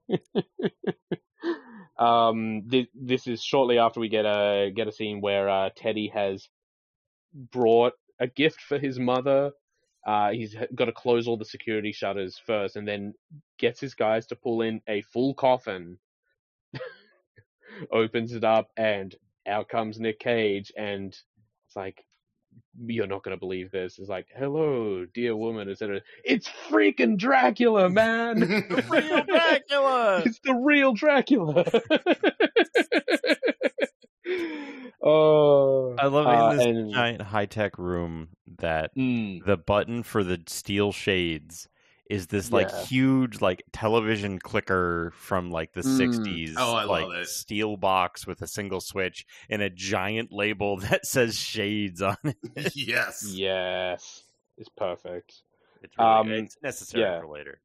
[1.99, 6.09] um, this, this is shortly after we get a get a scene where uh, Teddy
[6.15, 6.49] has
[7.35, 9.53] brought a gift for his mother.
[10.07, 13.15] Uh, he's got to close all the security shutters first, and then
[13.59, 15.99] gets his guys to pull in a full coffin.
[17.93, 19.15] opens it up, and
[19.47, 22.05] out comes Nick Cage, and it's like,
[22.87, 23.99] you're not gonna believe this.
[23.99, 26.01] It's like, hello, dear woman, etc.
[26.25, 28.41] It's freaking Dracula, man.
[28.41, 30.23] The real Dracula.
[30.25, 31.65] it's the real Dracula.
[35.03, 40.03] oh, I love Uh, in this and- giant high tech room that mm, the button
[40.03, 41.69] for the steel shades
[42.11, 45.99] is this like huge like television clicker from like the Mm.
[46.25, 47.29] 60s Oh, I like love it.
[47.29, 52.37] steel box with a single switch and a giant label that says shades on it
[52.77, 53.25] yes.
[53.29, 54.25] yes,
[54.59, 55.43] it's perfect.
[55.83, 57.21] it's, really, Um, it's necessary yeah.
[57.21, 57.61] for later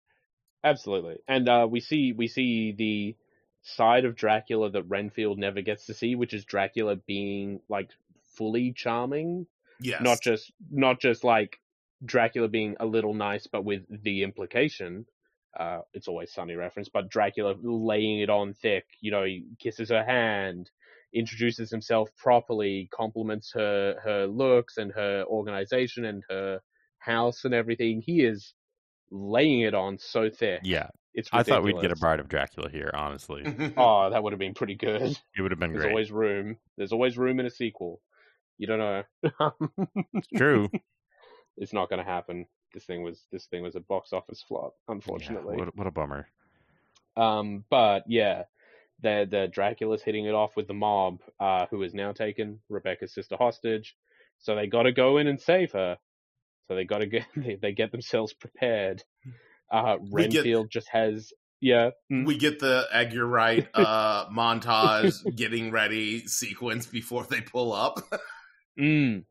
[0.63, 3.15] Absolutely, and uh, we see we see the
[3.61, 7.91] side of Dracula that Renfield never gets to see, which is Dracula being like
[8.35, 9.45] fully charming,
[9.79, 10.01] Yes.
[10.01, 11.59] not just not just like
[12.05, 15.05] Dracula being a little nice, but with the implication.
[15.57, 18.85] Uh, it's always Sunny reference, but Dracula laying it on thick.
[19.01, 20.69] You know, he kisses her hand,
[21.13, 26.59] introduces himself properly, compliments her her looks and her organization and her
[26.99, 28.01] house and everything.
[28.05, 28.53] He is
[29.09, 30.61] laying it on so thick.
[30.63, 31.99] yeah It's i thought we'd get a ridiculous.
[32.01, 33.41] bride of dracula here honestly
[33.77, 35.17] Oh, that would have been pretty good.
[35.35, 35.79] it would have been great.
[35.81, 36.57] There's great always room.
[36.77, 38.01] There's always room in a sequel.
[38.57, 39.03] You don't know.
[40.13, 40.69] it's true
[41.57, 42.45] it's not going to happen.
[42.73, 45.55] This thing was this thing was a box office flop, Yeah, unfortunately.
[45.57, 46.27] what, what a bummer
[47.15, 48.43] Um, but yeah,
[49.01, 53.13] the the Dracula's hitting it off with the mob, uh, who has now taken Rebecca's
[53.13, 53.95] sister hostage.
[54.39, 55.97] So they got to go in and save her.
[56.67, 59.03] So they got to get they, they get themselves prepared.
[59.71, 61.89] Uh, We get- Renfield just has yeah.
[62.11, 63.35] mm, we get the egg you're
[63.73, 67.97] uh montage getting ready sequence before they pull up
[68.79, 69.25] Mm.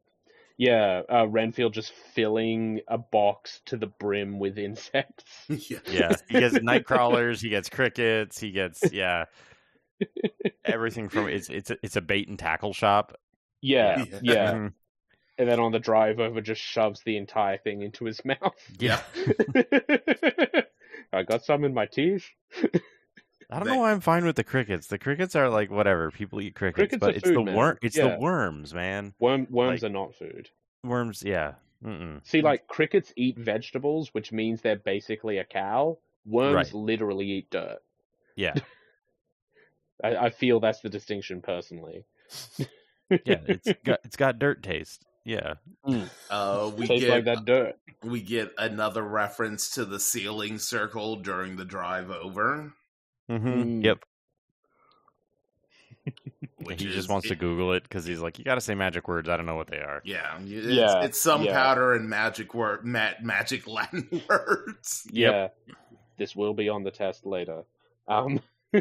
[0.59, 5.25] Yeah, uh, Renfield just filling a box to the brim with insects.
[5.49, 9.25] yeah yeah he gets night crawlers he gets crickets he gets yeah
[10.65, 13.15] everything from it's it's a, it's a bait and tackle shop
[13.61, 14.19] Yeah, Yeah.
[14.23, 14.53] yeah.
[14.55, 14.73] Mhm.
[15.39, 18.55] And then on the drive over, just shoves the entire thing into his mouth.
[18.79, 19.01] yeah
[21.13, 22.27] I got some in my teeth.
[23.51, 24.89] I don't They- know why I'm fine with the crickets.
[24.89, 26.11] The crickets are like whatever.
[26.11, 27.55] People eat crickets, Crickets but it's food, the man.
[27.55, 27.79] worm.
[27.83, 28.15] It's Yeah.
[28.15, 29.15] the worms, man.
[29.21, 30.51] Worm, worms Like- are not food.
[30.83, 31.55] Worms, yeah.
[31.85, 32.27] Mm-mm.
[32.27, 35.99] See, like crickets eat vegetables, which means they're basically a cow.
[36.25, 36.73] Worms Right.
[36.75, 37.79] literally eat dirt.
[38.35, 38.55] Yeah,
[40.03, 42.05] I, I feel that's the distinction personally.
[43.11, 43.41] yeah.
[43.47, 45.05] It's got it's got dirt taste.
[45.25, 45.55] Yeah,
[46.31, 47.77] uh we Tastes get like that dirt.
[48.03, 52.73] we get another reference to the sealing circle during the drive over
[53.31, 53.49] mm-hmm.
[53.49, 53.85] Mm.
[53.85, 53.99] yep.
[56.59, 58.75] which he is just wants to Google it because he's like, you got to say
[58.75, 59.29] magic words.
[59.29, 60.01] I don't know what they are.
[60.05, 61.53] yeah it's, Yeah, it's some yeah.
[61.53, 65.49] powder and magic word ma- magic latin words Yeah,
[66.19, 67.65] this will be on the test later.
[68.09, 68.41] Um,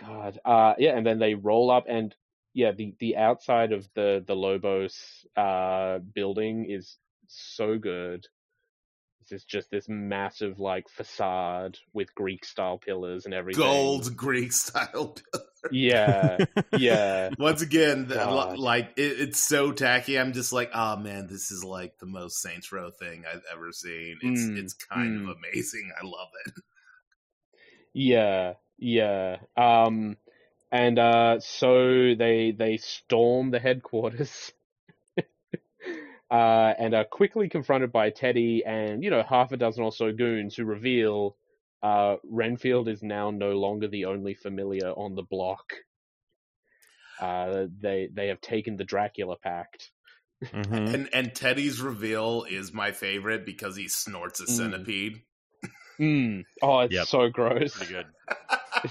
[0.00, 2.14] God, uh, yeah, and then they roll up, and
[2.54, 6.96] yeah, the the outside of the the Lobos uh building is
[7.26, 8.26] so good.
[9.32, 13.62] It's just this massive like facade with Greek style pillars and everything.
[13.62, 15.16] gold greek style
[15.72, 16.38] Yeah,
[16.76, 17.30] yeah.
[17.38, 18.58] once again God.
[18.58, 22.40] like it, it's so tacky i'm just like oh man this is like the most
[22.40, 25.30] saints row thing i've ever seen it's Mm, it's kind mm.
[25.30, 26.54] of amazing i love it
[27.92, 29.38] Yeah, yeah.
[29.56, 30.16] Um,
[30.70, 34.52] and uh, so they they storm the headquarters,
[36.30, 40.12] uh, and are quickly confronted by Teddy and you know half a dozen or so
[40.12, 41.36] goons who reveal
[41.82, 45.72] uh, Renfield is now no longer the only familiar on the block.
[47.20, 49.90] Uh, they they have taken the Dracula Pact.
[50.52, 50.94] Mhm.
[50.94, 54.48] and and teddy's reveal is my favorite because he snorts a Mm.
[54.48, 55.22] centipede
[55.98, 56.44] Mm.
[56.62, 57.06] Oh, it's Yep.
[57.08, 57.74] so gross.
[57.76, 58.06] Pretty good.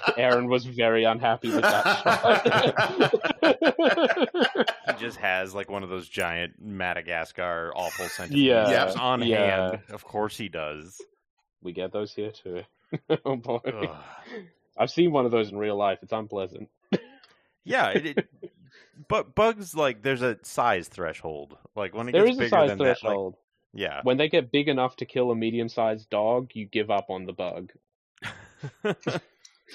[0.18, 1.88] Aaron was very unhappy with that
[4.64, 4.74] shot.
[4.98, 9.70] He just has like one of those giant Madagascar awful centipedes Yeah, on yeah.
[9.72, 9.80] hand.
[9.92, 11.00] Of course he does.
[11.62, 12.64] we get those here too.
[13.26, 13.60] oh boy.
[13.66, 13.90] Ugh.
[14.78, 16.00] I've seen one of those in real life.
[16.02, 16.70] It's unpleasant.
[17.64, 18.30] Yeah, it, it,
[19.10, 21.58] but bugs like there's a size threshold.
[21.76, 23.36] Like when it There gets is a bigger size than that, like, threshold.
[23.74, 24.00] yeah.
[24.04, 27.34] When they get big enough to kill a medium-sized dog, you give up on the
[27.34, 27.72] bug.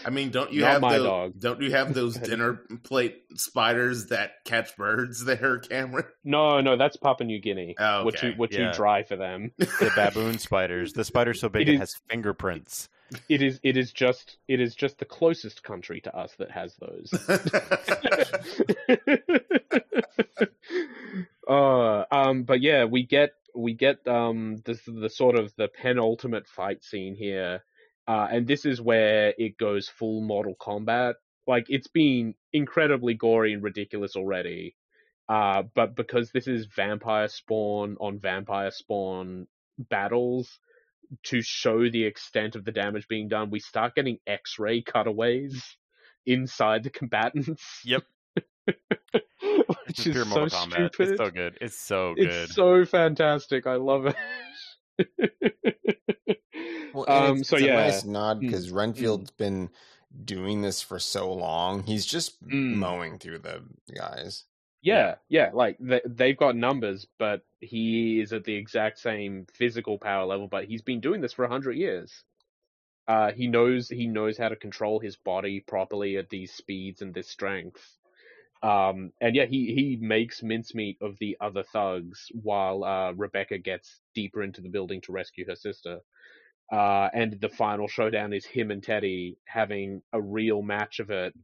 [0.06, 1.06] I mean, don't you Not have my those?
[1.06, 1.32] dog.
[1.39, 6.06] Don't you have those dinner plate spiders that catch birds there, Cameron?
[6.24, 7.74] No, no, that's Papua New Guinea.
[7.78, 8.36] Oh, We're too, okay.
[8.39, 8.73] we're too Yeah.
[8.73, 9.52] dry for them.
[9.59, 10.93] the baboon spiders.
[10.94, 12.89] The spider so big It it, is- has fingerprints.
[13.28, 16.74] it is it is just it is just the closest country to us that has
[16.77, 17.12] those.
[21.48, 26.48] uh, um, but yeah, we get we get um the the sort of the penultimate
[26.48, 27.64] fight scene here,
[28.07, 31.15] uh, and this is where it goes full Mortal Kombat.
[31.47, 34.77] Like it's been incredibly gory and ridiculous already,
[35.29, 39.47] uh, but because this is vampire spawn on vampire spawn
[39.79, 40.59] battles,
[41.24, 45.77] to show the extent of the damage being done, we start getting X-ray cutaways
[46.27, 47.81] inside the combatants.
[47.85, 48.03] Yep.
[48.66, 48.77] Which
[49.89, 50.93] It's is pure so stupid.
[50.99, 51.59] It's so good.
[51.61, 52.27] It's so good.
[52.29, 53.66] It's so fantastic.
[53.66, 54.15] I love
[54.99, 56.39] it.
[57.09, 59.70] Well, um, it's, so it's yeah, a nice nod Mm, because Renfield's been
[60.24, 61.85] doing this for so long.
[61.85, 62.70] He's just Mm.
[62.70, 63.62] mowing through the
[63.95, 64.45] guys.
[64.83, 65.51] yeah, yeah.
[65.53, 70.49] Like they, they've got numbers, but he is at the exact same physical power level.
[70.49, 72.24] But he's been doing this for a hundred years.
[73.09, 77.15] Uh, he knows he knows how to control his body properly at these speeds and
[77.15, 77.85] this strength.
[78.62, 84.01] Um, and yeah, he, he makes mincemeat of the other thugs while uh, Rebecca gets
[84.15, 86.01] deeper into the building to rescue her sister.
[86.73, 91.35] Uh, and the final showdown is him and Teddy having a real match of it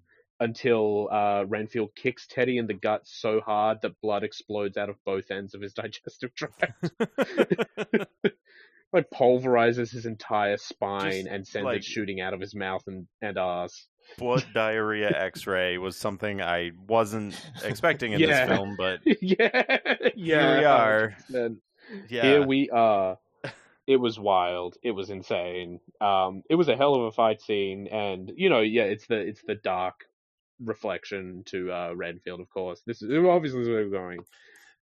[0.40, 4.96] until uh, Renfield kicks Teddy in the gut so hard that blood explodes out of
[5.04, 6.90] both ends of his digestive tract.
[8.92, 12.82] like pulverizes his entire spine Just, and sends like- it shooting out of his mouth
[12.86, 13.86] and, and ass.
[14.16, 18.46] Blood diarrhea X-ray was something I wasn't expecting in Yeah.
[18.46, 19.50] this film, but yeah,
[20.16, 20.56] yeah.
[20.56, 21.16] here we are.
[21.30, 21.56] 100%.
[22.08, 23.18] Yeah, Here we are.
[23.88, 24.76] It was wild.
[24.82, 25.80] It was insane.
[26.00, 29.16] Um, it was a hell of a fight scene, and you know, yeah, it's the
[29.16, 30.04] it's the dark
[30.62, 32.82] reflection to uh, Renfield, of course.
[32.86, 34.20] This is obviously where we're going.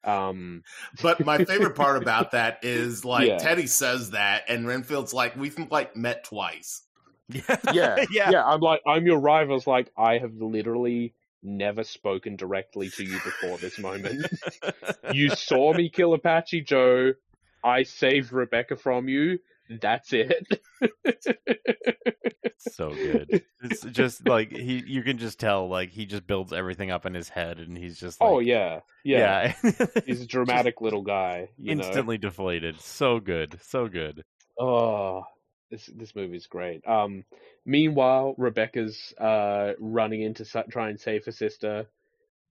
[0.04, 0.62] Um,
[1.02, 3.38] But my favorite part about that is like Yeah.
[3.38, 6.82] Teddy says that, and Renfield's like, we've like met twice.
[7.28, 7.42] yeah,
[7.72, 8.30] yeah, yeah.
[8.30, 8.44] yeah.
[8.44, 9.66] I'm like, I'm your rivals.
[9.66, 14.26] Like, I have literally never spoken directly to you before this moment.
[15.12, 17.12] you saw me kill Apache Joe.
[17.66, 19.40] I saved Rebecca from you.
[19.68, 20.46] That's it.
[22.58, 23.42] so good.
[23.62, 27.14] It's just like he, you can just tell, like he just builds everything up in
[27.14, 29.54] his head, and he's just like, oh yeah, yeah.
[29.64, 29.86] yeah.
[30.06, 31.48] He's a dramatic little guy.
[31.58, 31.84] You know.
[31.84, 32.80] instantly deflated.
[32.80, 34.22] So good, so good.
[34.58, 35.24] Oh,
[35.70, 36.86] this this movie's great.
[36.86, 37.24] Um,
[37.64, 41.86] meanwhile, Rebecca's uh running in to try and save her sister,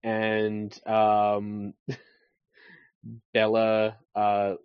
[0.04, 1.74] and um,
[3.34, 4.56] Bella uh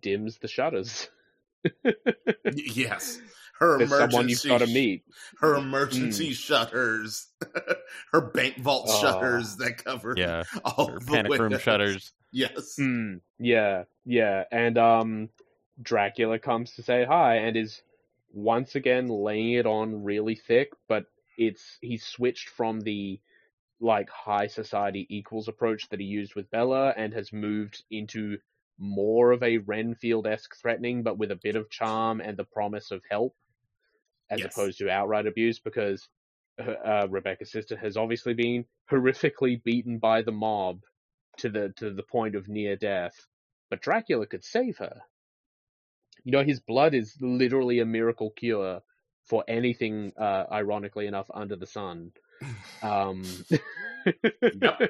[0.00, 1.08] dims the shutters.
[2.54, 3.20] Yes.
[3.58, 5.04] Her There's someone you've emergency, got to meet.
[5.40, 7.28] her emergency shutters,
[8.12, 9.00] her bank vault Oh.
[9.00, 12.12] shutters that cover Yeah, all or the panic room shutters.
[12.32, 12.76] Yes.
[12.78, 15.28] Mm, yeah, yeah, and um,
[15.80, 17.80] Dracula comes to say hi and is
[18.32, 21.06] once again laying it on really thick, but
[21.38, 23.18] it's he's switched from the
[23.80, 28.38] like high society equals approach that he used with Bella and has moved into
[28.78, 32.90] more of a Renfield esque threatening, but with a bit of charm and the promise
[32.90, 33.34] of help,
[34.30, 34.46] as Yes.
[34.46, 36.08] opposed to outright abuse, because
[36.60, 40.82] uh, Rebecca's sister has obviously been horrifically beaten by the mob
[41.38, 43.14] to the to the point of near death,
[43.70, 45.02] but Dracula could save her.
[46.24, 48.80] You know, his blood is literally a miracle cure
[49.26, 52.12] for anything, uh, ironically enough, under the sun.
[52.82, 53.46] Um,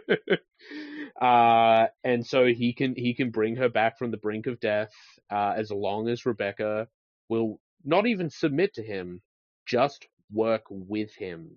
[1.21, 4.93] uh, and so he can he can bring her back from the brink of death
[5.31, 6.89] uh, as long as Rebecca
[7.29, 9.23] will not even submit to him,
[9.67, 11.51] just work with him.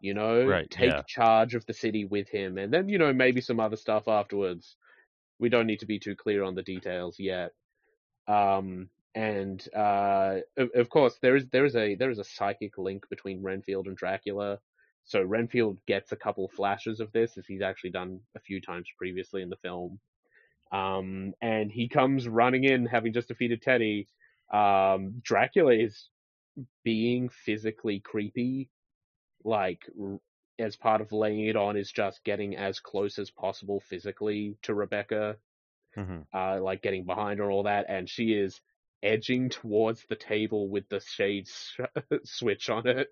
[0.00, 1.02] You know, Right, take yeah.
[1.08, 4.76] charge of the city with him, and then you know maybe some other stuff afterwards.
[5.38, 7.52] We don't need to be too clear on the details yet.
[8.28, 12.78] Um, and uh, of, of course, there is there is a there is a psychic
[12.78, 14.58] link between Renfield and Dracula.
[15.06, 18.88] So Renfield gets a couple flashes of this, as he's actually done a few times
[18.98, 20.00] previously in the film.
[20.72, 24.08] Um, and he comes running in, having just defeated Teddy.
[24.52, 26.10] Um, Dracula is
[26.84, 28.70] being physically creepy,
[29.44, 30.20] like r-
[30.58, 34.74] as part of laying it on, is just getting as close as possible physically to
[34.74, 35.38] Rebecca
[35.94, 38.60] hmm uh, like getting behind her all that, and she is
[39.02, 41.80] edging towards the table with the shade sh-
[42.24, 43.08] switch on it.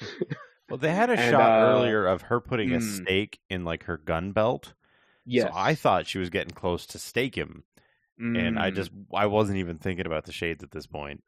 [0.70, 2.80] Well, they had a And, shot uh, earlier of her putting a mm.
[2.80, 4.72] stake in like her gun belt.
[5.26, 7.64] Yeah, So I thought she was getting close to stake him,
[8.34, 8.76] and I Mm.
[8.76, 11.22] just I wasn't even thinking about the shades at this point.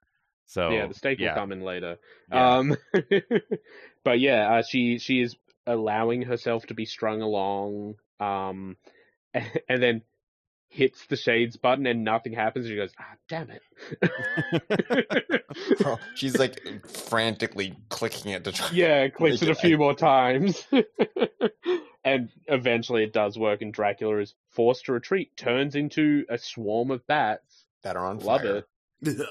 [0.47, 1.99] So yeah, the stake yeah, will come in later.
[2.33, 2.59] yeah.
[2.59, 2.77] Um,
[4.05, 5.37] but yeah, uh, she she is
[5.67, 8.77] allowing herself to be strung along, um,
[9.35, 10.03] and then
[10.73, 12.67] hits the shades button and nothing happens.
[12.67, 13.63] She goes, ah, damn it.
[15.85, 18.69] Oh, She's like frantically clicking it to try.
[18.73, 20.67] yeah, clicks it a it few more times.
[22.05, 26.91] and eventually it does work, and Dracula is forced to retreat, turns into a swarm
[26.91, 27.67] of bats.
[27.83, 28.57] that are on Love fire.
[28.59, 28.67] it.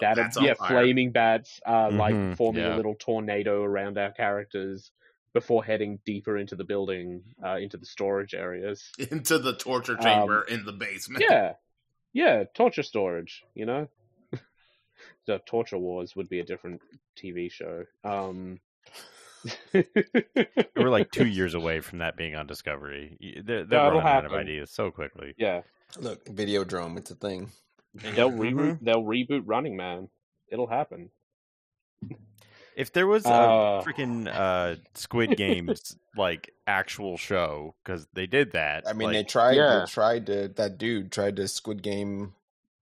[0.02, 0.68] That That's are, yeah, fire.
[0.84, 2.76] flaming bats, uh, like Mhm, forming yeah.
[2.76, 4.92] a little tornado around our characters
[5.34, 8.92] before heading deeper into the building, uh, into the storage areas.
[9.12, 11.24] into the torture Um, chamber in the basement.
[11.30, 11.54] Yeah,
[12.14, 13.44] yeah, torture storage.
[13.56, 13.88] You know,
[15.28, 16.82] the Torture Wars would be a different
[17.18, 17.86] TV show.
[18.04, 18.60] Um,
[19.74, 23.18] We're like two years away from that being on Discovery.
[23.22, 25.34] Y- They're, they're Yeah, it'll running out of ideas so quickly.
[25.38, 25.62] yeah,
[26.00, 27.52] Look, Videodrome, it's a thing.
[27.94, 28.40] they'll Mhm.
[28.54, 28.78] reboot.
[28.82, 30.10] They'll reboot Running Man.
[30.50, 31.10] It'll happen.
[32.76, 33.84] If there was a Uh.
[33.84, 38.84] freaking uh, Squid Games like actual show, because they did that.
[38.88, 39.56] I mean, like, they tried.
[39.56, 39.80] Yeah.
[39.86, 40.48] They tried to.
[40.50, 42.34] That dude tried to Squid Game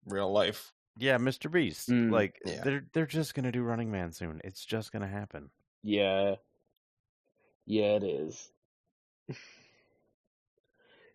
[0.06, 0.72] real life.
[0.98, 1.50] yeah, Mr.
[1.52, 1.90] Beast.
[1.90, 2.12] Mm.
[2.12, 2.62] Like Yeah.
[2.64, 4.42] they're they're just gonna do Running Man soon.
[4.44, 5.50] It's just gonna happen.
[5.84, 6.36] Yeah,
[7.66, 8.50] yeah, it is.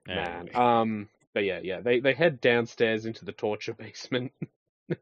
[0.06, 0.48] man.
[0.54, 4.32] Um, but yeah, yeah, they they head downstairs into the torture basement.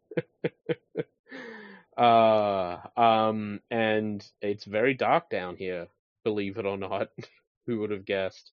[1.97, 5.89] uh, um, and it's very dark down here.
[6.25, 7.09] Believe it or not,
[7.67, 8.53] who would have guessed?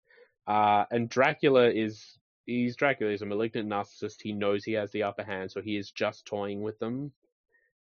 [0.48, 3.12] Uh, and Dracula is he's Dracula.
[3.12, 4.22] He's a malignant narcissist.
[4.22, 7.12] He knows he has the upper hand, so he is just toying with them,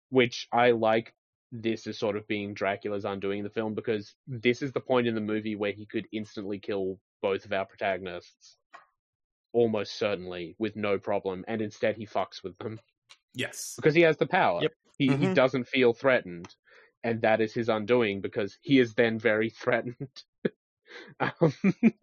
[0.09, 1.13] which I like.
[1.55, 5.05] This is sort of being Dracula's undoing in the film because this is the point
[5.05, 8.57] in the movie where he could instantly kill both of our protagonists
[9.53, 12.79] almost certainly with no problem and instead he fucks with them
[13.35, 13.73] Yes.
[13.75, 14.73] because he has the power Yep.
[14.97, 15.29] He, he Mhm.
[15.29, 16.55] doesn't feel threatened
[17.03, 20.23] and that is his undoing because he is then very threatened
[21.19, 21.53] um,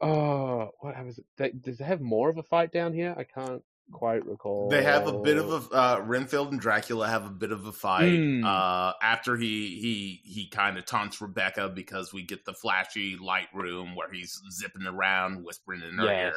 [0.00, 3.62] oh what happens does they have more of a fight down here i can't
[3.92, 7.50] quite recall They have a bit of a uh, Renfield and Dracula have a bit
[7.50, 8.42] of a fight Mm.
[8.42, 13.48] uh, after he he he kind of taunts Rebecca because we get the flashy light
[13.54, 16.12] room where he's zipping around, whispering in her Yes.
[16.12, 16.34] ear.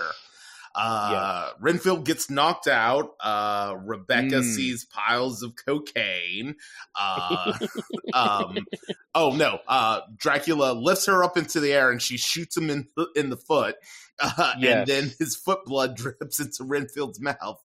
[0.75, 3.11] Uh, Renfield gets knocked out.
[3.19, 4.43] Uh, Rebecca Mm.
[4.55, 6.55] sees piles of cocaine.
[6.99, 7.53] Uh,
[8.13, 8.57] um,
[9.15, 9.59] oh no!
[9.67, 13.29] Uh, Dracula lifts her up into the air and she shoots him in the, in
[13.29, 13.75] the foot.
[14.19, 14.77] Uh, Yes.
[14.77, 17.62] And then his foot blood drips into Renfield's mouth.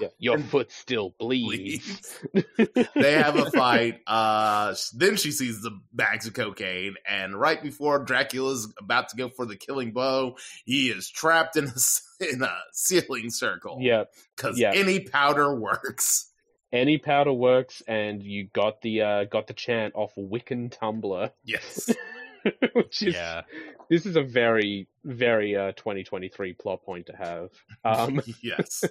[0.00, 2.18] Yeah, your and- foot still bleeds
[2.94, 4.00] they have a fight.
[4.06, 9.28] Uh, then she sees the bags of cocaine, and right before Dracula's about to go
[9.28, 13.78] for the killing blow, he is trapped in a in a sealing circle.
[13.80, 14.04] yeah
[14.36, 14.72] because yeah.
[14.74, 16.30] any powder works.
[16.72, 21.92] any powder works and you got the uh got the chant off wiccan tumblr Yes,
[22.72, 23.42] which is yeah.
[23.88, 27.50] this is a very very uh 2023 plot point to have
[27.84, 28.84] um yes.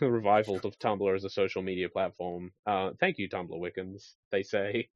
[0.00, 4.42] the revival of tumblr as a social media platform uh thank you tumblr wiccans they
[4.42, 4.88] say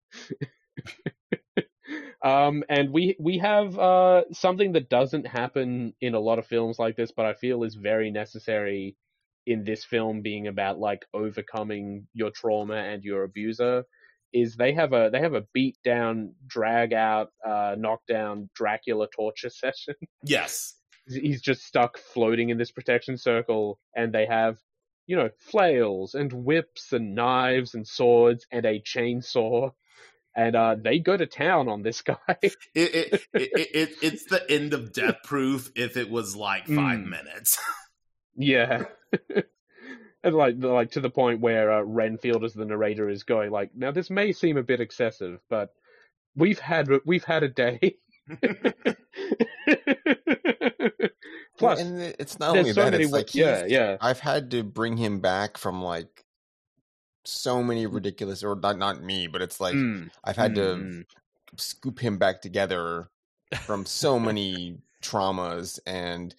[2.24, 6.78] um and we we have uh something that doesn't happen in a lot of films
[6.78, 8.96] like this but i feel is very necessary
[9.46, 13.84] in this film being about like overcoming your trauma and your abuser
[14.32, 19.50] is they have a they have a beat down drag out uh knockdown dracula torture
[19.64, 19.94] session
[20.24, 20.74] Yes.
[21.06, 24.58] he's just stuck floating in this protection circle and they have
[25.06, 29.70] you know flails and whips and knives and swords and a chainsaw
[30.36, 34.24] and uh they go to town on this guy It, it, it, it, it it's
[34.26, 37.08] the end of Death Proof if it was like five Mm.
[37.08, 37.58] minutes.
[38.36, 38.84] yeah
[40.24, 43.70] and like like to the point where uh, renfield as the narrator is going like
[43.74, 45.72] now this may seem a bit excessive but
[46.36, 47.96] we've had we've had a day
[51.58, 52.94] plus and it's not only so that.
[52.94, 56.24] It's like yeah yeah I've had to bring him back from like
[57.24, 57.94] so many Mm.
[57.94, 61.04] ridiculous, or not not me, but it's like Mm, I've had to mm,
[61.56, 63.10] scoop him back together
[63.66, 66.34] from so many traumas and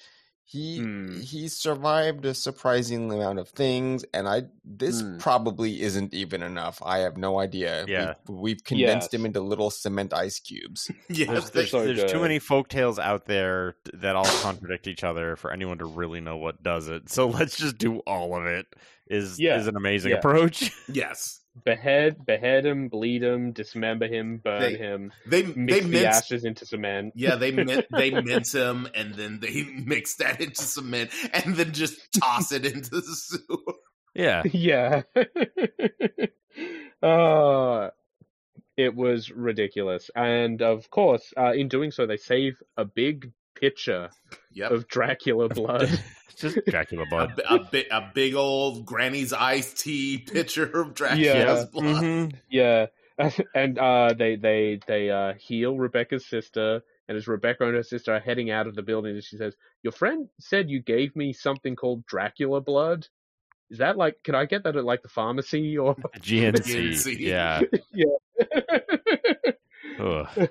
[0.52, 1.22] he Mm.
[1.22, 5.20] he survived a surprising amount of things and i this Mm.
[5.20, 8.16] probably isn't even enough i have no idea Yeah.
[8.28, 12.20] we've, we've condensed him into little cement ice cubes yeah, There's- there's so There's too
[12.22, 16.38] many folk tales out there that all contradict each other for anyone to really know
[16.38, 17.10] what does it.
[17.10, 18.66] So let's just do all of it.
[19.08, 19.58] Is Yeah.
[19.60, 20.18] is an amazing Yeah.
[20.18, 20.72] approach.
[20.92, 21.42] yes.
[21.66, 26.06] Behead behead him bleed him dismember him burn They- him They mix they the mince
[26.18, 30.62] ashes into cement Yeah, they min- they mince him and then they mix that into
[30.64, 33.74] cement and then just toss it into the sewer.
[34.16, 34.44] yeah.
[34.52, 35.02] yeah
[37.04, 37.90] uh
[38.78, 44.10] it was ridiculous and of course uh, in doing so they save a big pitcher
[44.52, 44.72] Yep.
[44.72, 45.90] of Dracula blood.
[46.38, 47.34] Just Dracula blood.
[47.36, 51.66] bi- a, bi- a big old Granny's iced tea pitcher of Dracula's Yeah.
[51.74, 52.04] blood.
[52.04, 52.34] Mhm.
[52.50, 52.86] yeah,
[53.56, 58.14] and uh, they they they uh, heal Rebecca's sister, and as Rebecca and her sister
[58.16, 61.34] are heading out of the building, and she says, "Your friend said you gave me
[61.34, 63.08] something called Dracula blood."
[63.70, 64.16] Is that like?
[64.24, 65.96] Can I get that at like the pharmacy or?
[66.20, 66.92] GNC.
[66.92, 67.20] GNC.
[67.20, 67.62] Yeah.
[70.00, 70.50] Ugh.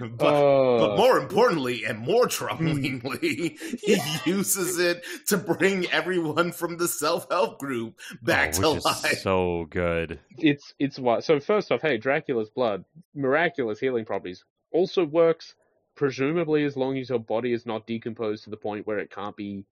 [0.00, 0.78] But, Oh.
[0.78, 3.98] but more importantly and more troublingly, he
[4.30, 9.18] uses it to bring everyone from the self help group back Oh, to which life.
[9.18, 10.20] so good.
[10.36, 15.54] it's it's what so first off hey dracula's blood miraculous healing properties also works
[15.96, 19.36] presumably as long as your body is not decomposed to the point where it can't
[19.36, 19.64] be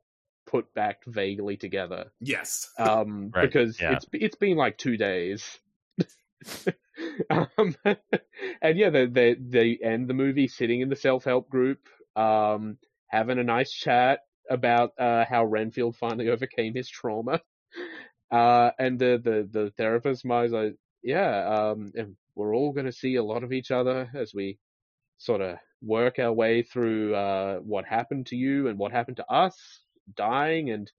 [0.47, 2.69] put back vaguely together yes.
[2.79, 3.93] um Right, because yeah.
[3.93, 5.61] it's it's been like two days
[7.31, 7.75] um
[8.63, 11.79] and yeah they, they they end the movie sitting in the self-help group
[12.17, 17.41] um having a nice chat about uh how renfield finally overcame his trauma.
[18.29, 21.93] Uh and the the the therapist was like yeah um
[22.35, 24.59] we're all going to see a lot of each other as we
[25.19, 29.31] sort of work our way through uh what happened to you and what happened to
[29.33, 29.81] us
[30.17, 30.91] dying and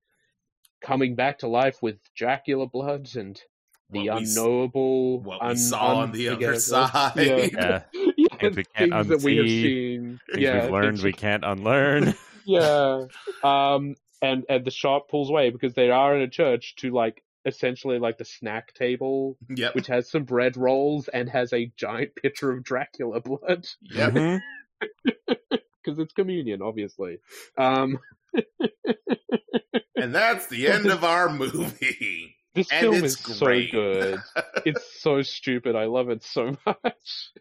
[0.82, 3.42] coming back to life with Dracula bloods and
[3.90, 7.12] the What we unknowable, what we un- saw on the other unforgettable- side.
[7.16, 7.82] Yeah, Yeah.
[8.18, 10.20] yeah, Things we can't things that we have seen.
[10.32, 12.14] Things yeah, we've learned we can't unlearn.
[12.46, 13.06] yeah.
[13.44, 17.24] Um, and and the shop pulls away because they are in a church to like
[17.46, 19.76] essentially like the snack table, Yep.
[19.76, 24.14] which has some bread rolls and has a giant pitcher of Dracula blood Yep.
[24.14, 24.40] Mhm.
[25.26, 27.20] because it's communion, obviously.
[27.58, 28.00] Um,
[29.96, 32.37] And that's the end of our movie.
[32.58, 33.38] This And film it's is great.
[33.38, 34.26] so good.
[34.66, 35.76] it's so stupid.
[35.76, 37.32] I love it so much.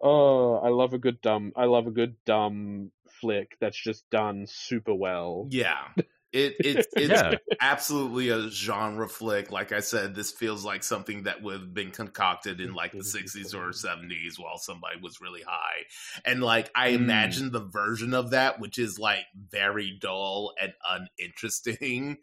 [0.00, 1.52] Oh, I love a good dumb.
[1.56, 5.50] I love a good dumb flick that's just done super well.
[5.50, 5.88] yeah.
[6.32, 7.38] It, it it's Yeah.
[7.60, 9.50] absolutely a genre flick.
[9.52, 13.04] Like I said, this feels like something that would have been concocted in like the
[13.04, 15.84] 60s or 70s while somebody was really high.
[16.24, 16.90] And like I Mm.
[16.90, 20.72] imagine the version of that, which is like very dull and
[21.20, 22.16] uninteresting.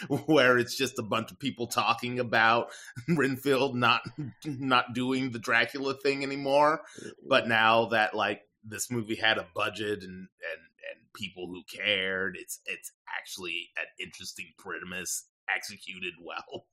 [0.26, 2.68] Where it's just a bunch of people talking about
[3.08, 4.02] Renfield not
[4.44, 6.82] not doing the Dracula thing anymore.
[7.26, 12.36] But now that like this movie had a budget and and and people who cared,
[12.38, 16.66] it's it's actually an interesting premise executed well.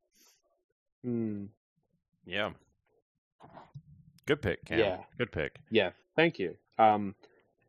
[1.03, 1.45] Hmm.
[2.25, 2.51] Yeah.
[4.25, 4.79] Good pick, Cam.
[4.79, 4.97] Yeah.
[5.17, 5.55] Good pick.
[5.71, 6.55] Yeah, thank you.
[6.77, 7.15] Um,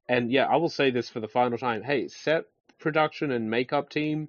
[0.09, 1.82] and yeah, I will say this for the final time.
[1.82, 2.44] Hey, set
[2.78, 4.28] production and makeup team,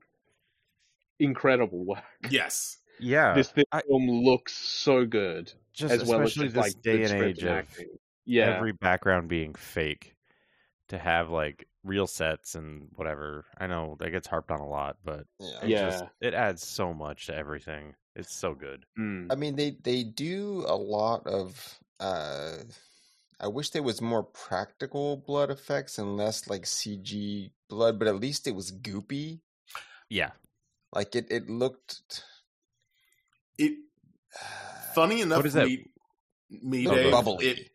[1.21, 2.03] incredible work.
[2.29, 2.77] Yes.
[2.99, 3.33] Yeah.
[3.33, 6.81] this this I- film looks so good, just as well as especially just this like
[6.83, 7.87] day and age of acting.
[8.25, 10.15] Yeah, every background being fake
[10.89, 13.45] to have like real sets and whatever.
[13.57, 15.59] I know that gets harped on a lot, but Yeah.
[15.63, 15.89] it Yeah.
[15.89, 17.95] just it adds so much to everything.
[18.15, 18.85] It's so good.
[18.99, 19.31] Mm.
[19.31, 21.79] I mean, they they do a lot of.
[21.99, 22.57] uh
[23.39, 28.17] I wish there was more practical blood effects and less like CG blood, but at
[28.19, 29.39] least it was goopy.
[30.09, 30.31] Yeah.
[30.93, 32.23] Like it, it looked.
[33.57, 33.73] It
[34.93, 35.67] funny enough, is that?
[35.67, 35.85] me,
[36.49, 37.45] me looked Dave, bubbly.
[37.47, 37.69] it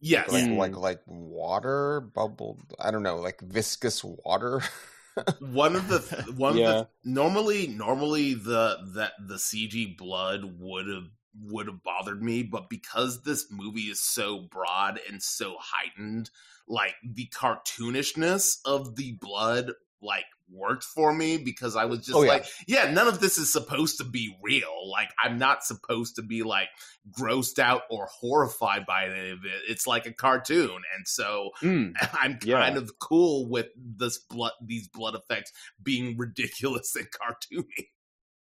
[0.00, 0.30] yes.
[0.30, 0.56] like Mm.
[0.56, 2.60] like like water bubbled.
[2.78, 4.62] I don't know, like viscous water.
[5.40, 5.98] one of the
[6.36, 6.68] one Yeah.
[6.70, 11.08] of the normally normally the that the CG blood would have
[11.42, 16.30] would have bothered me, but because this movie is so broad and so heightened,
[16.66, 19.72] like the cartoonishness of the blood
[20.02, 22.32] like worked for me because I was just Oh, yeah.
[22.32, 24.90] like, yeah, none of this is supposed to be real.
[24.90, 26.68] Like I'm not supposed to be like
[27.10, 29.62] grossed out or horrified by any of it.
[29.68, 30.70] It's like a cartoon.
[30.96, 31.92] And so Mm.
[32.12, 32.76] I'm kind Yeah.
[32.76, 35.52] of cool with this blood these blood effects
[35.82, 37.88] being ridiculous and cartoony.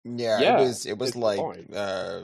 [0.05, 0.87] yeah, Yeah, it was.
[0.87, 2.21] It was like uh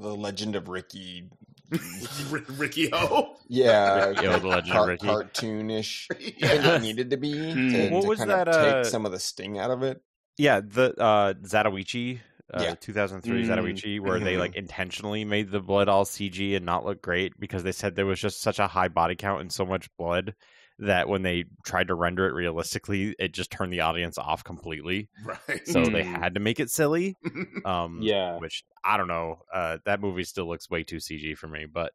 [0.00, 1.28] the Legend of Ricky.
[2.32, 3.36] R- Riki-Oh.
[3.48, 5.06] Yeah, Ricky O, the Legend of car- Ricky.
[5.06, 6.06] cartoonish.
[6.10, 6.76] I think yeah.
[6.76, 9.12] it needed to be to, What to was kind that, of uh, take some of
[9.12, 10.00] the sting out of it.
[10.36, 12.20] Yeah, the uh Zatoichi
[12.54, 12.74] uh, Yeah.
[12.76, 13.46] 2003 Mm.
[13.46, 14.38] Zatoichi, where they Mhm.
[14.38, 18.06] like intentionally made the blood all CG and not look great because they said there
[18.06, 20.34] was just such a high body count and so much blood
[20.78, 25.08] that when they tried to render it realistically, it just turned the audience off completely.
[25.24, 25.66] Right.
[25.66, 26.04] So they Mm.
[26.04, 27.16] had to make it silly.
[27.64, 28.38] Um, Yeah.
[28.38, 29.42] which I don't know.
[29.52, 31.92] Uh, that movie still looks way too CG for me, but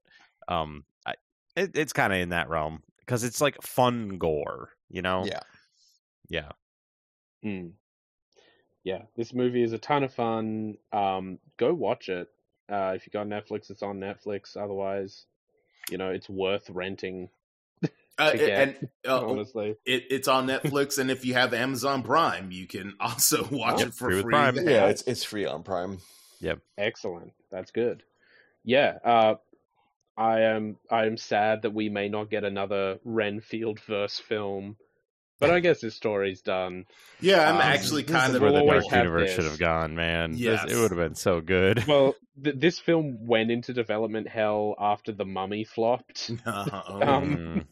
[0.47, 1.15] um, I,
[1.55, 5.25] it, it's kind of in that realm because it's like fun gore, you know?
[5.25, 5.39] Yeah,
[6.29, 6.51] yeah.
[7.43, 7.73] Mm.
[8.83, 10.77] Yeah, this movie is a ton of fun.
[10.91, 12.29] Um, go watch it.
[12.69, 14.57] Uh, if you got Netflix, it's on Netflix.
[14.57, 15.25] Otherwise,
[15.91, 17.29] you know it's worth renting.
[18.17, 18.49] Uh, to get,
[18.79, 22.93] and uh, honestly, it, it's on Netflix, and if you have Amazon Prime, you can
[22.99, 24.31] also watch Oh, it for free with free.
[24.31, 24.55] Prime.
[24.57, 25.99] Yeah, it's it's free on Prime.
[26.77, 27.33] excellent.
[27.51, 28.03] That's good.
[28.63, 29.35] Yeah, uh,
[30.15, 30.77] I am.
[30.91, 34.77] I am sad that we may not get another Renfield verse film,
[35.39, 36.85] but I guess his story's done.
[37.19, 37.49] yeah.
[37.49, 40.31] I'm Um, actually kind is of where the Dark Universe should have gone, man.
[40.33, 40.71] This- Yes.
[40.71, 41.83] it would have been so good.
[41.87, 46.31] Well, th- this film went into development hell after The Mummy flopped.
[46.45, 47.01] Uh-oh.
[47.01, 47.65] Um, Mm.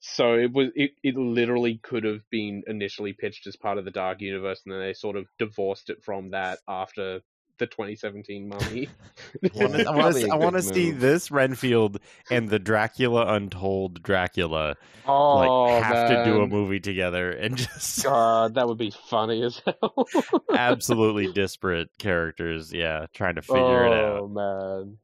[0.00, 3.90] So it was it, it literally could have been initially pitched as part of the
[3.90, 7.20] Dark Universe, and then they sort of divorced it from that after
[7.58, 8.88] the 2017 Mummy.
[9.42, 10.26] I wanna- I Probably want a to.
[10.26, 11.98] I good want to see this Renfield
[12.30, 14.76] and the Dracula Untold Dracula
[15.06, 15.34] oh,
[15.74, 19.60] like have to do a movie together and just God, that would be funny as
[19.66, 20.06] hell.
[20.54, 22.72] absolutely disparate characters.
[22.72, 24.20] Yeah, trying to figure it out.
[24.20, 24.98] Oh man,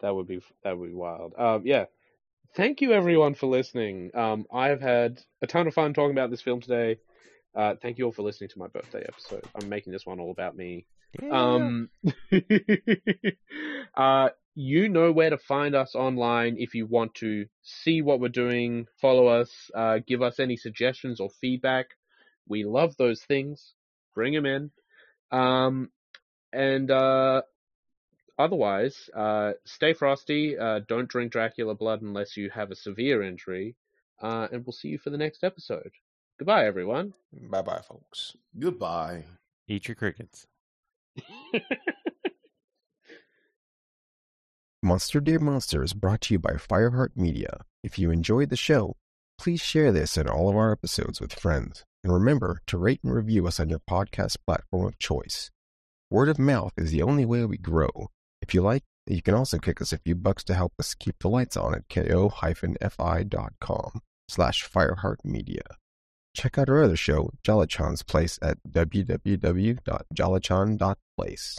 [0.00, 1.32] that would be that would be wild.
[1.38, 1.86] Um, yeah.
[2.56, 4.12] Thank you everyone for listening.
[4.14, 6.98] Um, I have had a ton of fun talking about this film today.
[7.54, 9.44] Uh, thank you all for listening to my birthday episode.
[9.54, 10.86] I'm making this one all about me.
[11.30, 11.90] Um,
[13.94, 18.28] uh, you know where to find us online if you want to see what we're
[18.28, 21.88] doing, follow us, uh, give us any suggestions or feedback.
[22.48, 23.74] We love those things.
[24.14, 24.70] Bring them in.
[25.30, 25.90] Um,
[26.54, 27.42] and uh,
[28.38, 30.58] otherwise, uh, stay frosty.
[30.58, 33.76] Uh, don't drink Dracula blood unless you have a severe injury.
[34.20, 35.90] Uh, and we'll see you for the next episode.
[36.38, 37.14] Goodbye, everyone.
[37.32, 38.36] Bye bye, folks.
[38.58, 39.24] Goodbye.
[39.68, 40.46] Eat your crickets.
[44.82, 47.62] Monster Dear Monster is brought to you by Fireheart Media.
[47.82, 48.96] If you enjoyed the show,
[49.38, 51.84] please share this and all of our episodes with friends.
[52.04, 55.50] And remember to rate and review us on your podcast platform of choice.
[56.10, 58.10] Word of mouth is the only way we grow.
[58.46, 61.18] If you like, you can also kick us a few bucks to help us keep
[61.18, 62.30] the lights on at ko-fi.com
[64.28, 65.62] slash Fireheart Media.
[66.32, 71.58] Check out our other show, Jolachan's Place at www.jolachan.place.